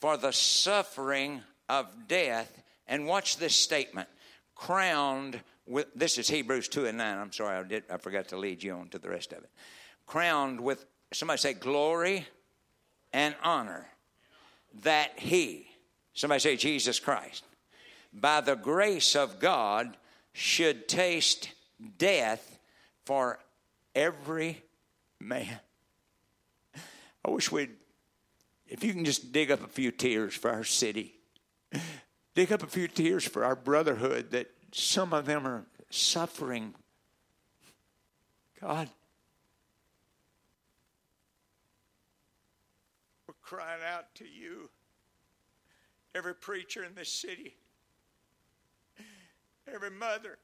for 0.00 0.18
the 0.18 0.32
suffering 0.32 1.40
of 1.66 1.86
death. 2.08 2.62
And 2.86 3.06
watch 3.06 3.38
this 3.38 3.56
statement 3.56 4.08
crowned 4.56 5.40
with 5.66 5.86
this 5.94 6.18
is 6.18 6.28
Hebrews 6.28 6.68
2 6.68 6.86
and 6.86 6.98
9. 6.98 7.18
I'm 7.18 7.32
sorry, 7.32 7.56
I 7.56 7.62
did 7.62 7.84
I 7.88 7.98
forgot 7.98 8.28
to 8.28 8.36
lead 8.36 8.62
you 8.62 8.72
on 8.74 8.88
to 8.88 8.98
the 8.98 9.08
rest 9.08 9.32
of 9.32 9.38
it. 9.38 9.50
Crowned 10.06 10.60
with 10.60 10.84
somebody 11.12 11.38
say 11.38 11.52
glory 11.52 12.26
and 13.12 13.36
honor 13.42 13.86
that 14.82 15.18
he 15.18 15.68
somebody 16.14 16.40
say 16.40 16.56
Jesus 16.56 16.98
Christ 16.98 17.44
by 18.12 18.40
the 18.40 18.56
grace 18.56 19.14
of 19.14 19.38
God 19.38 19.96
should 20.32 20.88
taste 20.88 21.50
death 21.98 22.58
for 23.04 23.38
every 23.94 24.62
man. 25.20 25.60
I 27.24 27.30
wish 27.30 27.52
we'd 27.52 27.70
if 28.68 28.82
you 28.82 28.92
can 28.92 29.04
just 29.04 29.32
dig 29.32 29.50
up 29.50 29.64
a 29.64 29.68
few 29.68 29.90
tears 29.90 30.34
for 30.34 30.50
our 30.50 30.64
city. 30.64 31.14
Dig 32.36 32.52
up 32.52 32.62
a 32.62 32.66
few 32.66 32.86
tears 32.86 33.24
for 33.24 33.46
our 33.46 33.56
brotherhood 33.56 34.32
that 34.32 34.50
some 34.70 35.14
of 35.14 35.24
them 35.24 35.46
are 35.46 35.64
suffering. 35.88 36.74
God, 38.60 38.90
we're 43.26 43.32
crying 43.40 43.80
out 43.90 44.14
to 44.16 44.24
you, 44.26 44.68
every 46.14 46.34
preacher 46.34 46.84
in 46.84 46.94
this 46.94 47.10
city, 47.10 47.56
every 49.72 49.90
mother, 49.90 50.36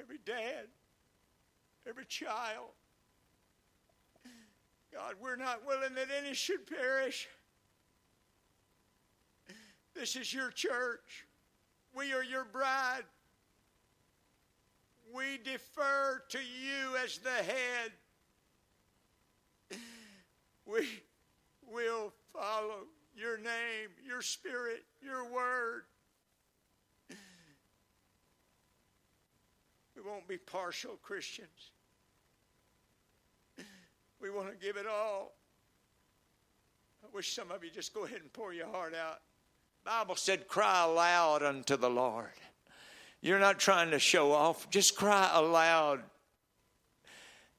every 0.00 0.18
dad, 0.24 0.68
every 1.88 2.04
child. 2.04 2.70
God, 4.94 5.14
we're 5.20 5.34
not 5.34 5.66
willing 5.66 5.94
that 5.96 6.06
any 6.16 6.34
should 6.34 6.68
perish. 6.68 7.26
This 9.96 10.14
is 10.14 10.32
your 10.32 10.50
church. 10.50 11.26
We 11.96 12.12
are 12.12 12.22
your 12.22 12.44
bride. 12.44 13.04
We 15.14 15.38
defer 15.42 16.22
to 16.28 16.38
you 16.38 16.96
as 17.02 17.18
the 17.18 17.30
head. 17.30 17.92
We 20.68 20.88
will 21.72 22.12
follow 22.32 22.88
your 23.16 23.38
name, 23.38 23.90
your 24.04 24.20
spirit, 24.20 24.84
your 25.00 25.24
word. 25.32 25.84
We 29.94 30.02
won't 30.02 30.26
be 30.26 30.38
partial 30.38 30.98
Christians. 31.04 31.70
We 34.20 34.28
want 34.28 34.48
to 34.50 34.56
give 34.56 34.76
it 34.76 34.86
all. 34.88 35.36
I 37.04 37.06
wish 37.14 37.32
some 37.32 37.52
of 37.52 37.62
you 37.62 37.70
just 37.70 37.94
go 37.94 38.04
ahead 38.04 38.22
and 38.22 38.32
pour 38.32 38.52
your 38.52 38.66
heart 38.66 38.92
out. 38.92 39.20
Bible 39.86 40.16
said, 40.16 40.48
cry 40.48 40.82
aloud 40.82 41.44
unto 41.44 41.76
the 41.76 41.88
Lord. 41.88 42.32
You're 43.20 43.38
not 43.38 43.60
trying 43.60 43.92
to 43.92 44.00
show 44.00 44.32
off, 44.32 44.68
just 44.68 44.96
cry 44.96 45.30
aloud. 45.32 46.00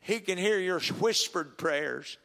He 0.01 0.19
can 0.19 0.37
hear 0.37 0.59
your 0.59 0.81
whispered 0.99 1.57
prayers. 1.57 2.17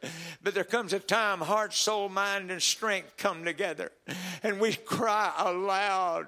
But 0.43 0.55
there 0.55 0.65
comes 0.65 0.91
a 0.91 0.99
time 0.99 1.39
heart, 1.39 1.73
soul, 1.73 2.09
mind, 2.09 2.51
and 2.51 2.61
strength 2.61 3.13
come 3.15 3.45
together. 3.45 3.93
And 4.43 4.59
we 4.59 4.73
cry 4.73 5.31
aloud. 5.37 6.27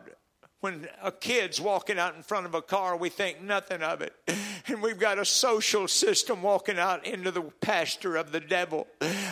When 0.62 0.88
a 1.04 1.12
kid's 1.12 1.62
walking 1.62 2.00
out 2.00 2.16
in 2.16 2.24
front 2.24 2.46
of 2.46 2.56
a 2.56 2.62
car, 2.62 2.98
we 2.98 3.10
think 3.10 3.42
nothing 3.42 3.82
of 3.82 4.02
it. 4.02 4.14
And 4.68 4.82
we've 4.82 4.98
got 4.98 5.20
a 5.20 5.26
social 5.26 5.88
system 5.88 6.42
walking 6.42 6.80
out 6.80 7.06
into 7.06 7.30
the 7.30 7.44
pasture 7.62 8.16
of 8.16 8.32
the 8.32 8.40
devil. 8.40 8.88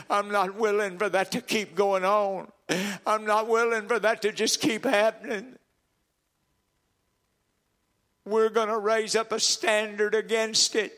I'm 0.08 0.30
not 0.30 0.54
willing 0.54 1.00
for 1.00 1.10
that 1.10 1.32
to 1.32 1.42
keep 1.42 1.74
going 1.74 2.06
on. 2.06 2.52
I'm 3.04 3.26
not 3.26 3.48
willing 3.48 3.88
for 3.88 3.98
that 3.98 4.22
to 4.22 4.32
just 4.32 4.62
keep 4.62 4.86
happening. 4.86 5.56
We're 8.26 8.50
going 8.50 8.70
to 8.70 8.78
raise 8.78 9.16
up 9.16 9.32
a 9.32 9.40
standard 9.40 10.14
against 10.14 10.76
it. 10.76 10.94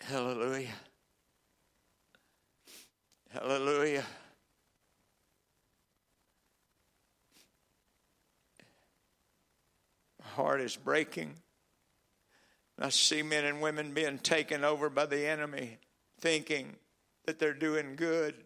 Hallelujah. 0.00 0.68
Hallelujah. 3.34 4.04
My 10.20 10.26
heart 10.28 10.60
is 10.60 10.76
breaking. 10.76 11.34
I 12.78 12.90
see 12.90 13.24
men 13.24 13.44
and 13.44 13.60
women 13.60 13.92
being 13.92 14.18
taken 14.18 14.62
over 14.62 14.88
by 14.88 15.06
the 15.06 15.26
enemy, 15.26 15.78
thinking 16.20 16.76
that 17.26 17.40
they're 17.40 17.52
doing 17.52 17.96
good. 17.96 18.36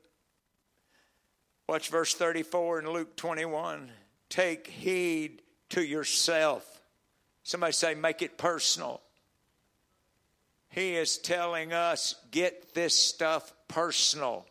Watch 1.69 1.91
verse 1.91 2.15
34 2.15 2.79
in 2.79 2.91
Luke 2.91 3.15
21. 3.15 3.91
Take 4.31 4.69
heed 4.69 5.43
to 5.69 5.85
yourself. 5.85 6.81
Somebody 7.43 7.75
say, 7.75 7.95
make 7.95 8.23
it 8.23 8.39
personal. 8.39 9.03
He 10.71 10.97
is 10.97 11.19
telling 11.19 11.75
us 11.75 12.15
get 12.31 12.73
this 12.73 12.99
stuff 12.99 13.53
personal. 13.69 14.47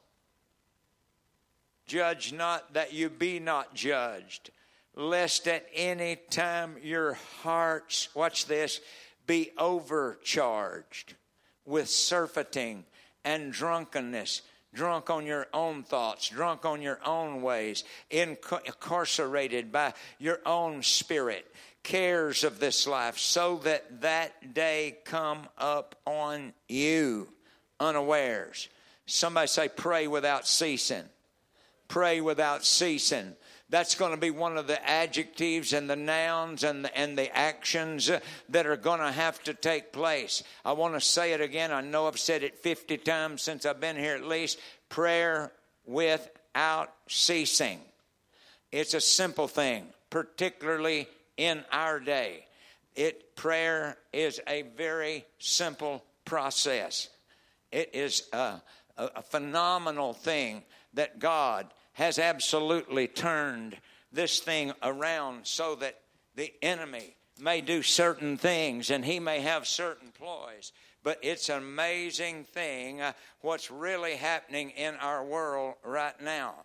Judge 1.88 2.34
not 2.34 2.74
that 2.74 2.94
you 2.94 3.10
be 3.10 3.40
not 3.40 3.74
judged, 3.74 4.52
lest 4.96 5.48
at 5.48 5.66
any 5.74 6.18
time 6.30 6.76
your 6.84 7.14
hearts, 7.42 8.14
watch 8.14 8.46
this, 8.46 8.82
be 9.26 9.52
overcharged 9.58 11.14
with 11.66 11.90
surfeiting 11.90 12.86
and 13.24 13.52
drunkenness. 13.52 14.42
Drunk 14.74 15.10
on 15.10 15.26
your 15.26 15.48
own 15.54 15.84
thoughts, 15.84 16.30
drunk 16.30 16.66
on 16.66 16.82
your 16.82 17.00
own 17.06 17.42
ways, 17.42 17.84
incarcerated 18.12 19.72
by 19.72 19.94
your 20.20 20.40
own 20.46 20.84
spirit 20.84 21.50
cares 21.84 22.44
of 22.44 22.60
this 22.60 22.86
life, 22.86 23.18
so 23.18 23.60
that 23.64 24.02
that 24.02 24.54
day 24.54 24.98
come 25.06 25.48
up 25.58 25.96
on 26.06 26.54
you 26.68 27.30
unawares. 27.80 28.68
Somebody 29.06 29.48
say, 29.48 29.70
pray 29.70 30.06
without 30.08 30.46
ceasing. 30.46 31.06
Pray 31.88 32.22
without 32.22 32.66
ceasing. 32.66 33.36
That's 33.70 33.96
going 33.96 34.12
to 34.12 34.18
be 34.18 34.32
one 34.32 34.58
of 34.58 34.68
the 34.68 34.90
adjectives 34.90 35.74
and 35.74 35.90
the 35.90 35.96
nouns 35.98 36.64
and 36.64 36.86
the, 36.86 36.98
and 36.98 37.18
the 37.18 37.36
actions 37.36 38.10
that 38.50 38.66
are 38.66 38.78
going 38.78 39.02
to 39.02 39.12
have 39.12 39.44
to 39.44 39.54
take 39.54 39.92
place. 39.92 40.42
I 40.64 40.72
want 40.72 40.94
to 40.94 41.02
say 41.02 41.34
it 41.34 41.42
again. 41.42 41.74
I 41.74 41.82
know 41.82 42.08
I've 42.08 42.20
said 42.20 42.44
it 42.44 42.60
50 42.60 42.98
times 42.98 43.42
since 43.42 43.66
I've 43.66 43.82
been 43.82 43.98
here 43.98 44.16
at 44.16 44.24
least. 44.24 44.60
Prayer 44.88 45.52
without 45.86 46.94
ceasing. 47.10 47.82
It's 48.72 48.94
a 48.94 49.02
simple 49.02 49.50
thing, 49.50 49.88
particularly 50.10 51.08
in 51.36 51.64
our 51.72 52.00
day. 52.00 52.46
It 52.96 53.36
prayer 53.36 53.98
is 54.12 54.42
a 54.48 54.64
very 54.76 55.26
simple 55.40 56.04
process. 56.26 57.10
It 57.72 57.92
is 57.94 58.24
a, 58.34 58.62
a, 58.98 59.10
a 59.18 59.22
phenomenal 59.22 60.14
thing 60.14 60.64
that 60.98 61.20
God 61.20 61.68
has 61.94 62.20
absolutely 62.20 63.08
turned 63.08 63.78
this 64.12 64.40
thing 64.40 64.74
around 64.82 65.46
so 65.46 65.76
that 65.76 66.00
the 66.36 66.52
enemy 66.62 67.16
may 67.40 67.62
do 67.62 67.84
certain 67.84 68.36
things 68.36 68.90
and 68.90 69.06
he 69.06 69.20
may 69.20 69.40
have 69.42 69.68
certain 69.68 70.10
ploys. 70.12 70.72
But 71.04 71.20
it's 71.22 71.50
an 71.50 71.58
amazing 71.58 72.46
thing 72.46 73.02
uh, 73.02 73.14
what's 73.42 73.70
really 73.70 74.16
happening 74.16 74.72
in 74.72 74.96
our 74.96 75.24
world 75.24 75.76
right 75.84 76.20
now. 76.20 76.56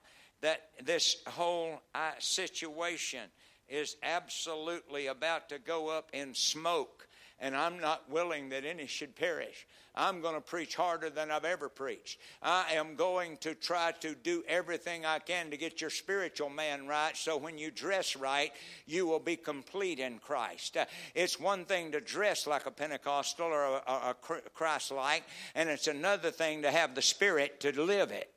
That 0.41 0.63
this 0.83 1.19
whole 1.27 1.83
uh, 1.95 2.13
situation 2.19 3.21
is 3.69 3.97
absolutely 4.03 5.07
about 5.07 5.51
to 5.51 5.59
go 5.59 5.89
up 5.89 6.09
in 6.13 6.35
smoke, 6.35 7.07
and 7.39 7.55
I'm 7.55 7.79
not 7.79 8.11
willing 8.11 8.49
that 8.49 8.65
any 8.65 8.87
should 8.87 9.15
perish. 9.15 9.67
I'm 9.95 10.21
going 10.21 10.35
to 10.35 10.41
preach 10.41 10.75
harder 10.75 11.11
than 11.11 11.31
I've 11.31 11.45
ever 11.45 11.69
preached. 11.69 12.19
I 12.43 12.73
am 12.75 12.95
going 12.95 13.37
to 13.39 13.55
try 13.55 13.93
to 14.01 14.15
do 14.15 14.43
everything 14.49 15.05
I 15.05 15.19
can 15.19 15.51
to 15.51 15.57
get 15.57 15.81
your 15.81 15.91
spiritual 15.91 16.49
man 16.49 16.87
right 16.87 17.17
so 17.17 17.37
when 17.37 17.59
you 17.59 17.71
dress 17.71 18.17
right, 18.17 18.53
you 18.87 19.07
will 19.07 19.21
be 19.21 19.37
complete 19.37 19.99
in 19.99 20.19
Christ. 20.19 20.77
Uh, 20.77 20.87
it's 21.15 21.39
one 21.39 21.65
thing 21.65 21.93
to 21.93 22.01
dress 22.01 22.47
like 22.47 22.67
a 22.67 22.71
Pentecostal 22.71 23.47
or 23.47 23.65
a, 23.65 23.83
a, 23.87 24.11
a 24.11 24.15
Christ 24.55 24.93
like, 24.93 25.25
and 25.55 25.69
it's 25.69 25.87
another 25.87 26.31
thing 26.31 26.63
to 26.63 26.71
have 26.71 26.95
the 26.95 27.03
Spirit 27.03 27.61
to 27.61 27.83
live 27.83 28.11
it 28.11 28.31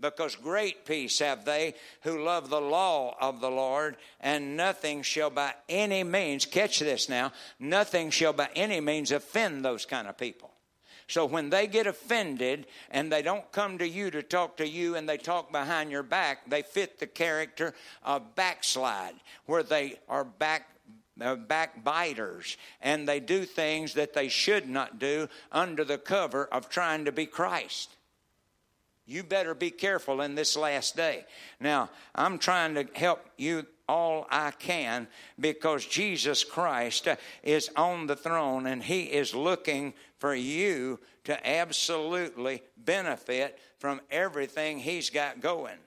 because 0.00 0.36
great 0.36 0.84
peace 0.84 1.18
have 1.18 1.44
they 1.44 1.74
who 2.02 2.22
love 2.22 2.48
the 2.48 2.60
law 2.60 3.16
of 3.20 3.40
the 3.40 3.50
Lord, 3.50 3.96
and 4.20 4.56
nothing 4.56 5.02
shall 5.02 5.30
by 5.30 5.54
any 5.68 6.04
means, 6.04 6.46
catch 6.46 6.78
this 6.78 7.08
now, 7.08 7.32
nothing 7.58 8.10
shall 8.10 8.32
by 8.32 8.48
any 8.54 8.80
means 8.80 9.12
offend 9.12 9.64
those 9.64 9.86
kind 9.86 10.08
of 10.08 10.16
people. 10.16 10.50
So 11.10 11.26
when 11.26 11.50
they 11.50 11.66
get 11.66 11.88
offended 11.88 12.66
and 12.88 13.10
they 13.10 13.20
don't 13.20 13.50
come 13.50 13.78
to 13.78 13.88
you 13.88 14.12
to 14.12 14.22
talk 14.22 14.58
to 14.58 14.68
you 14.68 14.94
and 14.94 15.08
they 15.08 15.16
talk 15.18 15.50
behind 15.50 15.90
your 15.90 16.04
back, 16.04 16.48
they 16.48 16.62
fit 16.62 17.00
the 17.00 17.08
character 17.08 17.74
of 18.04 18.36
backslide, 18.36 19.16
where 19.46 19.64
they 19.64 19.98
are 20.08 20.24
back 20.24 20.68
uh, 21.20 21.34
backbiters 21.34 22.56
and 22.80 23.06
they 23.06 23.20
do 23.20 23.44
things 23.44 23.94
that 23.94 24.14
they 24.14 24.28
should 24.28 24.68
not 24.68 24.98
do 24.98 25.28
under 25.52 25.84
the 25.84 25.98
cover 25.98 26.46
of 26.46 26.70
trying 26.70 27.04
to 27.04 27.12
be 27.12 27.26
Christ. 27.26 27.96
You 29.10 29.24
better 29.24 29.54
be 29.56 29.72
careful 29.72 30.20
in 30.20 30.36
this 30.36 30.56
last 30.56 30.94
day. 30.94 31.24
Now, 31.58 31.90
I'm 32.14 32.38
trying 32.38 32.76
to 32.76 32.86
help 32.94 33.28
you 33.36 33.66
all 33.88 34.28
I 34.30 34.52
can 34.52 35.08
because 35.38 35.84
Jesus 35.84 36.44
Christ 36.44 37.08
is 37.42 37.70
on 37.74 38.06
the 38.06 38.14
throne 38.14 38.66
and 38.66 38.80
He 38.80 39.02
is 39.02 39.34
looking 39.34 39.94
for 40.18 40.32
you 40.32 41.00
to 41.24 41.48
absolutely 41.48 42.62
benefit 42.76 43.58
from 43.78 44.00
everything 44.12 44.78
He's 44.78 45.10
got 45.10 45.40
going. 45.40 45.78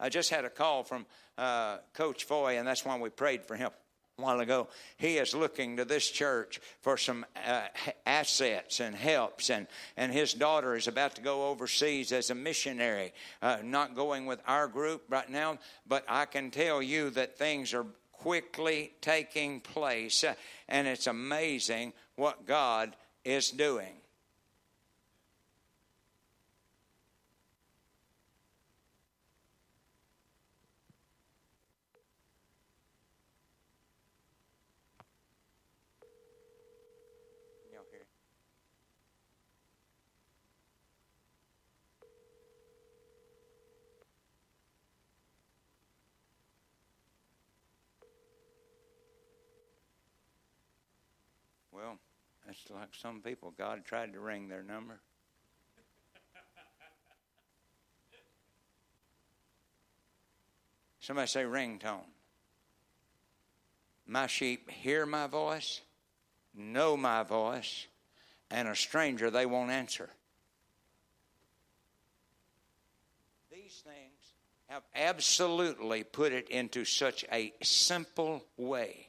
I 0.00 0.08
just 0.08 0.30
had 0.30 0.44
a 0.44 0.50
call 0.50 0.82
from 0.82 1.06
uh, 1.38 1.78
Coach 1.94 2.24
Foy, 2.24 2.58
and 2.58 2.66
that's 2.66 2.84
why 2.84 2.98
we 2.98 3.10
prayed 3.10 3.44
for 3.44 3.54
him 3.54 3.70
while 4.16 4.40
ago, 4.40 4.66
he 4.96 5.18
is 5.18 5.34
looking 5.34 5.76
to 5.76 5.84
this 5.84 6.10
church 6.10 6.58
for 6.80 6.96
some 6.96 7.26
uh, 7.46 7.66
assets 8.06 8.80
and 8.80 8.96
helps, 8.96 9.50
and, 9.50 9.66
and 9.98 10.10
his 10.10 10.32
daughter 10.32 10.74
is 10.74 10.88
about 10.88 11.14
to 11.16 11.20
go 11.20 11.48
overseas 11.48 12.12
as 12.12 12.30
a 12.30 12.34
missionary, 12.34 13.12
uh, 13.42 13.58
not 13.62 13.94
going 13.94 14.24
with 14.24 14.40
our 14.46 14.68
group 14.68 15.02
right 15.10 15.28
now, 15.28 15.58
but 15.86 16.02
I 16.08 16.24
can 16.24 16.50
tell 16.50 16.82
you 16.82 17.10
that 17.10 17.36
things 17.36 17.74
are 17.74 17.84
quickly 18.12 18.92
taking 19.02 19.60
place, 19.60 20.24
uh, 20.24 20.32
and 20.66 20.88
it's 20.88 21.06
amazing 21.06 21.92
what 22.14 22.46
God 22.46 22.96
is 23.22 23.50
doing. 23.50 23.96
Well, 51.76 51.98
that's 52.46 52.70
like 52.70 52.88
some 52.98 53.20
people. 53.20 53.52
God 53.58 53.84
tried 53.84 54.14
to 54.14 54.20
ring 54.20 54.48
their 54.48 54.62
number. 54.62 54.98
Somebody 61.00 61.28
say 61.28 61.42
ringtone. 61.42 62.00
My 64.06 64.26
sheep 64.26 64.70
hear 64.70 65.04
my 65.04 65.26
voice, 65.26 65.82
know 66.54 66.96
my 66.96 67.22
voice, 67.22 67.86
and 68.50 68.68
a 68.68 68.74
stranger 68.74 69.30
they 69.30 69.44
won't 69.44 69.70
answer. 69.70 70.08
These 73.52 73.82
things 73.84 74.32
have 74.68 74.82
absolutely 74.94 76.04
put 76.04 76.32
it 76.32 76.48
into 76.48 76.86
such 76.86 77.24
a 77.30 77.52
simple 77.62 78.44
way. 78.56 79.08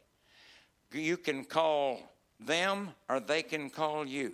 You 0.92 1.16
can 1.18 1.46
call 1.46 2.02
them 2.40 2.90
or 3.10 3.20
they 3.20 3.44
can 3.44 3.70
call 3.70 4.06
you. 4.06 4.34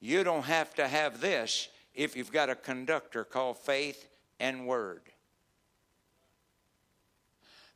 You 0.00 0.24
don't 0.24 0.44
have 0.44 0.74
to 0.74 0.88
have 0.88 1.20
this 1.20 1.68
if 1.94 2.16
you've 2.16 2.32
got 2.32 2.50
a 2.50 2.54
conductor 2.54 3.24
called 3.24 3.58
faith 3.58 4.08
and 4.40 4.66
word. 4.66 5.02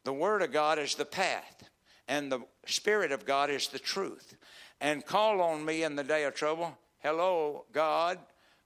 The 0.05 0.12
Word 0.12 0.42
of 0.42 0.53
God 0.53 0.78
is 0.78 0.94
the 0.94 1.05
path, 1.05 1.68
and 2.07 2.30
the 2.30 2.40
Spirit 2.66 3.11
of 3.11 3.26
God 3.26 3.51
is 3.51 3.66
the 3.66 3.78
truth. 3.78 4.36
And 4.80 5.05
call 5.05 5.40
on 5.40 5.64
me 5.64 5.82
in 5.82 5.97
the 5.97 6.05
day 6.05 6.24
of 6.24 6.34
trouble. 6.34 6.78
Hello, 6.99 7.64
God. 7.72 8.18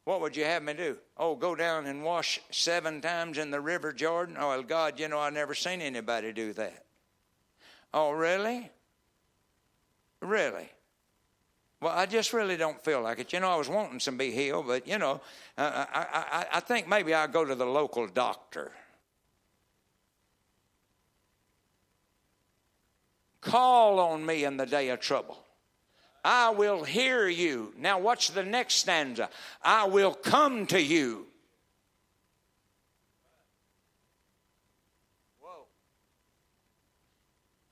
What 0.04 0.20
would 0.20 0.36
you 0.36 0.44
have 0.44 0.62
me 0.62 0.74
do? 0.74 0.98
Oh, 1.16 1.34
go 1.34 1.54
down 1.54 1.86
and 1.86 2.04
wash 2.04 2.40
seven 2.50 3.00
times 3.00 3.38
in 3.38 3.50
the 3.50 3.60
River 3.60 3.92
Jordan? 3.92 4.36
Oh, 4.38 4.48
well, 4.48 4.62
God, 4.62 4.98
you 4.98 5.08
know, 5.08 5.18
I've 5.18 5.32
never 5.32 5.54
seen 5.54 5.80
anybody 5.80 6.32
do 6.32 6.52
that. 6.54 6.84
Oh, 7.94 8.10
really? 8.10 8.70
Really? 10.20 10.68
Well, 11.80 11.92
I 11.96 12.04
just 12.04 12.32
really 12.32 12.58
don't 12.58 12.82
feel 12.84 13.00
like 13.00 13.18
it. 13.18 13.32
You 13.32 13.40
know, 13.40 13.48
I 13.48 13.56
was 13.56 13.68
wanting 13.68 14.00
to 14.00 14.12
be 14.12 14.30
healed, 14.30 14.66
but, 14.66 14.86
you 14.86 14.98
know, 14.98 15.22
uh, 15.56 15.86
I, 15.92 16.06
I, 16.32 16.46
I 16.54 16.60
think 16.60 16.86
maybe 16.86 17.14
I'll 17.14 17.26
go 17.26 17.44
to 17.44 17.54
the 17.54 17.64
local 17.64 18.06
doctor. 18.06 18.72
Call 23.40 23.98
on 23.98 24.26
me 24.26 24.44
in 24.44 24.58
the 24.58 24.66
day 24.66 24.90
of 24.90 25.00
trouble. 25.00 25.38
I 26.22 26.50
will 26.50 26.84
hear 26.84 27.26
you. 27.28 27.72
Now, 27.78 27.98
watch 27.98 28.32
the 28.32 28.42
next 28.42 28.74
stanza. 28.74 29.30
I 29.62 29.86
will 29.86 30.12
come 30.12 30.66
to 30.66 30.80
you. 30.80 31.26
Whoa. 35.40 35.64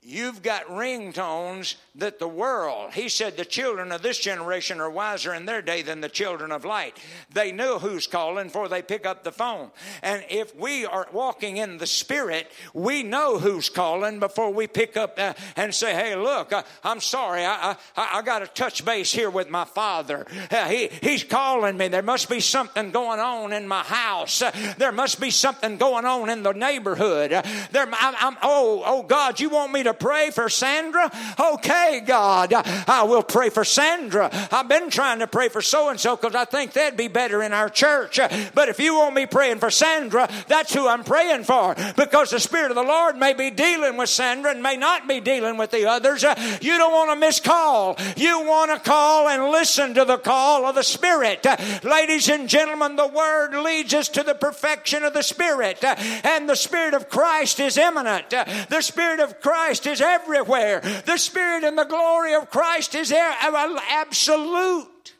You've 0.01 0.41
got 0.41 0.65
ringtones 0.65 1.75
that 1.99 2.19
the 2.19 2.27
world, 2.27 2.93
he 2.93 3.09
said, 3.09 3.37
the 3.37 3.45
children 3.45 3.91
of 3.91 4.01
this 4.01 4.17
generation 4.17 4.79
are 4.79 4.89
wiser 4.89 5.33
in 5.33 5.45
their 5.45 5.61
day 5.61 5.81
than 5.81 6.01
the 6.01 6.09
children 6.09 6.51
of 6.51 6.65
light. 6.65 6.97
They 7.33 7.51
know 7.51 7.79
who's 7.79 8.07
calling 8.07 8.49
for 8.49 8.67
they 8.67 8.81
pick 8.81 9.05
up 9.05 9.23
the 9.23 9.31
phone. 9.31 9.71
And 10.01 10.23
if 10.29 10.55
we 10.55 10.85
are 10.85 11.07
walking 11.11 11.57
in 11.57 11.77
the 11.77 11.87
Spirit, 11.87 12.51
we 12.73 13.03
know 13.03 13.39
who's 13.39 13.69
calling 13.69 14.19
before 14.19 14.51
we 14.51 14.67
pick 14.67 14.97
up 14.97 15.17
uh, 15.17 15.33
and 15.55 15.73
say, 15.73 15.93
hey, 15.93 16.15
look, 16.15 16.53
uh, 16.53 16.63
I'm 16.83 16.99
sorry, 16.99 17.45
I, 17.45 17.75
I, 17.95 18.19
I 18.19 18.21
got 18.21 18.39
to 18.39 18.47
touch 18.47 18.85
base 18.85 19.11
here 19.11 19.29
with 19.29 19.49
my 19.49 19.65
father. 19.65 20.25
Uh, 20.51 20.67
he, 20.67 20.87
he's 21.01 21.23
calling 21.23 21.77
me. 21.77 21.87
There 21.87 22.01
must 22.01 22.29
be 22.29 22.39
something 22.39 22.91
going 22.91 23.19
on 23.19 23.53
in 23.53 23.67
my 23.67 23.83
house. 23.83 24.41
Uh, 24.41 24.51
there 24.77 24.91
must 24.91 25.19
be 25.19 25.31
something 25.31 25.77
going 25.77 26.05
on 26.05 26.29
in 26.29 26.43
the 26.43 26.53
neighborhood. 26.53 27.33
Uh, 27.33 27.41
there, 27.71 27.87
I'm, 27.91 28.15
I'm, 28.19 28.37
oh, 28.41 28.83
oh, 28.85 29.03
God, 29.03 29.39
you 29.39 29.49
want 29.49 29.71
me 29.71 29.83
to 29.83 29.93
pray 29.93 30.29
for 30.31 30.49
Sandra? 30.49 31.11
Okay, 31.39 31.88
God, 32.05 32.53
I 32.53 33.03
will 33.03 33.23
pray 33.23 33.49
for 33.49 33.63
Sandra. 33.65 34.29
I've 34.51 34.69
been 34.69 34.89
trying 34.89 35.19
to 35.19 35.27
pray 35.27 35.49
for 35.49 35.61
so 35.61 35.89
and 35.89 35.99
so 35.99 36.15
because 36.15 36.35
I 36.35 36.45
think 36.45 36.73
that'd 36.73 36.97
be 36.97 37.07
better 37.07 37.41
in 37.41 37.53
our 37.53 37.69
church. 37.69 38.19
But 38.53 38.69
if 38.69 38.79
you 38.79 38.95
want 38.95 39.15
me 39.15 39.25
praying 39.25 39.57
for 39.59 39.71
Sandra, 39.71 40.29
that's 40.47 40.73
who 40.73 40.87
I'm 40.87 41.03
praying 41.03 41.45
for 41.45 41.75
because 41.97 42.29
the 42.29 42.39
Spirit 42.39 42.71
of 42.71 42.75
the 42.75 42.83
Lord 42.83 43.17
may 43.17 43.33
be 43.33 43.49
dealing 43.49 43.97
with 43.97 44.09
Sandra 44.09 44.51
and 44.51 44.61
may 44.61 44.77
not 44.77 45.07
be 45.07 45.19
dealing 45.19 45.57
with 45.57 45.71
the 45.71 45.87
others. 45.87 46.23
You 46.61 46.77
don't 46.77 46.93
want 46.93 47.11
to 47.11 47.15
miss 47.15 47.39
call. 47.39 47.97
You 48.15 48.41
want 48.41 48.71
to 48.71 48.79
call 48.79 49.27
and 49.27 49.51
listen 49.51 49.95
to 49.95 50.05
the 50.05 50.17
call 50.17 50.65
of 50.65 50.75
the 50.75 50.83
Spirit. 50.83 51.45
Ladies 51.83 52.29
and 52.29 52.47
gentlemen, 52.47 52.95
the 52.95 53.07
Word 53.07 53.55
leads 53.55 53.93
us 53.93 54.09
to 54.09 54.23
the 54.23 54.35
perfection 54.35 55.03
of 55.03 55.13
the 55.13 55.23
Spirit, 55.23 55.83
and 55.83 56.47
the 56.47 56.55
Spirit 56.55 56.93
of 56.93 57.09
Christ 57.09 57.59
is 57.59 57.77
imminent. 57.77 58.29
The 58.29 58.81
Spirit 58.81 59.19
of 59.19 59.39
Christ 59.41 59.87
is 59.87 60.01
everywhere. 60.01 60.81
The 61.05 61.17
Spirit 61.17 61.63
and 61.69 61.77
the 61.77 61.83
glory 61.83 62.33
of 62.33 62.49
Christ 62.49 62.95
is 62.95 63.09
there, 63.09 63.31
absolute. 63.39 65.13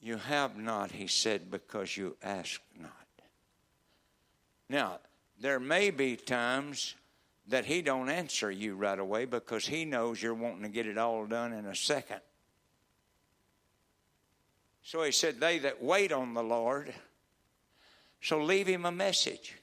You 0.00 0.16
have 0.18 0.56
not, 0.56 0.92
he 0.92 1.08
said, 1.08 1.50
because 1.50 1.96
you 1.96 2.16
ask 2.22 2.60
not. 2.78 2.92
Now, 4.68 5.00
there 5.40 5.58
may 5.58 5.90
be 5.90 6.14
times 6.14 6.94
that 7.48 7.64
he 7.64 7.82
don't 7.82 8.08
answer 8.08 8.52
you 8.52 8.76
right 8.76 8.98
away 8.98 9.24
because 9.24 9.66
he 9.66 9.84
knows 9.84 10.22
you're 10.22 10.32
wanting 10.32 10.62
to 10.62 10.68
get 10.68 10.86
it 10.86 10.96
all 10.96 11.26
done 11.26 11.52
in 11.52 11.66
a 11.66 11.74
second. 11.74 12.20
So 14.84 15.02
he 15.02 15.10
said, 15.10 15.40
They 15.40 15.58
that 15.58 15.82
wait 15.82 16.12
on 16.12 16.34
the 16.34 16.42
Lord, 16.44 16.94
so 18.20 18.40
leave 18.40 18.68
him 18.68 18.84
a 18.84 18.92
message. 18.92 19.59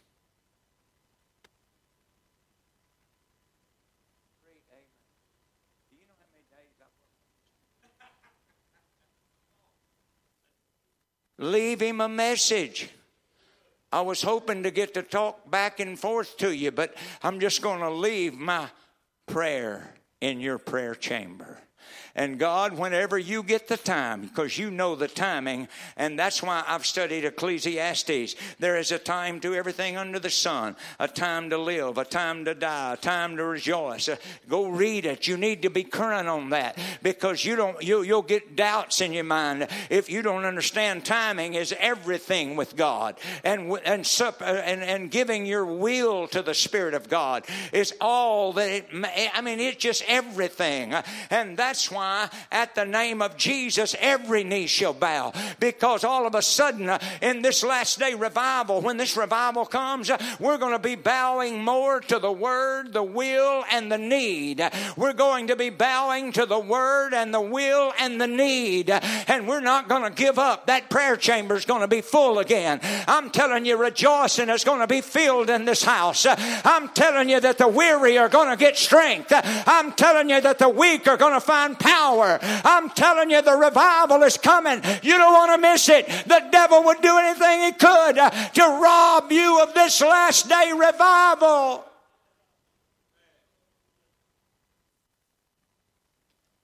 Leave 11.37 11.81
him 11.81 12.01
a 12.01 12.09
message. 12.09 12.89
I 13.91 14.01
was 14.01 14.21
hoping 14.21 14.63
to 14.63 14.71
get 14.71 14.93
to 14.95 15.03
talk 15.03 15.49
back 15.49 15.79
and 15.79 15.97
forth 15.97 16.37
to 16.37 16.53
you, 16.55 16.71
but 16.71 16.95
I'm 17.23 17.39
just 17.39 17.61
going 17.61 17.79
to 17.79 17.89
leave 17.89 18.33
my 18.33 18.67
prayer 19.27 19.93
in 20.19 20.39
your 20.39 20.57
prayer 20.57 20.95
chamber. 20.95 21.57
And 22.15 22.39
God, 22.39 22.77
whenever 22.77 23.17
you 23.17 23.43
get 23.43 23.67
the 23.67 23.77
time, 23.77 24.21
because 24.21 24.57
you 24.57 24.71
know 24.71 24.95
the 24.95 25.07
timing, 25.07 25.67
and 25.95 26.17
that's 26.17 26.41
why 26.41 26.63
I've 26.67 26.85
studied 26.85 27.25
Ecclesiastes. 27.25 28.35
There 28.59 28.77
is 28.77 28.91
a 28.91 28.97
time 28.97 29.39
to 29.41 29.53
everything 29.53 29.97
under 29.97 30.17
the 30.17 30.29
sun, 30.29 30.75
a 30.99 31.07
time 31.07 31.51
to 31.51 31.57
live, 31.57 31.97
a 31.97 32.05
time 32.05 32.45
to 32.45 32.55
die, 32.55 32.93
a 32.93 32.97
time 32.97 33.37
to 33.37 33.45
rejoice. 33.45 34.09
Uh, 34.09 34.15
go 34.49 34.67
read 34.67 35.05
it. 35.05 35.27
You 35.27 35.37
need 35.37 35.61
to 35.61 35.69
be 35.69 35.83
current 35.83 36.27
on 36.27 36.49
that 36.49 36.77
because 37.03 37.45
you 37.45 37.55
don't. 37.55 37.81
You, 37.83 38.01
you'll 38.01 38.21
get 38.21 38.55
doubts 38.55 39.01
in 39.01 39.13
your 39.13 39.23
mind 39.23 39.67
if 39.89 40.09
you 40.09 40.21
don't 40.21 40.45
understand. 40.45 41.05
Timing 41.05 41.53
is 41.53 41.73
everything 41.79 42.55
with 42.55 42.75
God, 42.75 43.19
and 43.43 43.71
and 43.85 44.05
sup, 44.05 44.41
uh, 44.41 44.45
and 44.45 44.81
and 44.81 45.11
giving 45.11 45.45
your 45.45 45.65
will 45.65 46.27
to 46.29 46.41
the 46.41 46.53
Spirit 46.53 46.93
of 46.93 47.09
God 47.09 47.45
is 47.71 47.93
all 48.01 48.53
that 48.53 48.69
it. 48.69 48.89
I 49.33 49.41
mean, 49.41 49.59
it's 49.59 49.77
just 49.77 50.03
everything, 50.07 50.95
and 51.29 51.55
that's 51.55 51.76
why 51.85 52.07
why 52.07 52.29
at 52.51 52.75
the 52.75 52.85
name 52.85 53.21
of 53.21 53.37
Jesus 53.37 53.95
every 53.99 54.43
knee 54.43 54.67
shall 54.67 54.93
bow. 54.93 55.33
Because 55.59 56.03
all 56.03 56.27
of 56.27 56.35
a 56.35 56.41
sudden, 56.41 56.89
uh, 56.89 56.99
in 57.21 57.41
this 57.41 57.63
last 57.63 57.99
day 57.99 58.13
revival, 58.13 58.81
when 58.81 58.97
this 58.97 59.17
revival 59.17 59.65
comes, 59.65 60.09
uh, 60.09 60.17
we're 60.39 60.57
going 60.57 60.73
to 60.73 60.79
be 60.79 60.95
bowing 60.95 61.63
more 61.63 61.99
to 62.01 62.19
the 62.19 62.31
word, 62.31 62.93
the 62.93 63.03
will, 63.03 63.63
and 63.71 63.91
the 63.91 63.97
need. 63.97 64.61
We're 64.95 65.13
going 65.13 65.47
to 65.47 65.55
be 65.55 65.69
bowing 65.69 66.31
to 66.33 66.45
the 66.45 66.59
word 66.59 67.13
and 67.13 67.33
the 67.33 67.41
will 67.41 67.93
and 67.99 68.21
the 68.21 68.27
need. 68.27 68.89
And 68.89 69.47
we're 69.47 69.59
not 69.59 69.89
going 69.89 70.03
to 70.03 70.11
give 70.11 70.37
up. 70.37 70.67
That 70.67 70.89
prayer 70.89 71.17
chamber 71.17 71.55
is 71.55 71.65
going 71.65 71.81
to 71.81 71.87
be 71.87 72.01
full 72.01 72.39
again. 72.39 72.79
I'm 73.07 73.31
telling 73.31 73.65
you, 73.65 73.77
rejoicing 73.77 74.49
is 74.49 74.63
going 74.63 74.81
to 74.81 74.87
be 74.87 75.01
filled 75.01 75.49
in 75.49 75.65
this 75.65 75.83
house. 75.83 76.25
I'm 76.29 76.89
telling 76.89 77.29
you 77.29 77.39
that 77.39 77.57
the 77.57 77.67
weary 77.67 78.17
are 78.17 78.29
going 78.29 78.49
to 78.49 78.57
get 78.57 78.77
strength. 78.77 79.31
I'm 79.33 79.91
telling 79.93 80.29
you 80.29 80.39
that 80.41 80.59
the 80.59 80.69
weak 80.69 81.07
are 81.07 81.17
going 81.17 81.33
to 81.33 81.41
find 81.41 81.66
power 81.75 81.97
power. 81.97 82.39
I'm 82.41 82.89
telling 82.89 83.29
you, 83.29 83.41
the 83.41 83.55
revival 83.55 84.23
is 84.23 84.37
coming. 84.37 84.81
You 85.01 85.17
don't 85.17 85.33
want 85.33 85.51
to 85.53 85.57
miss 85.57 85.89
it. 85.89 86.07
The 86.07 86.47
devil 86.51 86.83
would 86.83 87.01
do 87.01 87.17
anything 87.17 87.61
he 87.61 87.71
could 87.71 88.17
uh, 88.17 88.29
to 88.29 88.61
rob 88.61 89.31
you 89.31 89.61
of 89.61 89.73
this 89.73 90.01
last 90.01 90.49
day 90.49 90.71
revival. 90.77 91.83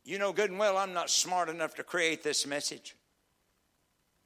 You 0.06 0.20
know 0.20 0.34
good 0.34 0.50
and 0.50 0.60
well 0.60 0.78
I'm 0.78 0.94
not 0.94 1.10
smart 1.10 1.50
enough 1.50 1.76
to 1.76 1.84
create 1.84 2.24
this 2.24 2.46
message. 2.46 2.96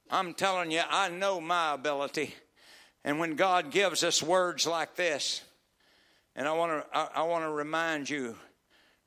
I'm 0.10 0.34
telling 0.34 0.72
you, 0.72 0.82
I 0.90 1.10
know 1.10 1.40
my 1.40 1.74
ability. 1.74 2.34
And 3.04 3.20
when 3.20 3.36
God 3.36 3.72
gives 3.72 4.04
us 4.04 4.24
words 4.24 4.66
like 4.66 4.96
this, 4.96 5.44
and 6.36 6.48
I 6.48 6.54
want 6.54 6.72
to 6.72 6.98
I, 6.98 7.10
I 7.16 7.24
want 7.24 7.46
to 7.46 7.52
remind 7.52 8.10
you, 8.10 8.36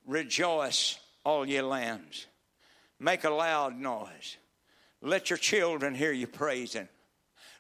rejoice 0.07 1.00
all 1.25 1.47
ye 1.47 1.61
lambs. 1.61 2.27
Make 2.99 3.25
a 3.25 3.31
loud 3.31 3.79
noise. 3.79 4.37
Let 5.01 5.31
your 5.31 5.39
children 5.39 5.95
hear 5.95 6.13
you 6.13 6.27
praising. 6.27 6.89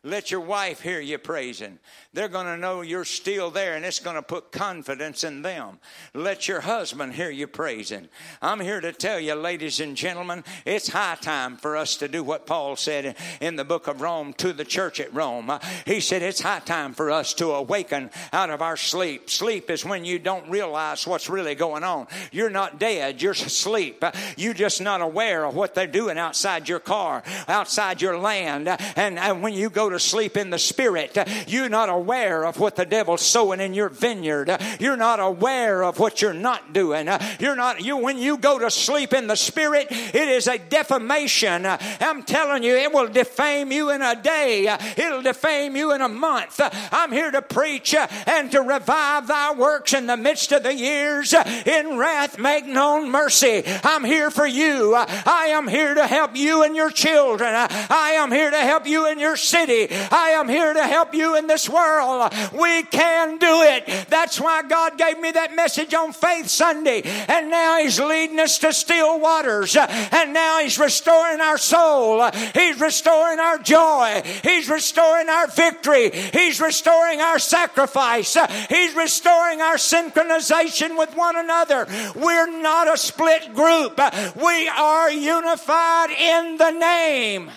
Let 0.02 0.30
your 0.30 0.40
wife 0.40 0.80
hear 0.80 0.98
you 0.98 1.18
praising. 1.18 1.78
They're 2.14 2.28
going 2.28 2.46
to 2.46 2.56
know 2.56 2.80
you're 2.80 3.04
still 3.04 3.50
there 3.50 3.76
and 3.76 3.84
it's 3.84 4.00
going 4.00 4.16
to 4.16 4.22
put 4.22 4.50
confidence 4.50 5.24
in 5.24 5.42
them. 5.42 5.78
Let 6.14 6.48
your 6.48 6.62
husband 6.62 7.12
hear 7.12 7.28
you 7.28 7.46
praising. 7.46 8.08
I'm 8.40 8.60
here 8.60 8.80
to 8.80 8.94
tell 8.94 9.20
you, 9.20 9.34
ladies 9.34 9.78
and 9.78 9.94
gentlemen, 9.94 10.42
it's 10.64 10.88
high 10.88 11.18
time 11.20 11.58
for 11.58 11.76
us 11.76 11.98
to 11.98 12.08
do 12.08 12.24
what 12.24 12.46
Paul 12.46 12.76
said 12.76 13.14
in 13.42 13.56
the 13.56 13.64
book 13.64 13.88
of 13.88 14.00
Rome 14.00 14.32
to 14.38 14.54
the 14.54 14.64
church 14.64 15.00
at 15.00 15.12
Rome. 15.12 15.52
He 15.84 16.00
said 16.00 16.22
it's 16.22 16.40
high 16.40 16.60
time 16.60 16.94
for 16.94 17.10
us 17.10 17.34
to 17.34 17.50
awaken 17.50 18.10
out 18.32 18.48
of 18.48 18.62
our 18.62 18.78
sleep. 18.78 19.28
Sleep 19.28 19.68
is 19.68 19.84
when 19.84 20.06
you 20.06 20.18
don't 20.18 20.48
realize 20.48 21.06
what's 21.06 21.28
really 21.28 21.54
going 21.54 21.84
on. 21.84 22.06
You're 22.32 22.48
not 22.48 22.80
dead, 22.80 23.20
you're 23.20 23.32
asleep. 23.32 24.02
You're 24.38 24.54
just 24.54 24.80
not 24.80 25.02
aware 25.02 25.44
of 25.44 25.54
what 25.54 25.74
they're 25.74 25.86
doing 25.86 26.16
outside 26.16 26.70
your 26.70 26.80
car, 26.80 27.22
outside 27.46 28.00
your 28.00 28.16
land. 28.16 28.66
And, 28.96 29.18
and 29.18 29.42
when 29.42 29.52
you 29.52 29.68
go 29.68 29.89
to 29.90 29.98
sleep 29.98 30.36
in 30.36 30.50
the 30.50 30.58
spirit, 30.58 31.16
you're 31.46 31.68
not 31.68 31.88
aware 31.88 32.44
of 32.44 32.58
what 32.58 32.76
the 32.76 32.84
devil's 32.84 33.22
sowing 33.22 33.60
in 33.60 33.74
your 33.74 33.88
vineyard. 33.88 34.56
You're 34.78 34.96
not 34.96 35.20
aware 35.20 35.84
of 35.84 35.98
what 35.98 36.22
you're 36.22 36.32
not 36.32 36.72
doing. 36.72 37.08
You're 37.38 37.56
not, 37.56 37.84
you, 37.84 37.96
when 37.96 38.18
you 38.18 38.38
go 38.38 38.58
to 38.58 38.70
sleep 38.70 39.12
in 39.12 39.26
the 39.26 39.36
spirit, 39.36 39.88
it 39.90 40.14
is 40.14 40.46
a 40.46 40.58
defamation. 40.58 41.66
I'm 41.66 42.22
telling 42.22 42.62
you, 42.62 42.76
it 42.76 42.92
will 42.92 43.08
defame 43.08 43.72
you 43.72 43.90
in 43.90 44.02
a 44.02 44.20
day. 44.20 44.74
It'll 44.96 45.22
defame 45.22 45.76
you 45.76 45.92
in 45.92 46.00
a 46.00 46.08
month. 46.08 46.60
I'm 46.92 47.12
here 47.12 47.30
to 47.30 47.42
preach 47.42 47.94
and 47.94 48.50
to 48.52 48.60
revive 48.60 49.26
thy 49.26 49.54
works 49.54 49.92
in 49.92 50.06
the 50.06 50.16
midst 50.16 50.52
of 50.52 50.62
the 50.62 50.74
years. 50.74 51.32
In 51.32 51.98
wrath, 51.98 52.38
make 52.38 52.66
known 52.66 53.10
mercy. 53.10 53.62
I'm 53.84 54.04
here 54.04 54.30
for 54.30 54.46
you. 54.46 54.94
I 54.96 55.50
am 55.50 55.68
here 55.68 55.94
to 55.94 56.06
help 56.06 56.36
you 56.36 56.62
and 56.62 56.76
your 56.76 56.90
children. 56.90 57.54
I 57.54 58.12
am 58.16 58.30
here 58.30 58.50
to 58.50 58.58
help 58.58 58.86
you 58.86 59.10
in 59.10 59.18
your 59.18 59.36
city. 59.36 59.79
I 59.88 60.30
am 60.30 60.48
here 60.48 60.72
to 60.72 60.82
help 60.82 61.14
you 61.14 61.36
in 61.36 61.46
this 61.46 61.68
world. 61.68 62.32
We 62.52 62.82
can 62.84 63.38
do 63.38 63.62
it. 63.62 64.06
That's 64.08 64.40
why 64.40 64.62
God 64.62 64.98
gave 64.98 65.18
me 65.20 65.30
that 65.32 65.54
message 65.54 65.94
on 65.94 66.12
Faith 66.12 66.48
Sunday. 66.48 67.02
And 67.02 67.50
now 67.50 67.78
He's 67.78 68.00
leading 68.00 68.38
us 68.40 68.58
to 68.58 68.72
still 68.72 69.20
waters. 69.20 69.76
And 69.76 70.32
now 70.32 70.60
He's 70.60 70.78
restoring 70.78 71.40
our 71.40 71.58
soul. 71.58 72.30
He's 72.54 72.80
restoring 72.80 73.38
our 73.38 73.58
joy. 73.58 74.22
He's 74.42 74.68
restoring 74.68 75.28
our 75.28 75.46
victory. 75.48 76.10
He's 76.10 76.60
restoring 76.60 77.20
our 77.20 77.38
sacrifice. 77.38 78.36
He's 78.68 78.94
restoring 78.94 79.60
our 79.60 79.76
synchronization 79.76 80.98
with 80.98 81.14
one 81.14 81.36
another. 81.36 81.86
We're 82.14 82.60
not 82.60 82.92
a 82.92 82.96
split 82.96 83.54
group. 83.54 84.00
We 84.36 84.68
are 84.68 85.10
unified 85.10 86.10
in 86.10 86.56
the 86.56 86.70
name. 86.70 87.50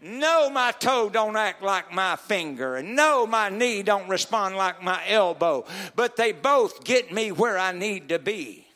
No, 0.00 0.48
my 0.48 0.70
toe 0.72 1.10
don't 1.10 1.36
act 1.36 1.62
like 1.62 1.92
my 1.92 2.14
finger, 2.16 2.76
and 2.76 2.94
no, 2.94 3.26
my 3.26 3.48
knee 3.48 3.82
don't 3.82 4.08
respond 4.08 4.56
like 4.56 4.82
my 4.82 5.02
elbow, 5.08 5.64
but 5.96 6.16
they 6.16 6.30
both 6.30 6.84
get 6.84 7.12
me 7.12 7.32
where 7.32 7.58
I 7.58 7.72
need 7.72 8.10
to 8.10 8.18
be. 8.18 8.66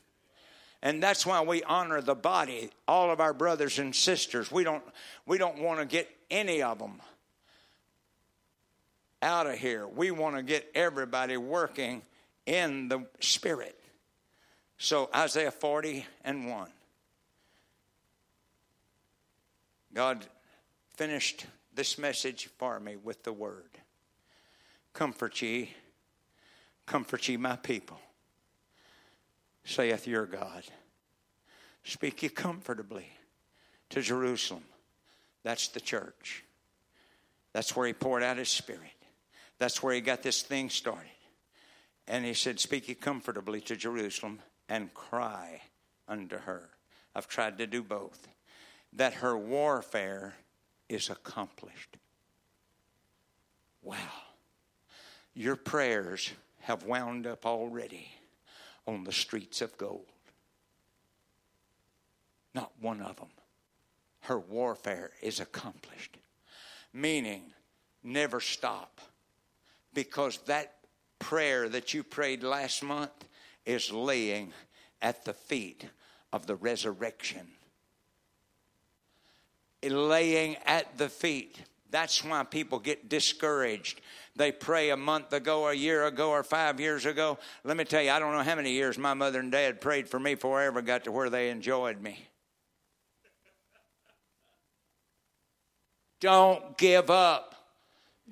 And 0.82 1.00
that's 1.00 1.24
why 1.24 1.40
we 1.42 1.62
honor 1.62 2.00
the 2.00 2.16
body, 2.16 2.70
all 2.88 3.12
of 3.12 3.20
our 3.20 3.32
brothers 3.32 3.78
and 3.78 3.94
sisters. 3.94 4.50
We 4.50 4.64
don't, 4.64 4.82
we 5.24 5.38
don't 5.38 5.60
want 5.60 5.78
to 5.78 5.86
get 5.86 6.10
any 6.28 6.60
of 6.60 6.80
them 6.80 7.00
out 9.22 9.46
of 9.46 9.56
here. 9.56 9.86
We 9.86 10.10
want 10.10 10.34
to 10.36 10.42
get 10.42 10.68
everybody 10.74 11.36
working 11.36 12.02
in 12.46 12.88
the 12.88 13.06
Spirit. 13.20 13.78
So, 14.76 15.08
Isaiah 15.14 15.52
40 15.52 16.04
and 16.24 16.50
1. 16.50 16.68
God 19.94 20.26
finished 20.94 21.46
this 21.74 21.98
message 21.98 22.48
for 22.58 22.78
me 22.80 22.96
with 22.96 23.22
the 23.24 23.32
word 23.32 23.78
Comfort 24.92 25.40
ye, 25.40 25.70
comfort 26.84 27.26
ye, 27.26 27.38
my 27.38 27.56
people, 27.56 27.98
saith 29.64 30.06
your 30.06 30.26
God. 30.26 30.64
Speak 31.82 32.22
ye 32.22 32.28
comfortably 32.28 33.06
to 33.88 34.02
Jerusalem. 34.02 34.64
That's 35.44 35.68
the 35.68 35.80
church. 35.80 36.44
That's 37.52 37.74
where 37.74 37.86
he 37.86 37.92
poured 37.92 38.22
out 38.22 38.36
his 38.36 38.48
spirit. 38.48 38.80
That's 39.58 39.82
where 39.82 39.94
he 39.94 40.00
got 40.00 40.22
this 40.22 40.42
thing 40.42 40.70
started. 40.70 41.08
And 42.06 42.24
he 42.24 42.34
said, 42.34 42.60
Speak 42.60 42.88
ye 42.88 42.94
comfortably 42.94 43.60
to 43.62 43.76
Jerusalem 43.76 44.40
and 44.68 44.92
cry 44.92 45.62
unto 46.06 46.36
her. 46.36 46.68
I've 47.14 47.28
tried 47.28 47.58
to 47.58 47.66
do 47.66 47.82
both. 47.82 48.28
That 48.92 49.14
her 49.14 49.36
warfare 49.36 50.34
is 50.92 51.10
accomplished. 51.10 51.96
Wow. 53.82 53.96
Your 55.34 55.56
prayers 55.56 56.30
have 56.60 56.84
wound 56.84 57.26
up 57.26 57.46
already 57.46 58.08
on 58.86 59.04
the 59.04 59.12
streets 59.12 59.62
of 59.62 59.76
gold. 59.78 60.06
Not 62.54 62.72
one 62.80 63.00
of 63.00 63.16
them. 63.16 63.30
Her 64.20 64.38
warfare 64.38 65.10
is 65.22 65.40
accomplished. 65.40 66.18
Meaning, 66.92 67.44
never 68.04 68.40
stop. 68.40 69.00
Because 69.94 70.38
that 70.46 70.74
prayer 71.18 71.68
that 71.70 71.94
you 71.94 72.02
prayed 72.02 72.42
last 72.42 72.82
month 72.82 73.24
is 73.64 73.90
laying 73.90 74.52
at 75.00 75.24
the 75.24 75.32
feet 75.32 75.86
of 76.32 76.46
the 76.46 76.56
resurrection 76.56 77.48
laying 79.90 80.56
at 80.64 80.96
the 80.98 81.08
feet. 81.08 81.60
That's 81.90 82.24
why 82.24 82.44
people 82.44 82.78
get 82.78 83.08
discouraged. 83.08 84.00
They 84.34 84.50
pray 84.50 84.90
a 84.90 84.96
month 84.96 85.32
ago, 85.34 85.68
a 85.68 85.74
year 85.74 86.06
ago, 86.06 86.30
or 86.30 86.42
five 86.42 86.80
years 86.80 87.04
ago. 87.04 87.38
Let 87.64 87.76
me 87.76 87.84
tell 87.84 88.00
you, 88.00 88.10
I 88.10 88.18
don't 88.18 88.32
know 88.32 88.42
how 88.42 88.54
many 88.54 88.72
years 88.72 88.96
my 88.96 89.12
mother 89.12 89.40
and 89.40 89.52
dad 89.52 89.80
prayed 89.80 90.08
for 90.08 90.18
me 90.18 90.34
before 90.34 90.60
I 90.60 90.66
ever 90.66 90.80
got 90.80 91.04
to 91.04 91.12
where 91.12 91.28
they 91.28 91.50
enjoyed 91.50 92.00
me. 92.00 92.18
Don't 96.20 96.78
give 96.78 97.10
up. 97.10 97.54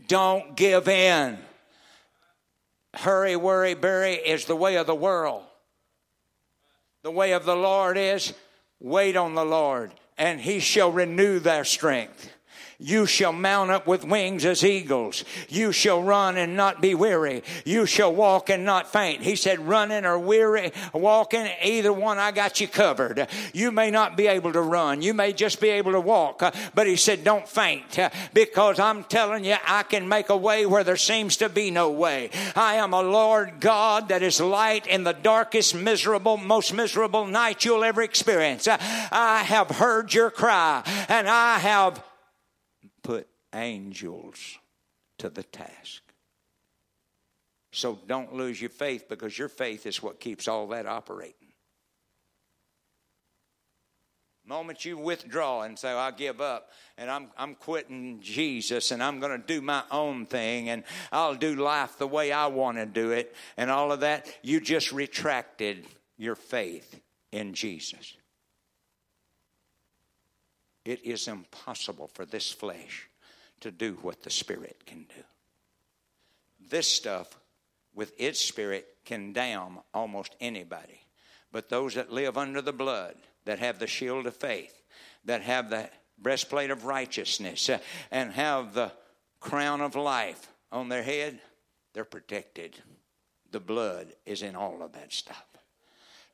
Don't 0.06 0.56
give 0.56 0.88
in. 0.88 1.38
Hurry, 2.94 3.36
worry, 3.36 3.74
bury 3.74 4.14
is 4.14 4.46
the 4.46 4.56
way 4.56 4.76
of 4.76 4.86
the 4.86 4.94
world. 4.94 5.42
The 7.02 7.10
way 7.10 7.32
of 7.32 7.44
the 7.44 7.56
Lord 7.56 7.98
is 7.98 8.32
wait 8.78 9.16
on 9.16 9.34
the 9.34 9.44
Lord 9.44 9.92
and 10.20 10.38
he 10.38 10.60
shall 10.60 10.92
renew 10.92 11.38
their 11.38 11.64
strength. 11.64 12.30
You 12.80 13.04
shall 13.04 13.32
mount 13.32 13.70
up 13.70 13.86
with 13.86 14.04
wings 14.04 14.46
as 14.46 14.64
eagles. 14.64 15.24
You 15.50 15.70
shall 15.70 16.02
run 16.02 16.38
and 16.38 16.56
not 16.56 16.80
be 16.80 16.94
weary. 16.94 17.42
You 17.66 17.84
shall 17.84 18.14
walk 18.14 18.48
and 18.48 18.64
not 18.64 18.90
faint. 18.90 19.20
He 19.22 19.36
said, 19.36 19.60
running 19.60 20.06
or 20.06 20.18
weary, 20.18 20.72
walking, 20.94 21.46
either 21.62 21.92
one, 21.92 22.18
I 22.18 22.30
got 22.30 22.58
you 22.58 22.66
covered. 22.66 23.28
You 23.52 23.70
may 23.70 23.90
not 23.90 24.16
be 24.16 24.28
able 24.28 24.52
to 24.54 24.62
run. 24.62 25.02
You 25.02 25.12
may 25.12 25.34
just 25.34 25.60
be 25.60 25.68
able 25.68 25.92
to 25.92 26.00
walk. 26.00 26.42
Uh, 26.42 26.52
but 26.74 26.86
he 26.86 26.96
said, 26.96 27.22
don't 27.22 27.46
faint 27.46 27.98
uh, 27.98 28.08
because 28.32 28.78
I'm 28.78 29.04
telling 29.04 29.44
you, 29.44 29.56
I 29.66 29.82
can 29.82 30.08
make 30.08 30.30
a 30.30 30.36
way 30.36 30.64
where 30.64 30.84
there 30.84 30.96
seems 30.96 31.36
to 31.38 31.50
be 31.50 31.70
no 31.70 31.90
way. 31.90 32.30
I 32.56 32.76
am 32.76 32.94
a 32.94 33.02
Lord 33.02 33.60
God 33.60 34.08
that 34.08 34.22
is 34.22 34.40
light 34.40 34.86
in 34.86 35.04
the 35.04 35.12
darkest, 35.12 35.74
miserable, 35.74 36.38
most 36.38 36.72
miserable 36.72 37.26
night 37.26 37.64
you'll 37.64 37.84
ever 37.84 38.00
experience. 38.00 38.66
Uh, 38.66 38.78
I 38.80 39.42
have 39.42 39.68
heard 39.68 40.14
your 40.14 40.30
cry 40.30 40.82
and 41.08 41.28
I 41.28 41.58
have 41.58 42.02
angels 43.54 44.58
to 45.18 45.28
the 45.28 45.42
task. 45.42 46.02
So 47.72 47.98
don't 48.06 48.34
lose 48.34 48.60
your 48.60 48.70
faith 48.70 49.08
because 49.08 49.38
your 49.38 49.48
faith 49.48 49.86
is 49.86 50.02
what 50.02 50.18
keeps 50.18 50.48
all 50.48 50.68
that 50.68 50.86
operating. 50.86 51.50
moment 54.50 54.84
you 54.84 54.98
withdraw 54.98 55.62
and 55.62 55.78
say, 55.78 55.92
I 55.92 56.10
give 56.10 56.40
up 56.40 56.70
and 56.98 57.08
I'm, 57.08 57.28
I'm 57.38 57.54
quitting 57.54 58.20
Jesus 58.20 58.90
and 58.90 59.00
I'm 59.00 59.20
going 59.20 59.40
to 59.40 59.46
do 59.46 59.60
my 59.60 59.84
own 59.92 60.26
thing 60.26 60.68
and 60.68 60.82
I'll 61.12 61.36
do 61.36 61.54
life 61.54 61.98
the 61.98 62.08
way 62.08 62.32
I 62.32 62.48
want 62.48 62.76
to 62.76 62.84
do 62.84 63.12
it 63.12 63.34
and 63.56 63.70
all 63.70 63.92
of 63.92 64.00
that, 64.00 64.26
you 64.42 64.60
just 64.60 64.90
retracted 64.90 65.86
your 66.18 66.34
faith 66.34 67.00
in 67.30 67.54
Jesus. 67.54 68.16
It 70.84 71.04
is 71.04 71.28
impossible 71.28 72.10
for 72.12 72.24
this 72.24 72.50
flesh 72.50 73.09
to 73.60 73.70
do 73.70 73.98
what 74.02 74.22
the 74.22 74.30
Spirit 74.30 74.84
can 74.86 75.04
do. 75.04 75.22
This 76.70 76.88
stuff, 76.88 77.38
with 77.94 78.12
its 78.18 78.40
spirit, 78.40 78.86
can 79.04 79.32
damn 79.32 79.80
almost 79.92 80.36
anybody. 80.40 81.00
But 81.52 81.68
those 81.68 81.94
that 81.94 82.12
live 82.12 82.38
under 82.38 82.62
the 82.62 82.72
blood, 82.72 83.16
that 83.44 83.58
have 83.58 83.78
the 83.78 83.86
shield 83.86 84.26
of 84.26 84.36
faith, 84.36 84.82
that 85.24 85.42
have 85.42 85.70
the 85.70 85.90
breastplate 86.16 86.70
of 86.70 86.84
righteousness, 86.84 87.68
uh, 87.68 87.78
and 88.10 88.32
have 88.32 88.74
the 88.74 88.92
crown 89.40 89.80
of 89.80 89.96
life 89.96 90.48
on 90.70 90.88
their 90.88 91.02
head, 91.02 91.40
they're 91.92 92.04
protected. 92.04 92.76
The 93.50 93.60
blood 93.60 94.12
is 94.24 94.42
in 94.42 94.54
all 94.54 94.82
of 94.82 94.92
that 94.92 95.12
stuff. 95.12 95.46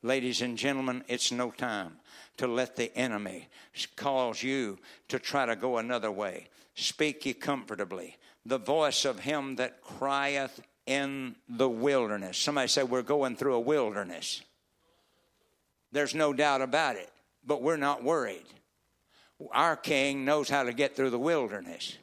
Ladies 0.03 0.43
and 0.43 0.59
gentlemen, 0.59 1.03
it's 1.09 1.33
no 1.33 1.51
time 1.51 1.97
to 2.37 2.47
let 2.47 2.77
the 2.77 2.95
enemy 2.97 3.49
cause 3.97 4.43
you 4.43 4.79
to 5.09 5.19
try 5.19 5.47
to 5.47 5.57
go 5.57 5.79
another 5.79 6.13
way. 6.13 6.49
Speak 6.77 7.27
ye 7.27 7.33
comfortably. 7.33 8.17
The 8.45 8.59
voice 8.59 9.05
of 9.05 9.19
him 9.19 9.57
that 9.57 9.83
crieth 9.83 10.61
in 10.87 11.35
the 11.49 11.69
wilderness. 11.69 12.39
Somebody 12.39 12.69
say, 12.69 12.85
We're 12.85 13.03
going 13.03 13.35
through 13.37 13.55
a 13.55 13.61
wilderness. 13.61 14.43
There's 15.91 16.15
no 16.15 16.33
doubt 16.33 16.61
about 16.61 16.97
it, 16.97 17.11
but 17.45 17.63
we're 17.63 17.77
not 17.79 18.05
worried. 18.05 18.45
Our 19.51 19.77
king 19.77 20.25
knows 20.25 20.49
how 20.49 20.65
to 20.65 20.73
get 20.73 20.95
through 20.95 21.11
the 21.11 21.19
wilderness. 21.19 21.97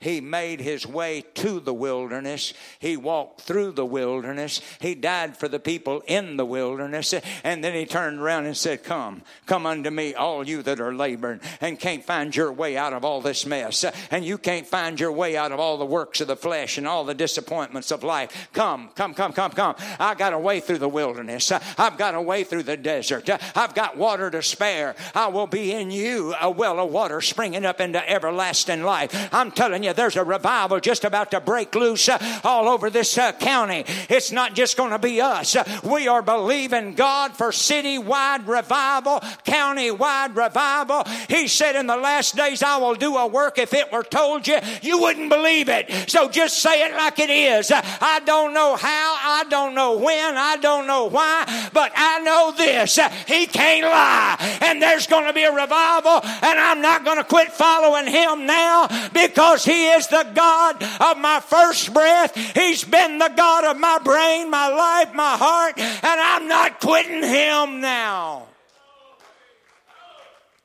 He 0.00 0.20
made 0.20 0.60
his 0.60 0.86
way 0.86 1.24
to 1.34 1.60
the 1.60 1.74
wilderness. 1.74 2.52
He 2.78 2.96
walked 2.96 3.42
through 3.42 3.72
the 3.72 3.86
wilderness. 3.86 4.60
He 4.80 4.94
died 4.94 5.36
for 5.36 5.48
the 5.48 5.58
people 5.58 6.02
in 6.06 6.36
the 6.36 6.44
wilderness. 6.44 7.14
And 7.44 7.62
then 7.62 7.74
he 7.74 7.86
turned 7.86 8.20
around 8.20 8.46
and 8.46 8.56
said, 8.56 8.84
Come, 8.84 9.22
come 9.46 9.66
unto 9.66 9.90
me, 9.90 10.14
all 10.14 10.46
you 10.46 10.62
that 10.62 10.80
are 10.80 10.94
laboring 10.94 11.40
and 11.60 11.78
can't 11.78 12.04
find 12.04 12.34
your 12.34 12.52
way 12.52 12.76
out 12.76 12.92
of 12.92 13.04
all 13.04 13.20
this 13.20 13.46
mess. 13.46 13.84
And 14.10 14.24
you 14.24 14.38
can't 14.38 14.66
find 14.66 14.98
your 14.98 15.12
way 15.12 15.36
out 15.36 15.52
of 15.52 15.60
all 15.60 15.78
the 15.78 15.86
works 15.86 16.20
of 16.20 16.28
the 16.28 16.36
flesh 16.36 16.78
and 16.78 16.86
all 16.86 17.04
the 17.04 17.14
disappointments 17.14 17.90
of 17.90 18.02
life. 18.02 18.48
Come, 18.52 18.90
come, 18.94 19.14
come, 19.14 19.32
come, 19.32 19.52
come. 19.52 19.74
I 19.98 20.14
got 20.14 20.32
a 20.32 20.38
way 20.38 20.60
through 20.60 20.78
the 20.78 20.88
wilderness. 20.88 21.52
I've 21.52 21.98
got 21.98 22.14
a 22.14 22.22
way 22.22 22.44
through 22.44 22.64
the 22.64 22.76
desert. 22.76 23.28
I've 23.54 23.74
got 23.74 23.96
water 23.96 24.30
to 24.30 24.42
spare. 24.42 24.94
I 25.14 25.28
will 25.28 25.46
be 25.46 25.72
in 25.72 25.90
you 25.90 26.34
a 26.40 26.50
well 26.50 26.80
of 26.80 26.90
water 26.90 27.20
springing 27.20 27.64
up 27.64 27.80
into 27.80 28.08
everlasting 28.08 28.82
life. 28.82 29.28
I'm 29.32 29.50
telling 29.50 29.84
you, 29.84 29.85
there's 29.92 30.16
a 30.16 30.24
revival 30.24 30.80
just 30.80 31.04
about 31.04 31.30
to 31.30 31.40
break 31.40 31.74
loose 31.74 32.08
uh, 32.08 32.18
all 32.44 32.68
over 32.68 32.90
this 32.90 33.18
uh, 33.18 33.32
county. 33.32 33.84
It's 34.08 34.32
not 34.32 34.54
just 34.54 34.76
going 34.76 34.90
to 34.90 34.98
be 34.98 35.20
us. 35.20 35.56
We 35.82 36.08
are 36.08 36.22
believing 36.22 36.94
God 36.94 37.32
for 37.36 37.52
city-wide 37.52 38.46
revival, 38.46 39.20
county-wide 39.44 40.36
revival. 40.36 41.04
He 41.28 41.48
said 41.48 41.76
in 41.76 41.86
the 41.86 41.96
last 41.96 42.36
days, 42.36 42.62
I 42.62 42.78
will 42.78 42.94
do 42.94 43.16
a 43.16 43.26
work 43.26 43.58
if 43.58 43.74
it 43.74 43.92
were 43.92 44.02
told 44.02 44.46
you, 44.46 44.58
you 44.82 45.00
wouldn't 45.00 45.28
believe 45.28 45.68
it. 45.68 46.10
So 46.10 46.28
just 46.28 46.58
say 46.58 46.84
it 46.86 46.92
like 46.92 47.18
it 47.18 47.30
is. 47.30 47.70
I 47.72 48.20
don't 48.24 48.54
know 48.54 48.76
how, 48.76 49.16
I 49.18 49.44
don't 49.48 49.74
know 49.74 49.98
when, 49.98 50.36
I 50.36 50.56
don't 50.56 50.86
know 50.86 51.04
why, 51.06 51.68
but 51.72 51.92
I 51.94 52.20
know 52.20 52.54
this. 52.56 52.98
He 53.26 53.46
can't 53.46 53.84
lie. 53.84 54.58
And 54.62 54.80
there's 54.80 55.06
going 55.06 55.26
to 55.26 55.32
be 55.32 55.44
a 55.44 55.52
revival, 55.52 56.20
and 56.22 56.58
I'm 56.58 56.80
not 56.80 57.04
going 57.04 57.18
to 57.18 57.24
quit 57.24 57.52
following 57.52 58.06
him 58.06 58.46
now 58.46 58.88
because 59.12 59.64
he 59.64 59.75
is 59.84 60.08
the 60.08 60.26
God 60.34 60.82
of 60.82 61.18
my 61.18 61.40
first 61.40 61.92
breath. 61.92 62.34
He's 62.54 62.84
been 62.84 63.18
the 63.18 63.32
God 63.36 63.64
of 63.64 63.78
my 63.78 63.98
brain, 64.02 64.50
my 64.50 64.68
life, 64.68 65.14
my 65.14 65.36
heart, 65.36 65.78
and 65.78 66.20
I'm 66.20 66.48
not 66.48 66.80
quitting 66.80 67.22
him 67.22 67.80
now. 67.80 68.48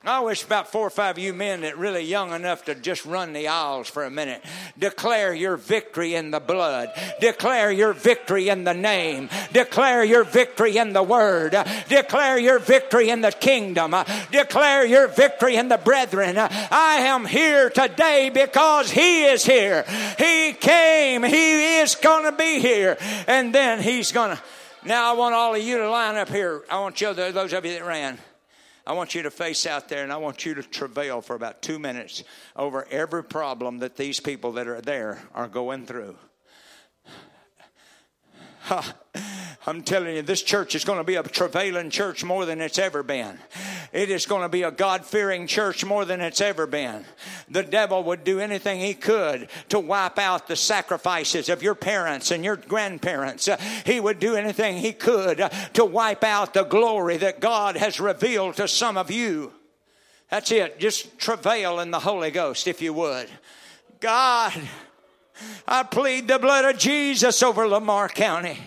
I 0.04 0.22
wish 0.22 0.44
about 0.44 0.72
four 0.72 0.88
or 0.88 0.90
five 0.90 1.18
of 1.18 1.24
you 1.24 1.32
men 1.32 1.62
that 1.62 1.78
really 1.78 2.02
young 2.02 2.32
enough 2.32 2.66
to 2.66 2.74
just 2.74 3.06
run 3.06 3.34
the 3.34 3.50
aisles 3.50 3.88
for 3.88 4.04
a 4.04 4.10
minute. 4.10 4.44
Declare 4.80 5.36
your 5.36 5.58
victory 5.58 6.16
in 6.16 6.32
the 6.32 6.40
blood. 6.40 6.90
Declare 7.20 7.72
your 7.72 7.94
victory 7.94 8.50
in 8.50 8.64
the 8.64 8.74
name. 8.74 9.30
Declare 9.54 10.04
your 10.06 10.24
victory 10.24 10.78
in 10.78 10.94
the 10.94 11.04
word. 11.04 11.56
Declare 11.88 12.40
your 12.40 12.58
victory 12.58 13.10
in 13.12 13.22
the 13.22 13.32
kingdom. 13.32 13.94
Declare 14.32 14.86
your 14.88 15.08
victory 15.08 15.56
in 15.56 15.70
the 15.70 15.78
brethren. 15.78 16.36
I 16.36 17.02
am 17.02 17.26
here 17.26 17.70
today 17.70 18.32
because 18.34 18.90
he 18.90 19.26
is 19.26 19.46
here. 19.46 19.86
He 20.18 20.54
came. 20.54 21.22
He 21.22 21.78
is 21.78 21.94
going 21.94 22.26
to 22.26 22.36
be 22.36 22.60
here. 22.60 22.98
And 23.28 23.54
then 23.54 23.80
he's 23.80 24.12
going 24.12 24.36
to. 24.36 24.44
Now 24.84 25.14
I 25.14 25.16
want 25.16 25.36
all 25.36 25.54
of 25.54 25.62
you 25.62 25.78
to 25.78 25.92
line 25.92 26.16
up 26.16 26.30
here. 26.30 26.64
I 26.72 26.80
want 26.80 27.00
you, 27.00 27.14
those 27.14 27.54
of 27.54 27.66
you 27.66 27.74
that 27.74 27.86
ran. 27.86 28.18
I 28.86 28.94
want 28.94 29.14
you 29.14 29.24
to 29.24 29.32
face 29.32 29.66
out 29.66 29.90
there 29.90 30.04
and 30.04 30.12
I 30.12 30.18
want 30.18 30.46
you 30.46 30.54
to 30.56 30.64
travail 30.64 31.22
for 31.22 31.36
about 31.36 31.62
two 31.62 31.80
minutes 31.80 32.24
over 32.56 32.88
every 32.90 33.24
problem 33.24 33.80
that 33.80 33.96
these 33.96 34.20
people 34.20 34.54
that 34.54 34.68
are 34.68 34.82
there 34.82 35.22
are 35.34 35.48
going 35.48 35.86
through. 35.86 36.16
I'm 39.68 39.84
telling 39.84 40.16
you, 40.16 40.24
this 40.24 40.42
church 40.42 40.74
is 40.74 40.84
going 40.84 40.98
to 40.98 41.04
be 41.04 41.16
a 41.16 41.24
travailing 41.24 41.92
church 41.92 42.24
more 42.24 42.46
than 42.46 42.62
it's 42.62 42.80
ever 42.80 43.04
been. 43.04 43.38
It 43.94 44.10
is 44.10 44.26
going 44.26 44.42
to 44.42 44.50
be 44.50 44.64
a 44.64 44.72
God 44.72 45.06
fearing 45.06 45.46
church 45.46 45.86
more 45.86 46.04
than 46.04 46.20
it's 46.20 46.42
ever 46.42 46.66
been. 46.66 47.06
The 47.48 47.62
devil 47.62 48.04
would 48.06 48.24
do 48.24 48.40
anything 48.40 48.80
he 48.80 48.96
could 48.96 49.50
to 49.70 49.80
wipe 49.80 50.18
out 50.18 50.48
the 50.48 50.56
sacrifices 50.56 51.48
of 51.48 51.62
your 51.62 51.76
parents 51.76 52.32
and 52.32 52.44
your 52.44 52.56
grandparents. 52.56 53.48
Uh, 53.48 53.58
he 53.86 54.00
would 54.00 54.20
do 54.20 54.36
anything 54.36 54.78
he 54.78 54.94
could 54.94 55.40
uh, 55.40 55.50
to 55.74 55.86
wipe 55.86 56.24
out 56.24 56.56
the 56.56 56.64
glory 56.64 57.18
that 57.18 57.40
God 57.40 57.78
has 57.78 58.00
revealed 58.00 58.56
to 58.56 58.68
some 58.68 58.98
of 58.98 59.12
you. 59.12 59.54
That's 60.32 60.52
it. 60.52 60.80
Just 60.80 61.20
travail 61.20 61.80
in 61.82 61.92
the 61.92 62.00
Holy 62.00 62.32
Ghost 62.32 62.68
if 62.68 62.82
you 62.82 62.94
would. 62.94 63.30
God. 64.00 64.54
I 65.68 65.84
plead 65.84 66.28
the 66.28 66.40
blood 66.40 66.66
of 66.66 66.80
Jesus 66.80 67.42
over 67.44 67.68
Lamar 67.68 68.10
County. 68.10 68.58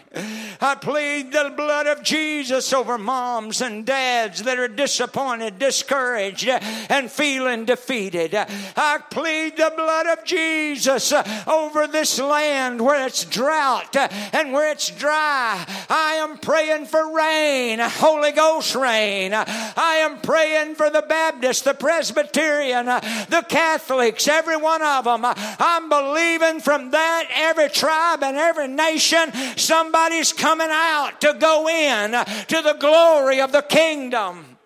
I 0.61 0.77
plead 0.77 1.33
the 1.33 1.53
blood 1.57 1.87
of 1.87 2.03
Jesus 2.03 2.73
over 2.73 2.97
moms 2.97 3.61
and 3.61 3.85
dads 3.85 4.43
that 4.45 4.59
are 4.59 4.69
disappointed, 4.69 5.59
discouraged, 5.59 6.49
and 6.49 7.11
feeling 7.11 7.65
defeated. 7.65 8.35
I 8.35 8.99
plead 9.11 9.57
the 9.57 9.73
blood 9.77 10.07
of 10.07 10.25
Jesus 10.25 11.13
over 11.47 11.87
this 11.87 12.19
land 12.19 12.81
where 12.81 13.07
it's 13.07 13.25
drought 13.25 13.97
and 13.97 14.53
where 14.53 14.71
it's 14.71 14.91
dry. 14.91 15.67
I 15.91 16.15
am 16.21 16.39
praying 16.39 16.87
for 16.87 17.15
rain, 17.15 17.81
Holy 17.81 18.33
Ghost 18.33 18.75
rain. 18.75 19.33
I 19.35 19.97
am 20.05 20.21
praying 20.21 20.77
for 20.77 20.89
the 20.91 21.03
Baptist, 21.03 21.65
the 21.65 21.75
Presbyterian, 21.75 22.87
the 22.87 23.45
Catholics, 23.49 24.29
every 24.29 24.57
one 24.57 24.83
of 24.83 25.05
them. 25.05 25.25
I'm 25.25 25.89
believing 25.89 26.61
from 26.65 26.91
that, 26.91 27.29
every 27.35 27.69
tribe 27.69 28.23
and 28.23 28.37
every 28.37 28.69
nation, 28.69 29.33
somebody's 29.57 30.33
coming 30.33 30.69
out 30.71 31.21
to 31.21 31.37
go 31.39 31.69
in 31.69 32.13
to 32.13 32.63
the 32.63 32.77
glory 32.81 33.41
of 33.41 33.53
the 33.53 33.63
kingdom. 33.63 34.57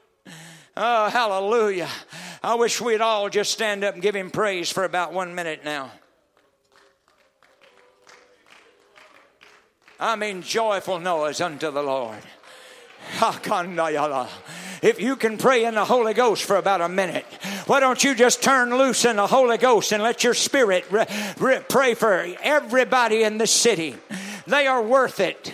Oh, 0.77 1.09
hallelujah. 1.09 1.89
I 2.43 2.55
wish 2.55 2.81
we'd 2.81 3.01
all 3.01 3.29
just 3.29 3.51
stand 3.51 3.83
up 3.83 3.95
and 3.95 4.03
give 4.03 4.15
him 4.15 4.31
praise 4.31 4.71
for 4.71 4.85
about 4.85 5.13
one 5.13 5.35
minute 5.35 5.65
now. 5.65 5.91
I 9.99 10.15
mean, 10.15 10.43
joyful 10.43 11.01
noise 11.01 11.41
unto 11.41 11.73
the 11.73 11.83
Lord. 11.83 12.23
If 14.81 15.01
you 15.01 15.17
can 15.17 15.39
pray 15.39 15.65
in 15.65 15.75
the 15.75 15.85
Holy 15.85 16.15
Ghost 16.15 16.45
for 16.45 16.57
about 16.57 16.81
a 16.81 16.89
minute, 16.89 17.25
why 17.67 17.81
don't 17.81 18.03
you 18.03 18.15
just 18.15 18.43
turn 18.43 18.77
loose 18.77 19.05
in 19.05 19.17
the 19.17 19.27
Holy 19.27 19.59
Ghost 19.59 19.93
and 19.93 20.03
let 20.03 20.23
your 20.23 20.35
spirit 20.35 20.85
re- 20.91 21.07
re- 21.39 21.61
pray 21.69 21.95
for 21.95 22.27
everybody 22.41 23.23
in 23.25 23.39
the 23.39 23.47
city? 23.47 23.97
They 24.47 24.67
are 24.67 24.83
worth 24.83 25.21
it. 25.21 25.53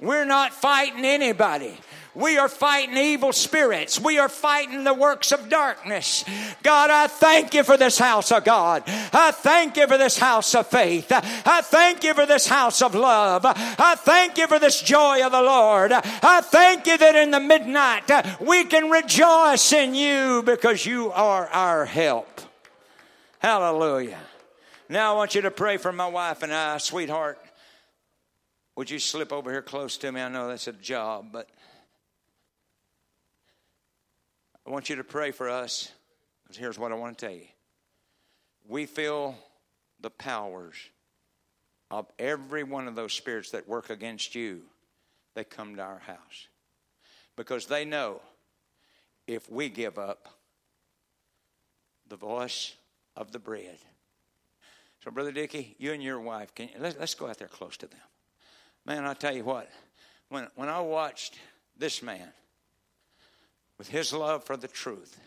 We're 0.00 0.24
not 0.24 0.52
fighting 0.52 1.04
anybody. 1.04 1.78
We 2.14 2.36
are 2.36 2.48
fighting 2.48 2.98
evil 2.98 3.32
spirits. 3.32 3.98
We 3.98 4.18
are 4.18 4.28
fighting 4.28 4.84
the 4.84 4.92
works 4.92 5.32
of 5.32 5.48
darkness. 5.48 6.26
God, 6.62 6.90
I 6.90 7.06
thank 7.06 7.54
you 7.54 7.64
for 7.64 7.78
this 7.78 7.98
house 7.98 8.30
of 8.30 8.44
God. 8.44 8.82
I 8.86 9.30
thank 9.30 9.78
you 9.78 9.86
for 9.86 9.96
this 9.96 10.18
house 10.18 10.54
of 10.54 10.66
faith. 10.66 11.06
I 11.10 11.62
thank 11.62 12.04
you 12.04 12.12
for 12.12 12.26
this 12.26 12.46
house 12.46 12.82
of 12.82 12.94
love. 12.94 13.44
I 13.46 13.94
thank 13.96 14.36
you 14.36 14.46
for 14.46 14.58
this 14.58 14.82
joy 14.82 15.24
of 15.24 15.32
the 15.32 15.40
Lord. 15.40 15.92
I 15.92 16.42
thank 16.42 16.86
you 16.86 16.98
that 16.98 17.14
in 17.16 17.30
the 17.30 17.40
midnight 17.40 18.10
uh, 18.10 18.22
we 18.40 18.64
can 18.64 18.90
rejoice 18.90 19.72
in 19.72 19.94
you 19.94 20.42
because 20.42 20.84
you 20.84 21.10
are 21.12 21.48
our 21.48 21.86
help. 21.86 22.42
Hallelujah. 23.38 24.20
Now 24.90 25.14
I 25.14 25.16
want 25.16 25.34
you 25.34 25.40
to 25.42 25.50
pray 25.50 25.78
for 25.78 25.92
my 25.92 26.08
wife 26.08 26.42
and 26.42 26.52
I, 26.52 26.76
sweetheart. 26.76 27.38
Would 28.76 28.90
you 28.90 28.98
slip 28.98 29.32
over 29.32 29.50
here 29.50 29.62
close 29.62 29.96
to 29.98 30.12
me? 30.12 30.20
I 30.20 30.28
know 30.28 30.48
that's 30.48 30.66
a 30.66 30.72
job, 30.74 31.28
but. 31.32 31.48
I 34.66 34.70
want 34.70 34.88
you 34.88 34.96
to 34.96 35.04
pray 35.04 35.30
for 35.30 35.48
us 35.48 35.90
because 36.42 36.56
here's 36.56 36.78
what 36.78 36.92
I 36.92 36.94
want 36.94 37.18
to 37.18 37.26
tell 37.26 37.34
you. 37.34 37.46
We 38.68 38.86
feel 38.86 39.36
the 40.00 40.10
powers 40.10 40.76
of 41.90 42.06
every 42.18 42.62
one 42.62 42.88
of 42.88 42.94
those 42.94 43.12
spirits 43.12 43.50
that 43.50 43.68
work 43.68 43.90
against 43.90 44.34
you 44.34 44.62
They 45.34 45.44
come 45.44 45.76
to 45.76 45.82
our 45.82 45.98
house 45.98 46.48
because 47.36 47.66
they 47.66 47.84
know 47.84 48.20
if 49.26 49.50
we 49.50 49.68
give 49.68 49.98
up 49.98 50.28
the 52.08 52.16
voice 52.16 52.74
of 53.16 53.32
the 53.32 53.38
bread. 53.38 53.78
So, 55.02 55.10
Brother 55.10 55.32
Dickey, 55.32 55.74
you 55.78 55.92
and 55.92 56.02
your 56.02 56.20
wife, 56.20 56.54
can 56.54 56.68
you, 56.68 56.74
let, 56.78 57.00
us 57.00 57.14
go 57.14 57.28
out 57.28 57.38
there 57.38 57.48
close 57.48 57.76
to 57.78 57.86
them. 57.86 58.00
Man, 58.84 59.04
I 59.04 59.14
tell 59.14 59.34
you 59.34 59.44
what, 59.44 59.68
when, 60.28 60.48
when 60.54 60.68
I 60.68 60.80
watched 60.80 61.38
this 61.76 62.02
man 62.02 62.28
with 63.82 63.88
his 63.88 64.12
love 64.12 64.44
for 64.44 64.56
the 64.56 64.68
truth, 64.68 65.18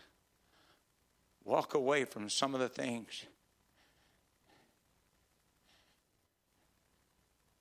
walk 1.44 1.74
away 1.74 2.06
from 2.06 2.30
some 2.30 2.54
of 2.54 2.60
the 2.60 2.70
things. 2.70 3.26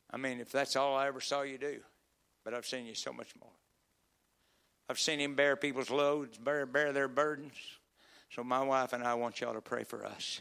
I 0.10 0.16
mean, 0.16 0.40
if 0.40 0.54
that's 0.54 0.78
all 0.78 0.96
I 0.96 1.08
ever 1.08 1.20
saw 1.20 1.42
you 1.42 1.58
do, 1.58 1.82
but 2.46 2.54
I've 2.54 2.66
seen 2.66 2.86
you 2.86 2.96
so 2.96 3.12
much 3.12 3.28
more. 3.42 3.52
I've 4.90 4.98
seen 4.98 5.20
him 5.20 5.36
bear 5.36 5.58
people's 5.58 5.90
loads, 5.90 6.38
bear, 6.38 6.66
bear 6.66 6.94
their 6.94 7.10
burdens. 7.10 7.58
So, 8.30 8.42
my 8.42 8.64
wife 8.64 8.94
and 8.94 9.04
I 9.04 9.16
want 9.16 9.42
y'all 9.42 9.54
to 9.54 9.60
pray 9.60 9.84
for 9.84 10.06
us 10.06 10.40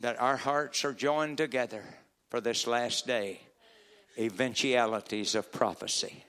that 0.00 0.18
our 0.18 0.38
hearts 0.38 0.82
are 0.82 0.94
joined 0.94 1.36
together 1.36 1.84
for 2.30 2.40
this 2.40 2.66
last 2.66 3.06
day, 3.06 3.42
eventualities 4.18 5.34
of 5.34 5.52
prophecy. 5.52 6.24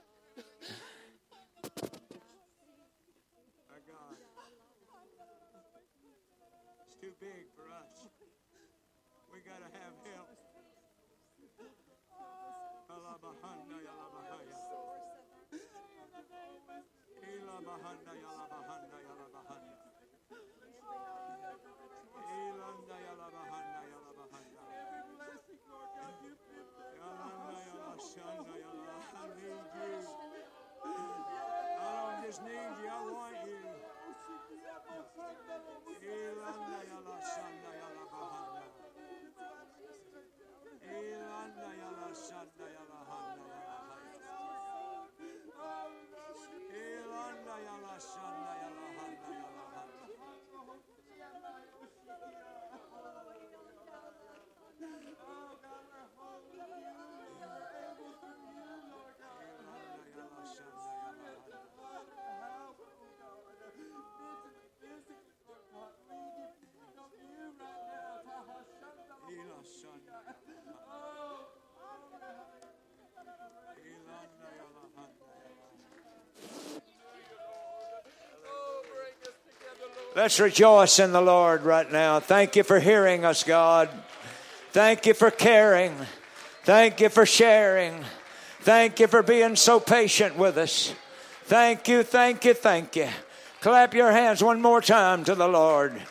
Veznei 32.27 32.55
yala 32.87 33.29
İlanda 36.01 36.83
yala 36.91 37.21
şanda 37.21 37.71
yala 37.81 38.11
bahanda. 38.11 38.63
İlanda 40.83 41.73
yala 41.81 42.15
şanda 42.15 42.69
yala 42.75 42.99
handa 43.09 43.55
yala 43.67 43.97
hayat. 44.39 45.11
İlanda 46.73 47.59
yala 47.59 47.99
şanda 47.99 48.56
Let's 80.17 80.39
rejoice 80.39 80.97
in 80.97 81.11
the 81.11 81.21
Lord 81.21 81.61
right 81.61 81.91
now. 81.91 82.19
Thank 82.19 82.55
you 82.55 82.63
for 82.63 82.79
hearing 82.79 83.23
us, 83.23 83.43
God. 83.43 83.87
Thank 84.71 85.05
you 85.05 85.13
for 85.13 85.29
caring. 85.29 85.93
Thank 86.63 87.01
you 87.01 87.09
for 87.09 87.27
sharing. 87.27 88.03
Thank 88.61 88.99
you 88.99 89.05
for 89.05 89.21
being 89.21 89.55
so 89.55 89.79
patient 89.79 90.35
with 90.35 90.57
us. 90.57 90.91
Thank 91.43 91.87
you, 91.87 92.01
thank 92.01 92.45
you, 92.45 92.55
thank 92.55 92.95
you. 92.95 93.09
Clap 93.61 93.93
your 93.93 94.11
hands 94.11 94.43
one 94.43 94.59
more 94.59 94.81
time 94.81 95.23
to 95.25 95.35
the 95.35 95.47
Lord. 95.47 96.01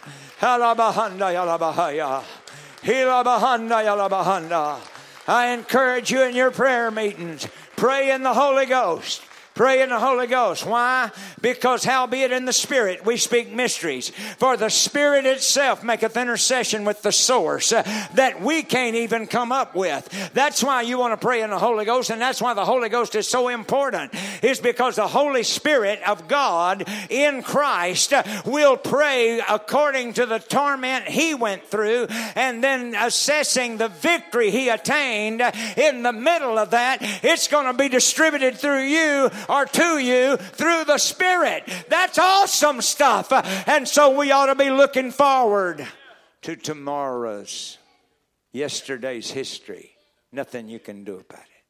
I 5.26 5.48
encourage 5.48 6.12
you 6.12 6.22
in 6.22 6.36
your 6.36 6.52
prayer 6.52 6.92
meetings, 6.92 7.48
pray 7.74 8.12
in 8.12 8.22
the 8.22 8.34
Holy 8.34 8.66
Ghost. 8.66 9.22
Pray 9.56 9.80
in 9.80 9.88
the 9.88 9.98
Holy 9.98 10.26
Ghost. 10.26 10.66
Why? 10.66 11.10
Because 11.40 11.82
howbeit 11.82 12.30
in 12.30 12.44
the 12.44 12.52
Spirit 12.52 13.06
we 13.06 13.16
speak 13.16 13.50
mysteries. 13.50 14.10
For 14.36 14.58
the 14.58 14.68
Spirit 14.68 15.24
itself 15.24 15.82
maketh 15.82 16.14
intercession 16.14 16.84
with 16.84 17.00
the 17.00 17.10
source 17.10 17.72
uh, 17.72 17.82
that 18.12 18.42
we 18.42 18.62
can't 18.62 18.96
even 18.96 19.26
come 19.26 19.52
up 19.52 19.74
with. 19.74 20.30
That's 20.34 20.62
why 20.62 20.82
you 20.82 20.98
want 20.98 21.18
to 21.18 21.26
pray 21.26 21.40
in 21.40 21.48
the 21.48 21.58
Holy 21.58 21.86
Ghost, 21.86 22.10
and 22.10 22.20
that's 22.20 22.42
why 22.42 22.52
the 22.52 22.66
Holy 22.66 22.90
Ghost 22.90 23.14
is 23.14 23.26
so 23.26 23.48
important, 23.48 24.12
is 24.42 24.60
because 24.60 24.96
the 24.96 25.08
Holy 25.08 25.42
Spirit 25.42 26.00
of 26.06 26.28
God 26.28 26.84
in 27.08 27.42
Christ 27.42 28.12
will 28.44 28.76
pray 28.76 29.40
according 29.48 30.12
to 30.14 30.26
the 30.26 30.38
torment 30.38 31.08
he 31.08 31.32
went 31.34 31.64
through, 31.64 32.08
and 32.34 32.62
then 32.62 32.94
assessing 32.94 33.78
the 33.78 33.88
victory 33.88 34.50
he 34.50 34.68
attained 34.68 35.40
in 35.78 36.02
the 36.02 36.12
middle 36.12 36.58
of 36.58 36.72
that, 36.72 36.98
it's 37.00 37.48
going 37.48 37.64
to 37.64 37.72
be 37.72 37.88
distributed 37.88 38.58
through 38.58 38.82
you 38.82 39.30
or 39.48 39.66
to 39.66 39.98
you 39.98 40.36
through 40.36 40.84
the 40.84 40.98
Spirit. 40.98 41.68
That's 41.88 42.18
awesome 42.18 42.80
stuff. 42.82 43.32
And 43.68 43.86
so 43.86 44.16
we 44.16 44.30
ought 44.30 44.46
to 44.46 44.54
be 44.54 44.70
looking 44.70 45.10
forward 45.10 45.86
to 46.42 46.56
tomorrow's, 46.56 47.78
yesterday's 48.52 49.30
history. 49.30 49.92
Nothing 50.32 50.68
you 50.68 50.78
can 50.78 51.04
do 51.04 51.14
about 51.14 51.40
it. 51.40 51.64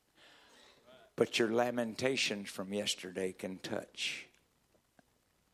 But 1.17 1.39
your 1.39 1.51
lamentations 1.51 2.51
from 2.51 2.73
yesterday 2.75 3.33
can 3.33 3.59
touch 3.59 4.27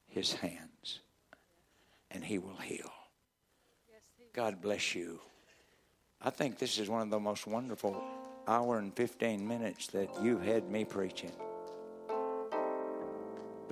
his 0.09 0.32
hands 0.35 1.01
and 2.11 2.24
he 2.24 2.39
will 2.39 2.57
heal. 2.57 2.90
God 4.32 4.61
bless 4.61 4.94
you. 4.94 5.20
I 6.20 6.31
think 6.31 6.59
this 6.59 6.78
is 6.78 6.89
one 6.89 7.03
of 7.03 7.11
the 7.11 7.20
most 7.20 7.47
wonderful 7.47 8.03
hour 8.47 8.78
and 8.78 8.94
15 8.94 9.47
minutes 9.47 9.89
that 9.89 10.09
you've 10.23 10.43
had 10.43 10.69
me 10.69 10.85
preaching 10.85 11.32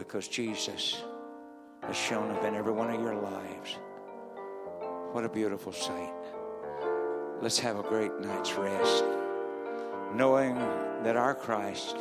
because 0.01 0.29
Jesus 0.29 1.03
has 1.83 1.95
shown 1.95 2.31
up 2.31 2.43
in 2.45 2.55
every 2.55 2.73
one 2.73 2.91
of 2.91 3.01
your 3.03 3.15
lives. 3.15 3.77
What 5.13 5.25
a 5.25 5.29
beautiful 5.29 5.73
sight. 5.73 6.13
Let's 7.43 7.59
have 7.59 7.79
a 7.79 7.83
great 7.83 8.19
night's 8.19 8.55
rest, 8.55 9.05
knowing 10.15 10.55
that 11.05 11.17
our 11.17 11.35
Christ 11.35 11.97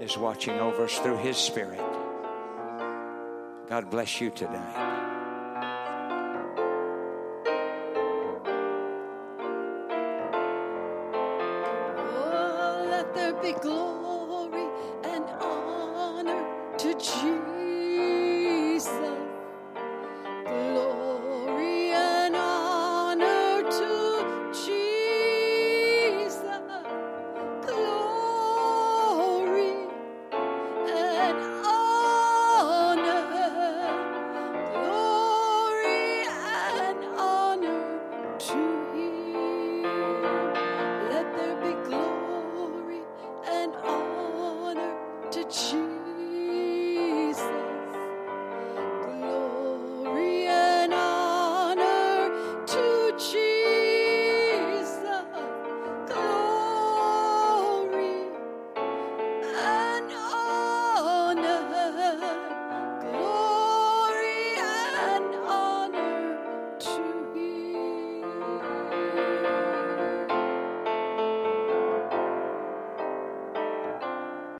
is 0.00 0.18
watching 0.18 0.58
over 0.58 0.84
us 0.84 0.98
through 0.98 1.18
His 1.18 1.36
Spirit. 1.36 1.78
God 3.68 3.88
bless 3.88 4.20
you 4.20 4.30
tonight. 4.30 4.91